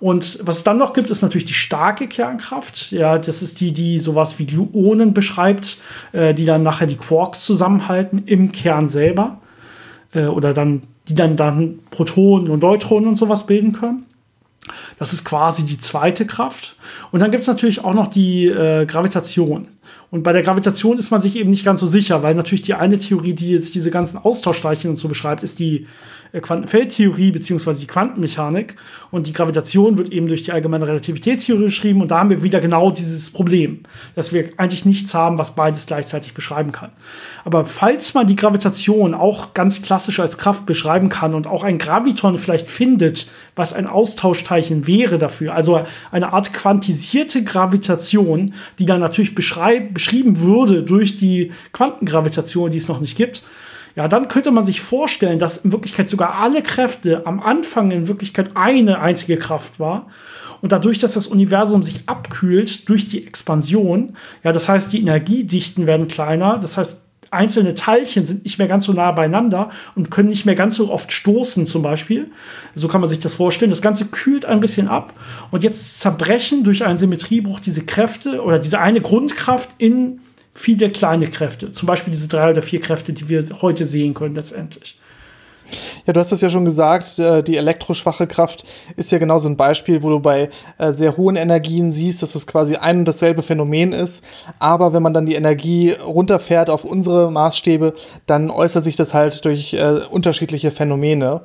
Und 0.00 0.38
was 0.42 0.58
es 0.58 0.64
dann 0.64 0.78
noch 0.78 0.92
gibt, 0.92 1.10
ist 1.10 1.22
natürlich 1.22 1.44
die 1.44 1.54
starke 1.54 2.06
Kernkraft. 2.06 2.92
Ja, 2.92 3.18
das 3.18 3.42
ist 3.42 3.60
die, 3.60 3.72
die 3.72 3.98
sowas 3.98 4.38
wie 4.38 4.46
Gluonen 4.46 5.12
beschreibt, 5.12 5.78
äh, 6.12 6.34
die 6.34 6.44
dann 6.44 6.62
nachher 6.62 6.86
die 6.86 6.96
Quarks 6.96 7.44
zusammenhalten 7.44 8.22
im 8.26 8.52
Kern 8.52 8.88
selber. 8.88 9.40
Äh, 10.14 10.26
oder 10.26 10.54
dann, 10.54 10.82
die 11.08 11.14
dann, 11.14 11.36
dann 11.36 11.80
Protonen 11.90 12.48
und 12.48 12.62
Neutronen 12.62 13.08
und 13.08 13.16
sowas 13.16 13.46
bilden 13.46 13.72
können. 13.72 14.04
Das 14.98 15.12
ist 15.12 15.24
quasi 15.24 15.64
die 15.64 15.78
zweite 15.78 16.26
Kraft. 16.26 16.76
Und 17.10 17.20
dann 17.20 17.30
gibt 17.30 17.42
es 17.42 17.48
natürlich 17.48 17.84
auch 17.84 17.94
noch 17.94 18.08
die 18.08 18.46
äh, 18.46 18.86
Gravitation. 18.86 19.68
Und 20.10 20.22
bei 20.22 20.32
der 20.32 20.42
Gravitation 20.42 20.98
ist 20.98 21.10
man 21.10 21.20
sich 21.20 21.36
eben 21.36 21.50
nicht 21.50 21.64
ganz 21.64 21.80
so 21.80 21.86
sicher, 21.86 22.22
weil 22.22 22.34
natürlich 22.34 22.62
die 22.62 22.74
eine 22.74 22.98
Theorie, 22.98 23.34
die 23.34 23.50
jetzt 23.50 23.74
diese 23.74 23.90
ganzen 23.90 24.18
Austauschteilchen 24.18 24.88
und 24.88 24.96
so 24.96 25.08
beschreibt, 25.08 25.42
ist 25.42 25.58
die 25.58 25.86
Quantenfeldtheorie 26.32 27.30
beziehungsweise 27.30 27.80
die 27.80 27.86
Quantenmechanik. 27.86 28.76
Und 29.10 29.26
die 29.26 29.32
Gravitation 29.32 29.96
wird 29.98 30.10
eben 30.10 30.28
durch 30.28 30.42
die 30.42 30.52
allgemeine 30.52 30.86
Relativitätstheorie 30.86 31.64
beschrieben. 31.64 32.02
Und 32.02 32.10
da 32.10 32.20
haben 32.20 32.30
wir 32.30 32.42
wieder 32.42 32.60
genau 32.60 32.90
dieses 32.90 33.30
Problem, 33.30 33.80
dass 34.14 34.32
wir 34.32 34.50
eigentlich 34.56 34.84
nichts 34.84 35.14
haben, 35.14 35.38
was 35.38 35.54
beides 35.54 35.86
gleichzeitig 35.86 36.34
beschreiben 36.34 36.72
kann. 36.72 36.90
Aber 37.44 37.64
falls 37.64 38.14
man 38.14 38.26
die 38.26 38.36
Gravitation 38.36 39.14
auch 39.14 39.54
ganz 39.54 39.82
klassisch 39.82 40.20
als 40.20 40.38
Kraft 40.38 40.66
beschreiben 40.66 41.08
kann 41.08 41.34
und 41.34 41.46
auch 41.46 41.64
ein 41.64 41.78
Graviton 41.78 42.38
vielleicht 42.38 42.70
findet, 42.70 43.26
was 43.56 43.72
ein 43.72 43.86
Austauschteilchen 43.86 44.86
wäre 44.86 45.18
dafür, 45.18 45.54
also 45.54 45.82
eine 46.10 46.32
Art 46.32 46.52
quantisierte 46.52 47.42
Gravitation, 47.44 48.54
die 48.78 48.86
dann 48.86 49.00
natürlich 49.00 49.34
beschrieben 49.34 50.40
würde 50.40 50.82
durch 50.82 51.16
die 51.16 51.52
Quantengravitation, 51.72 52.70
die 52.70 52.78
es 52.78 52.88
noch 52.88 53.00
nicht 53.00 53.16
gibt, 53.16 53.42
ja, 53.98 54.06
dann 54.06 54.28
könnte 54.28 54.52
man 54.52 54.64
sich 54.64 54.80
vorstellen, 54.80 55.40
dass 55.40 55.56
in 55.56 55.72
Wirklichkeit 55.72 56.08
sogar 56.08 56.34
alle 56.34 56.62
Kräfte 56.62 57.26
am 57.26 57.42
Anfang 57.42 57.90
in 57.90 58.06
Wirklichkeit 58.06 58.52
eine 58.54 59.00
einzige 59.00 59.38
Kraft 59.38 59.80
war. 59.80 60.06
Und 60.60 60.70
dadurch, 60.70 61.00
dass 61.00 61.14
das 61.14 61.26
Universum 61.26 61.82
sich 61.82 62.02
abkühlt 62.06 62.88
durch 62.88 63.08
die 63.08 63.26
Expansion, 63.26 64.12
ja, 64.44 64.52
das 64.52 64.68
heißt, 64.68 64.92
die 64.92 65.00
Energiedichten 65.00 65.88
werden 65.88 66.06
kleiner, 66.06 66.58
das 66.58 66.76
heißt, 66.76 67.06
einzelne 67.32 67.74
Teilchen 67.74 68.24
sind 68.24 68.44
nicht 68.44 68.60
mehr 68.60 68.68
ganz 68.68 68.84
so 68.84 68.92
nah 68.92 69.10
beieinander 69.10 69.70
und 69.96 70.12
können 70.12 70.28
nicht 70.28 70.46
mehr 70.46 70.54
ganz 70.54 70.76
so 70.76 70.92
oft 70.92 71.12
stoßen, 71.12 71.66
zum 71.66 71.82
Beispiel. 71.82 72.30
So 72.76 72.86
kann 72.86 73.00
man 73.00 73.10
sich 73.10 73.18
das 73.18 73.34
vorstellen. 73.34 73.72
Das 73.72 73.82
Ganze 73.82 74.04
kühlt 74.06 74.44
ein 74.44 74.60
bisschen 74.60 74.86
ab 74.86 75.12
und 75.50 75.64
jetzt 75.64 75.98
zerbrechen 75.98 76.62
durch 76.62 76.84
einen 76.84 76.98
Symmetriebruch 76.98 77.58
diese 77.58 77.84
Kräfte 77.84 78.44
oder 78.44 78.60
diese 78.60 78.78
eine 78.78 79.00
Grundkraft 79.00 79.70
in 79.78 80.20
viele 80.58 80.90
kleine 80.90 81.28
Kräfte. 81.28 81.72
Zum 81.72 81.86
Beispiel 81.86 82.10
diese 82.10 82.28
drei 82.28 82.50
oder 82.50 82.62
vier 82.62 82.80
Kräfte, 82.80 83.12
die 83.12 83.28
wir 83.28 83.44
heute 83.62 83.86
sehen 83.86 84.12
können 84.12 84.34
letztendlich. 84.34 84.98
Ja, 86.06 86.14
du 86.14 86.20
hast 86.20 86.32
es 86.32 86.40
ja 86.40 86.48
schon 86.48 86.64
gesagt, 86.64 87.18
äh, 87.18 87.42
die 87.42 87.58
elektroschwache 87.58 88.26
Kraft 88.26 88.64
ist 88.96 89.12
ja 89.12 89.18
genau 89.18 89.38
so 89.38 89.48
ein 89.48 89.58
Beispiel, 89.58 90.02
wo 90.02 90.08
du 90.08 90.18
bei 90.18 90.48
äh, 90.78 90.92
sehr 90.94 91.16
hohen 91.16 91.36
Energien 91.36 91.92
siehst, 91.92 92.22
dass 92.22 92.34
es 92.34 92.46
quasi 92.46 92.76
ein 92.76 93.00
und 93.00 93.04
dasselbe 93.04 93.42
Phänomen 93.42 93.92
ist. 93.92 94.24
Aber 94.58 94.94
wenn 94.94 95.02
man 95.02 95.12
dann 95.12 95.26
die 95.26 95.34
Energie 95.34 95.92
runterfährt 95.92 96.70
auf 96.70 96.84
unsere 96.84 97.30
Maßstäbe, 97.30 97.92
dann 98.26 98.50
äußert 98.50 98.82
sich 98.82 98.96
das 98.96 99.12
halt 99.12 99.44
durch 99.44 99.74
äh, 99.74 100.00
unterschiedliche 100.10 100.70
Phänomene. 100.70 101.42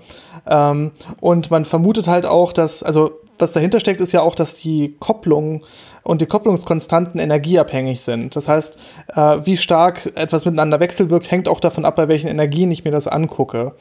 Ähm, 0.48 0.92
und 1.20 1.52
man 1.52 1.66
vermutet 1.66 2.08
halt 2.08 2.26
auch, 2.26 2.54
dass, 2.54 2.82
also 2.82 3.20
was 3.38 3.52
dahinter 3.52 3.80
steckt, 3.80 4.00
ist 4.00 4.14
ja 4.14 4.22
auch, 4.22 4.36
dass 4.36 4.56
die 4.56 4.96
Kopplung 5.00 5.66
und 6.04 6.22
die 6.22 6.26
Kopplungskonstanten 6.26 7.20
energieabhängig 7.20 8.02
sind. 8.02 8.36
Das 8.36 8.48
heißt, 8.48 8.78
äh, 9.16 9.38
wie 9.44 9.58
stark 9.58 10.12
etwas 10.16 10.46
miteinander 10.46 10.80
wechselwirkt, 10.80 11.32
hängt 11.32 11.48
auch 11.48 11.60
davon 11.60 11.86
ab, 11.86 11.96
bei 11.96 12.08
welchen 12.08 12.28
Energien 12.28 12.72
ich 12.72 12.84
mir 12.84 12.92
das 12.92 13.08
angucke. 13.08 13.74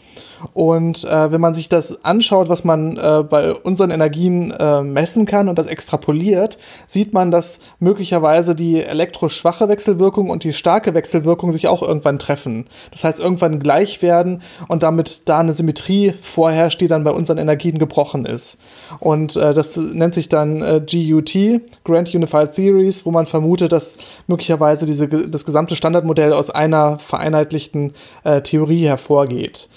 Und 0.55 1.05
äh, 1.05 1.33
wenn 1.33 1.41
man 1.41 1.55
sich 1.55 1.69
das 1.69 2.05
anschaut, 2.05 2.49
was 2.49 2.65
man 2.65 2.97
äh, 2.97 3.25
bei 3.29 3.53
unseren 3.53 3.91
Energien 3.91 4.53
äh, 4.53 4.83
messen 4.83 5.27
kann 5.27 5.49
und 5.49 5.59
das 5.59 5.67
extrapoliert, 5.67 6.59
sieht 6.87 7.13
man, 7.13 7.31
dass 7.31 7.61
möglicherweise 7.81 8.55
die 8.55 8.83
elektroschwache 8.83 9.69
Wechselwirkung 9.69 10.31
und 10.31 10.45
die 10.45 10.53
starke 10.53 10.95
Wechselwirkung 10.95 11.53
sich 11.53 11.69
auch 11.69 11.83
irgendwann 11.83 12.19
treffen. 12.19 12.67
Das 12.91 13.05
heißt, 13.05 13.21
irgendwann 13.21 13.61
gleich 13.61 14.03
werden 14.03 14.43
und 14.69 14.83
damit 14.83 15.29
da 15.29 15.41
eine 15.41 15.53
Symmetrie 15.53 16.15
vorherrscht, 16.23 16.81
die 16.81 16.89
dann 16.89 17.05
bei 17.05 17.13
unseren 17.13 17.39
Energien 17.39 17.79
gebrochen 17.79 18.25
ist. 18.25 18.59
Und 19.01 19.37
äh, 19.37 19.55
das 19.55 19.77
nennt 19.77 20.15
sich 20.15 20.29
dann 20.29 20.63
äh, 20.63 20.81
GUT, 20.81 21.37
Grand 21.85 22.12
Unified 22.15 22.53
Theories, 22.53 23.05
wo 23.07 23.11
man 23.11 23.27
vermutet, 23.27 23.73
dass 23.73 23.99
möglicherweise 24.27 24.87
diese, 24.87 25.09
das 25.09 25.45
gesamte 25.45 25.77
Standardmodell 25.77 26.33
aus 26.33 26.51
einer 26.51 26.99
vereinheitlichten 26.99 27.95
äh, 28.25 28.41
Theorie 28.41 28.87
hervorgeht. 28.87 29.69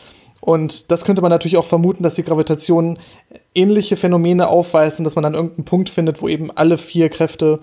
Und 0.41 0.91
das 0.91 1.05
könnte 1.05 1.23
man 1.23 1.31
natürlich 1.31 1.57
auch 1.57 1.65
vermuten, 1.65 2.03
dass 2.03 2.13
die 2.13 2.23
Gravitation 2.23 2.99
ähnliche 3.55 3.97
Phänomene 3.97 4.47
aufweist 4.47 4.99
und 4.99 5.05
dass 5.05 5.15
man 5.15 5.23
dann 5.23 5.33
irgendeinen 5.33 5.65
Punkt 5.65 5.89
findet, 5.89 6.21
wo 6.21 6.27
eben 6.27 6.51
alle 6.51 6.77
vier 6.77 7.09
Kräfte 7.09 7.59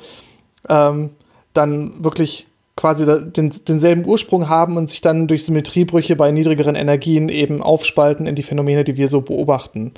ähm, 0.69 1.11
dann 1.53 2.03
wirklich 2.03 2.49
quasi 2.75 3.05
den, 3.07 3.53
denselben 3.69 4.07
Ursprung 4.07 4.49
haben 4.49 4.77
und 4.77 4.89
sich 4.89 5.01
dann 5.01 5.29
durch 5.29 5.45
Symmetriebrüche 5.45 6.17
bei 6.17 6.33
niedrigeren 6.33 6.75
Energien 6.75 7.29
eben 7.29 7.63
aufspalten 7.63 8.27
in 8.27 8.35
die 8.35 8.43
Phänomene, 8.43 8.83
die 8.83 8.97
wir 8.97 9.09
so 9.09 9.21
beobachten. 9.21 9.93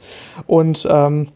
Und 0.47 0.87
ähm, 0.91 1.29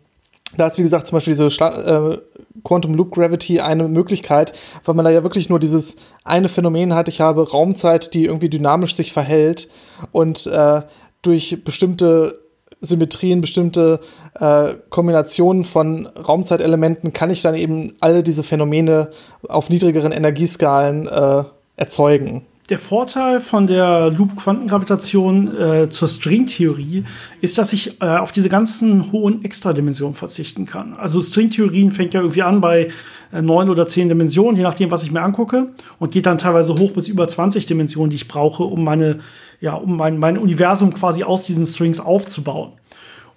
da 0.56 0.66
ist, 0.66 0.78
wie 0.78 0.82
gesagt, 0.82 1.06
zum 1.06 1.16
Beispiel 1.16 1.32
diese 1.32 1.50
Schla 1.50 2.12
äh, 2.12 2.18
Quantum 2.64 2.94
Loop 2.94 3.12
Gravity 3.12 3.60
eine 3.60 3.86
Möglichkeit, 3.88 4.52
weil 4.84 4.94
man 4.94 5.04
da 5.04 5.10
ja 5.10 5.22
wirklich 5.22 5.48
nur 5.48 5.60
dieses 5.60 5.96
eine 6.24 6.48
Phänomen 6.48 6.94
hat. 6.94 7.08
Ich 7.08 7.20
habe 7.20 7.48
Raumzeit, 7.48 8.14
die 8.14 8.24
irgendwie 8.24 8.48
dynamisch 8.48 8.94
sich 8.94 9.12
verhält 9.12 9.68
und 10.12 10.46
äh, 10.46 10.82
durch 11.22 11.62
bestimmte 11.64 12.40
Symmetrien, 12.80 13.40
bestimmte 13.40 14.00
äh, 14.38 14.74
Kombinationen 14.88 15.64
von 15.64 16.06
Raumzeitelementen 16.06 17.12
kann 17.12 17.30
ich 17.30 17.42
dann 17.42 17.54
eben 17.54 17.94
alle 18.00 18.22
diese 18.22 18.44
Phänomene 18.44 19.10
auf 19.48 19.68
niedrigeren 19.68 20.12
Energieskalen 20.12 21.08
äh, 21.08 21.44
erzeugen. 21.76 22.46
Der 22.68 22.78
Vorteil 22.78 23.40
von 23.40 23.66
der 23.66 24.10
Loop-Quantengravitation 24.10 25.56
äh, 25.56 25.88
zur 25.88 26.06
Stringtheorie 26.06 27.02
ist, 27.40 27.56
dass 27.56 27.72
ich 27.72 28.02
äh, 28.02 28.04
auf 28.04 28.30
diese 28.30 28.50
ganzen 28.50 29.10
hohen 29.10 29.42
Extradimensionen 29.42 30.14
verzichten 30.14 30.66
kann. 30.66 30.92
Also 30.92 31.22
Stringtheorien 31.22 31.92
fängt 31.92 32.12
ja 32.12 32.20
irgendwie 32.20 32.42
an 32.42 32.60
bei 32.60 32.88
äh, 33.32 33.40
neun 33.40 33.70
oder 33.70 33.88
zehn 33.88 34.10
Dimensionen, 34.10 34.56
je 34.56 34.64
nachdem, 34.64 34.90
was 34.90 35.02
ich 35.02 35.10
mir 35.10 35.22
angucke, 35.22 35.68
und 35.98 36.12
geht 36.12 36.26
dann 36.26 36.36
teilweise 36.36 36.78
hoch 36.78 36.92
bis 36.92 37.08
über 37.08 37.26
20 37.26 37.64
Dimensionen, 37.64 38.10
die 38.10 38.16
ich 38.16 38.28
brauche, 38.28 38.64
um 38.64 38.84
meine, 38.84 39.20
ja, 39.62 39.72
um 39.72 39.96
mein, 39.96 40.18
mein 40.18 40.36
Universum 40.36 40.92
quasi 40.92 41.24
aus 41.24 41.46
diesen 41.46 41.64
Strings 41.64 42.00
aufzubauen. 42.00 42.72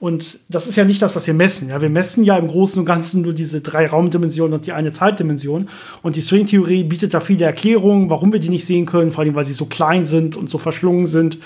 Und 0.02 0.39
das 0.49 0.66
ist 0.66 0.78
ja 0.78 0.84
nicht 0.84 0.99
das, 1.04 1.16
was 1.16 1.28
wir 1.28 1.36
messen. 1.36 1.70
Ja, 1.70 1.80
wir 1.80 1.91
messen 1.91 2.24
ja 2.24 2.36
im 2.36 2.47
Großen 2.47 2.80
und 2.80 2.88
Ganzen 2.88 3.22
nur 3.22 3.34
diese 3.34 3.62
drei 3.62 3.86
Raumdimensionen 3.86 4.56
und 4.56 4.66
die 4.66 4.72
eine 4.72 4.91
Zeitdimension. 4.91 5.70
Und 6.02 6.16
die 6.16 6.24
Stringtheorie 6.24 6.84
bietet 6.84 7.14
da 7.14 7.20
viele 7.20 7.45
Erklärungen, 7.45 8.10
warum 8.10 8.34
wir 8.34 8.39
die 8.39 8.49
nicht 8.49 8.66
sehen 8.66 8.88
können, 8.88 9.12
vor 9.12 9.24
allem 9.24 9.36
weil 9.36 9.43
sie 9.43 9.54
so 9.54 9.68
klein 9.68 10.04
sind 10.04 10.36
und 10.36 10.49
so 10.49 10.58
verschlungen 10.58 11.06
sind, 11.06 11.38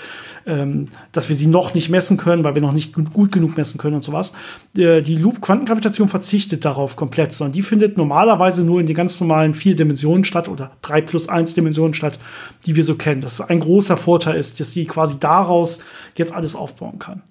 ähm, 0.46 0.88
dass 1.12 1.28
wir 1.28 1.36
sie 1.36 1.48
noch 1.48 1.74
nicht 1.74 1.90
messen 1.90 2.16
können, 2.16 2.44
weil 2.44 2.54
wir 2.54 2.62
noch 2.62 2.72
nicht 2.72 2.94
gut 2.94 3.30
genug 3.30 3.58
messen 3.58 3.76
können 3.76 3.96
und 3.96 4.02
sowas. 4.02 4.32
Äh, 4.74 5.02
die 5.02 5.16
Loop-Quantengravitation 5.16 6.08
verzichtet 6.08 6.64
darauf 6.64 6.96
komplett, 6.96 7.34
sondern 7.34 7.52
die 7.52 7.60
findet 7.60 7.98
normalerweise 7.98 8.64
nur 8.64 8.80
in 8.80 8.86
den 8.86 8.96
ganz 8.96 9.20
normalen 9.20 9.52
vier 9.52 9.76
Dimensionen 9.76 10.24
statt 10.24 10.48
oder 10.48 10.70
drei 10.80 11.02
plus 11.02 11.28
eins 11.28 11.52
Dimensionen 11.52 11.92
statt, 11.92 12.18
die 12.64 12.74
wir 12.74 12.84
so 12.84 12.94
kennen. 12.94 13.20
Das 13.20 13.34
ist 13.34 13.42
ein 13.42 13.60
großer 13.60 13.98
Vorteil 13.98 14.36
ist, 14.36 14.60
dass 14.60 14.72
sie 14.72 14.86
quasi 14.86 15.16
daraus 15.20 15.80
jetzt 16.16 16.32
alles 16.32 16.54
aufbauen 16.54 16.98
kann. 16.98 17.22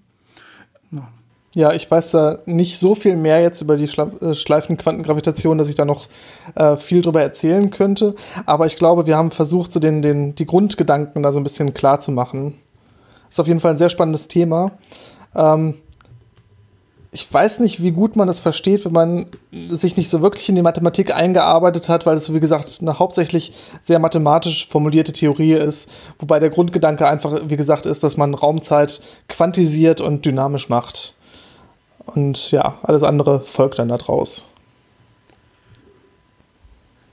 Ja, 1.55 1.71
ich 1.71 1.89
weiß 1.89 2.11
da 2.11 2.39
nicht 2.45 2.77
so 2.77 2.95
viel 2.95 3.15
mehr 3.15 3.41
jetzt 3.41 3.61
über 3.61 3.77
die 3.77 3.85
äh, 3.85 4.35
schleifende 4.35 4.81
Quantengravitation, 4.83 5.57
dass 5.57 5.69
ich 5.69 5.75
da 5.75 5.85
noch 5.85 6.07
äh, 6.55 6.75
viel 6.75 7.01
drüber 7.01 7.21
erzählen 7.21 7.69
könnte. 7.69 8.15
Aber 8.45 8.65
ich 8.65 8.75
glaube, 8.75 9.07
wir 9.07 9.15
haben 9.15 9.31
versucht, 9.31 9.71
so 9.71 9.79
den, 9.79 10.01
den, 10.01 10.35
die 10.35 10.45
Grundgedanken 10.45 11.23
da 11.23 11.31
so 11.31 11.39
ein 11.39 11.43
bisschen 11.43 11.73
klar 11.73 12.01
zu 12.01 12.11
machen. 12.11 12.55
Ist 13.29 13.39
auf 13.39 13.47
jeden 13.47 13.61
Fall 13.61 13.71
ein 13.71 13.77
sehr 13.77 13.89
spannendes 13.89 14.27
Thema. 14.27 14.71
Ähm, 15.33 15.75
ich 17.15 17.33
weiß 17.33 17.61
nicht, 17.61 17.81
wie 17.81 17.91
gut 17.91 18.17
man 18.17 18.27
das 18.27 18.41
versteht, 18.41 18.83
wenn 18.83 18.91
man 18.91 19.27
sich 19.69 19.95
nicht 19.95 20.09
so 20.09 20.21
wirklich 20.21 20.49
in 20.49 20.55
die 20.55 20.61
Mathematik 20.61 21.15
eingearbeitet 21.15 21.87
hat, 21.87 22.05
weil 22.05 22.17
es, 22.17 22.33
wie 22.33 22.41
gesagt, 22.41 22.79
eine 22.81 22.99
hauptsächlich 22.99 23.53
sehr 23.79 23.99
mathematisch 23.99 24.67
formulierte 24.67 25.13
Theorie 25.13 25.53
ist, 25.53 25.89
wobei 26.19 26.39
der 26.39 26.49
Grundgedanke 26.49 27.07
einfach, 27.07 27.39
wie 27.45 27.55
gesagt, 27.55 27.85
ist, 27.85 28.03
dass 28.03 28.17
man 28.17 28.33
Raumzeit 28.33 28.99
quantisiert 29.29 30.01
und 30.01 30.25
dynamisch 30.25 30.67
macht. 30.67 31.13
Und 32.05 32.51
ja, 32.51 32.75
alles 32.83 33.03
andere 33.03 33.39
folgt 33.39 33.79
dann 33.79 33.87
daraus. 33.87 34.45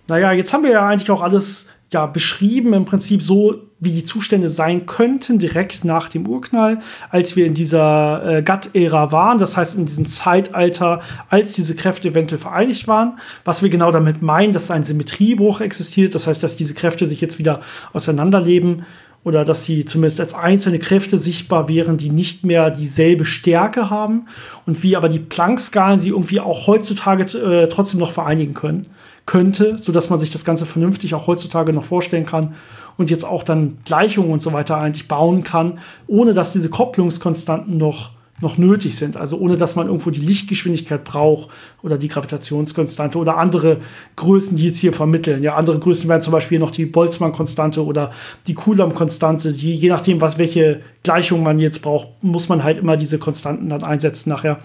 Naja, 0.09 0.32
jetzt 0.32 0.53
haben 0.53 0.64
wir 0.64 0.72
ja 0.72 0.88
eigentlich 0.88 1.12
auch 1.12 1.22
alles 1.22 1.68
ja, 1.93 2.07
beschrieben, 2.07 2.72
im 2.72 2.84
Prinzip 2.84 3.22
so, 3.22 3.55
wie 3.80 3.90
die 3.90 4.05
Zustände 4.05 4.49
sein 4.49 4.86
könnten, 4.86 5.38
direkt 5.38 5.84
nach 5.84 6.09
dem 6.09 6.26
Urknall, 6.26 6.78
als 7.11 7.34
wir 7.34 7.47
in 7.47 7.55
dieser 7.55 8.38
äh, 8.38 8.43
Gatt-Ära 8.43 9.11
waren, 9.11 9.38
das 9.38 9.57
heißt 9.57 9.76
in 9.76 9.86
diesem 9.86 10.07
Zeitalter, 10.07 11.01
als 11.28 11.55
diese 11.55 11.74
Kräfte 11.74 12.09
eventuell 12.09 12.40
vereinigt 12.40 12.86
waren. 12.86 13.18
Was 13.45 13.62
wir 13.62 13.70
genau 13.70 13.90
damit 13.90 14.22
meinen, 14.22 14.53
dass 14.53 14.70
ein 14.70 14.84
Symmetriebruch 14.84 15.61
existiert, 15.61 16.14
das 16.14 16.26
heißt, 16.26 16.43
dass 16.43 16.57
diese 16.57 16.74
Kräfte 16.74 17.07
sich 17.07 17.20
jetzt 17.20 17.38
wieder 17.38 17.61
auseinanderleben 17.93 18.84
oder 19.24 19.45
dass 19.45 19.64
sie 19.64 19.84
zumindest 19.84 20.20
als 20.20 20.34
einzelne 20.34 20.78
Kräfte 20.78 21.18
sichtbar 21.18 21.68
wären, 21.68 21.97
die 21.97 22.11
nicht 22.11 22.45
mehr 22.45 22.70
dieselbe 22.70 23.24
Stärke 23.24 23.90
haben 23.90 24.26
und 24.64 24.82
wie 24.82 24.97
aber 24.97 25.09
die 25.09 25.18
Planck-Skalen 25.20 26.01
sie 26.01 26.11
irgendwie 26.11 26.40
auch 26.40 26.66
heutzutage 26.66 27.38
äh, 27.38 27.68
trotzdem 27.68 28.01
noch 28.01 28.12
vereinigen 28.12 28.55
können 28.55 28.86
könnte, 29.27 29.79
sodass 29.79 30.11
man 30.11 30.20
sich 30.20 30.31
das 30.31 30.45
Ganze 30.45 30.66
vernünftig 30.66 31.14
auch 31.14 31.27
heutzutage 31.27 31.73
noch 31.73 31.85
vorstellen 31.85 32.27
kann 32.27 32.55
und 32.97 33.11
jetzt 33.11 33.25
auch 33.25 33.43
dann 33.43 33.79
Gleichungen 33.85 34.31
und 34.31 34.43
so 34.43 34.53
weiter 34.53 34.79
eigentlich 34.79 35.09
bauen 35.09 35.43
kann, 35.43 35.79
ohne 36.07 36.35
dass 36.35 36.53
diese 36.53 36.70
Kopplungskonstanten 36.70 37.77
noch 37.77 38.11
noch 38.43 38.59
nötig 38.59 38.97
sind. 38.97 39.16
Also 39.16 39.38
ohne 39.38 39.57
dass 39.57 39.76
man 39.76 39.86
irgendwo 39.86 40.11
die 40.11 40.20
Lichtgeschwindigkeit 40.20 41.05
braucht 41.05 41.49
oder 41.82 41.97
die 41.97 42.09
Gravitationskonstante 42.09 43.16
oder 43.16 43.38
andere 43.38 43.78
Größen, 44.16 44.57
die 44.57 44.66
jetzt 44.66 44.78
hier 44.78 44.93
vermitteln. 44.93 45.43
Ja, 45.43 45.55
andere 45.55 45.78
Größen 45.78 46.09
wären 46.09 46.20
zum 46.20 46.32
Beispiel 46.32 46.59
noch 46.59 46.72
die 46.72 46.84
Boltzmann-Konstante 46.84 47.84
oder 47.84 48.11
die 48.47 48.55
Coulomb-Konstante. 48.55 49.53
Die, 49.53 49.74
je 49.76 49.88
nachdem, 49.88 50.20
was 50.20 50.38
welche 50.38 50.80
Gleichung 51.03 51.43
man 51.43 51.59
jetzt 51.59 51.80
braucht, 51.80 52.09
muss 52.20 52.49
man 52.49 52.64
halt 52.64 52.78
immer 52.78 52.97
diese 52.97 53.18
Konstanten 53.18 53.68
dann 53.68 53.84
einsetzen 53.84 54.28
nachher. 54.28 54.59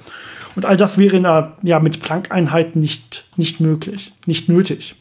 Und 0.56 0.66
all 0.66 0.76
das 0.76 0.98
wäre 0.98 1.18
in 1.18 1.26
einer, 1.26 1.54
ja, 1.62 1.80
mit 1.80 2.02
Planck-Einheiten 2.02 2.80
nicht, 2.80 3.26
nicht 3.38 3.60
möglich, 3.60 4.12
nicht 4.26 4.50
nötig. 4.50 4.96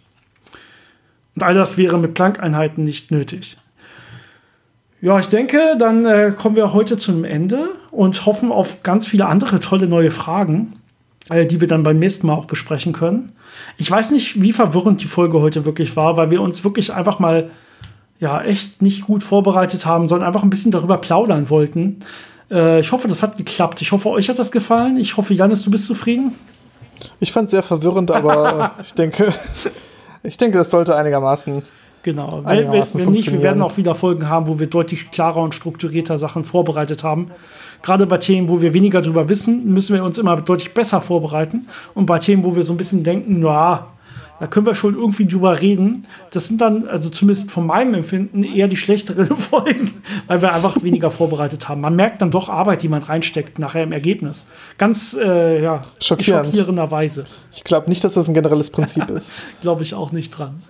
Und 1.35 1.43
all 1.43 1.55
das 1.55 1.79
wäre 1.79 1.99
mit 1.99 2.15
Planck-Einheiten 2.15 2.83
nicht 2.83 3.11
nötig. 3.11 3.57
Ja, 5.03 5.19
ich 5.19 5.29
denke, 5.29 5.77
dann 5.79 6.07
äh, 6.07 6.33
kommen 6.37 6.57
wir 6.57 6.73
heute 6.73 6.97
zum 6.97 7.25
Ende 7.25 7.69
und 7.91 8.25
hoffen 8.25 8.51
auf 8.51 8.83
ganz 8.83 9.07
viele 9.07 9.27
andere 9.27 9.61
tolle 9.61 9.87
neue 9.87 10.11
Fragen, 10.11 10.73
äh, 11.29 11.45
die 11.45 11.61
wir 11.61 11.69
dann 11.69 11.83
beim 11.83 11.99
nächsten 11.99 12.27
Mal 12.27 12.35
auch 12.35 12.47
besprechen 12.47 12.93
können. 12.95 13.33
Ich 13.77 13.91
weiß 13.91 14.11
nicht, 14.13 14.41
wie 14.41 14.53
verwirrend 14.53 15.03
die 15.03 15.07
Folge 15.07 15.41
heute 15.41 15.67
wirklich 15.67 15.97
war, 15.97 16.17
weil 16.17 16.31
wir 16.31 16.41
uns 16.41 16.65
wirklich 16.65 16.95
einfach 16.95 17.19
mal 17.19 17.51
ja 18.19 18.43
echt 18.43 18.81
nicht 18.81 19.03
gut 19.03 19.23
vorbereitet 19.23 19.85
haben, 19.85 20.09
sondern 20.09 20.27
einfach 20.27 20.43
ein 20.43 20.51
bisschen 20.51 20.73
darüber 20.73 20.97
plaudern 20.97 21.51
wollten. 21.51 22.01
Äh, 22.51 22.81
ich 22.81 22.91
hoffe, 22.91 23.07
das 23.07 23.23
hat 23.23 23.37
geklappt. 23.37 23.83
Ich 23.83 23.93
hoffe, 23.93 24.09
euch 24.09 24.31
hat 24.31 24.39
das 24.39 24.51
gefallen. 24.51 24.97
Ich 24.97 25.19
hoffe, 25.19 25.35
Janis, 25.35 25.63
du 25.63 25.71
bist 25.71 25.85
zufrieden. 25.85 26.35
Ich 27.21 27.33
fand 27.33 27.47
es 27.47 27.51
sehr 27.51 27.63
verwirrend, 27.63 28.11
aber 28.11 28.73
ich 28.83 28.95
denke, 28.95 29.33
ich 30.23 30.39
denke, 30.39 30.57
das 30.57 30.71
sollte 30.71 30.97
einigermaßen 30.97 31.63
Genau. 32.07 32.41
Wenn, 32.45 32.71
wenn 32.71 33.11
nicht, 33.11 33.33
wir 33.33 33.43
werden 33.43 33.61
auch 33.63 33.77
wieder 33.79 33.97
Folgen 33.97 34.29
haben, 34.29 34.47
wo 34.47 34.61
wir 34.61 34.69
deutlich 34.69 35.11
klarer 35.11 35.43
und 35.43 35.57
strukturierter 35.57 36.19
Sachen 36.19 36.45
vorbereitet 36.45 37.03
haben. 37.03 37.33
Gerade 37.83 38.07
bei 38.07 38.19
Themen, 38.19 38.49
wo 38.49 38.61
wir 38.61 38.73
weniger 38.73 39.03
drüber 39.03 39.29
wissen, 39.29 39.75
müssen 39.75 39.93
wir 39.93 40.05
uns 40.05 40.17
immer 40.17 40.41
deutlich 40.41 40.73
besser 40.73 41.01
vorbereiten. 41.01 41.67
Und 41.95 42.07
bei 42.07 42.21
Themen, 42.21 42.45
wo 42.45 42.55
wir 42.55 42.63
so 42.63 42.75
ein 42.75 42.77
bisschen 42.77 43.03
denken, 43.03 43.41
na, 43.41 43.89
da 44.39 44.47
können 44.47 44.67
wir 44.67 44.77
schon 44.77 44.95
irgendwie 44.95 45.27
drüber 45.27 45.61
reden. 45.61 46.03
Das 46.31 46.47
sind 46.47 46.61
dann, 46.61 46.87
also 46.87 47.11
zumindest 47.11 47.51
von 47.51 47.67
meinem 47.67 47.95
Empfinden, 47.95 48.45
eher 48.45 48.69
die 48.69 48.77
schlechteren 48.77 49.27
Folgen, 49.35 49.95
weil 50.29 50.41
wir 50.43 50.55
einfach 50.55 50.81
weniger 50.85 51.11
vorbereitet 51.11 51.69
haben. 51.69 51.81
Man 51.81 51.97
merkt 51.97 52.23
dann 52.23 52.31
doch 52.31 52.49
Arbeit, 52.49 52.85
die 52.85 52.89
man 52.89 53.03
reinsteckt, 53.03 53.59
nachher 53.59 53.83
im 53.83 53.91
Ergebnis. 53.91 54.47
Ganz, 54.79 55.13
äh, 55.21 55.61
ja, 55.61 55.83
schockierenderweise. 56.01 57.25
Ich 57.53 57.65
glaube 57.65 57.89
nicht, 57.89 58.05
dass 58.05 58.15
das 58.15 58.29
ein 58.29 58.35
generelles 58.35 58.71
Prinzip 58.71 59.11
ist. 59.11 59.33
glaube 59.61 59.83
ich 59.83 59.95
auch 59.95 60.13
nicht 60.13 60.31
dran. 60.31 60.63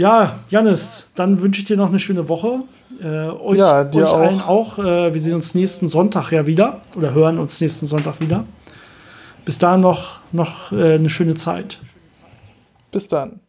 Ja, 0.00 0.38
Janis, 0.48 1.10
dann 1.14 1.42
wünsche 1.42 1.60
ich 1.60 1.66
dir 1.66 1.76
noch 1.76 1.90
eine 1.90 1.98
schöne 1.98 2.26
Woche. 2.26 2.60
Äh, 3.02 3.28
euch, 3.28 3.58
ja, 3.58 3.84
dir 3.84 4.04
euch 4.04 4.08
auch. 4.08 4.18
allen 4.18 4.40
auch. 4.40 4.78
Äh, 4.78 5.12
wir 5.12 5.20
sehen 5.20 5.34
uns 5.34 5.54
nächsten 5.54 5.88
Sonntag 5.88 6.32
ja 6.32 6.46
wieder 6.46 6.80
oder 6.96 7.12
hören 7.12 7.38
uns 7.38 7.60
nächsten 7.60 7.84
Sonntag 7.84 8.18
wieder. 8.18 8.44
Bis 9.44 9.58
dahin 9.58 9.82
noch, 9.82 10.20
noch 10.32 10.72
äh, 10.72 10.94
eine 10.94 11.10
schöne 11.10 11.34
Zeit. 11.34 11.80
Bis 12.90 13.08
dann. 13.08 13.40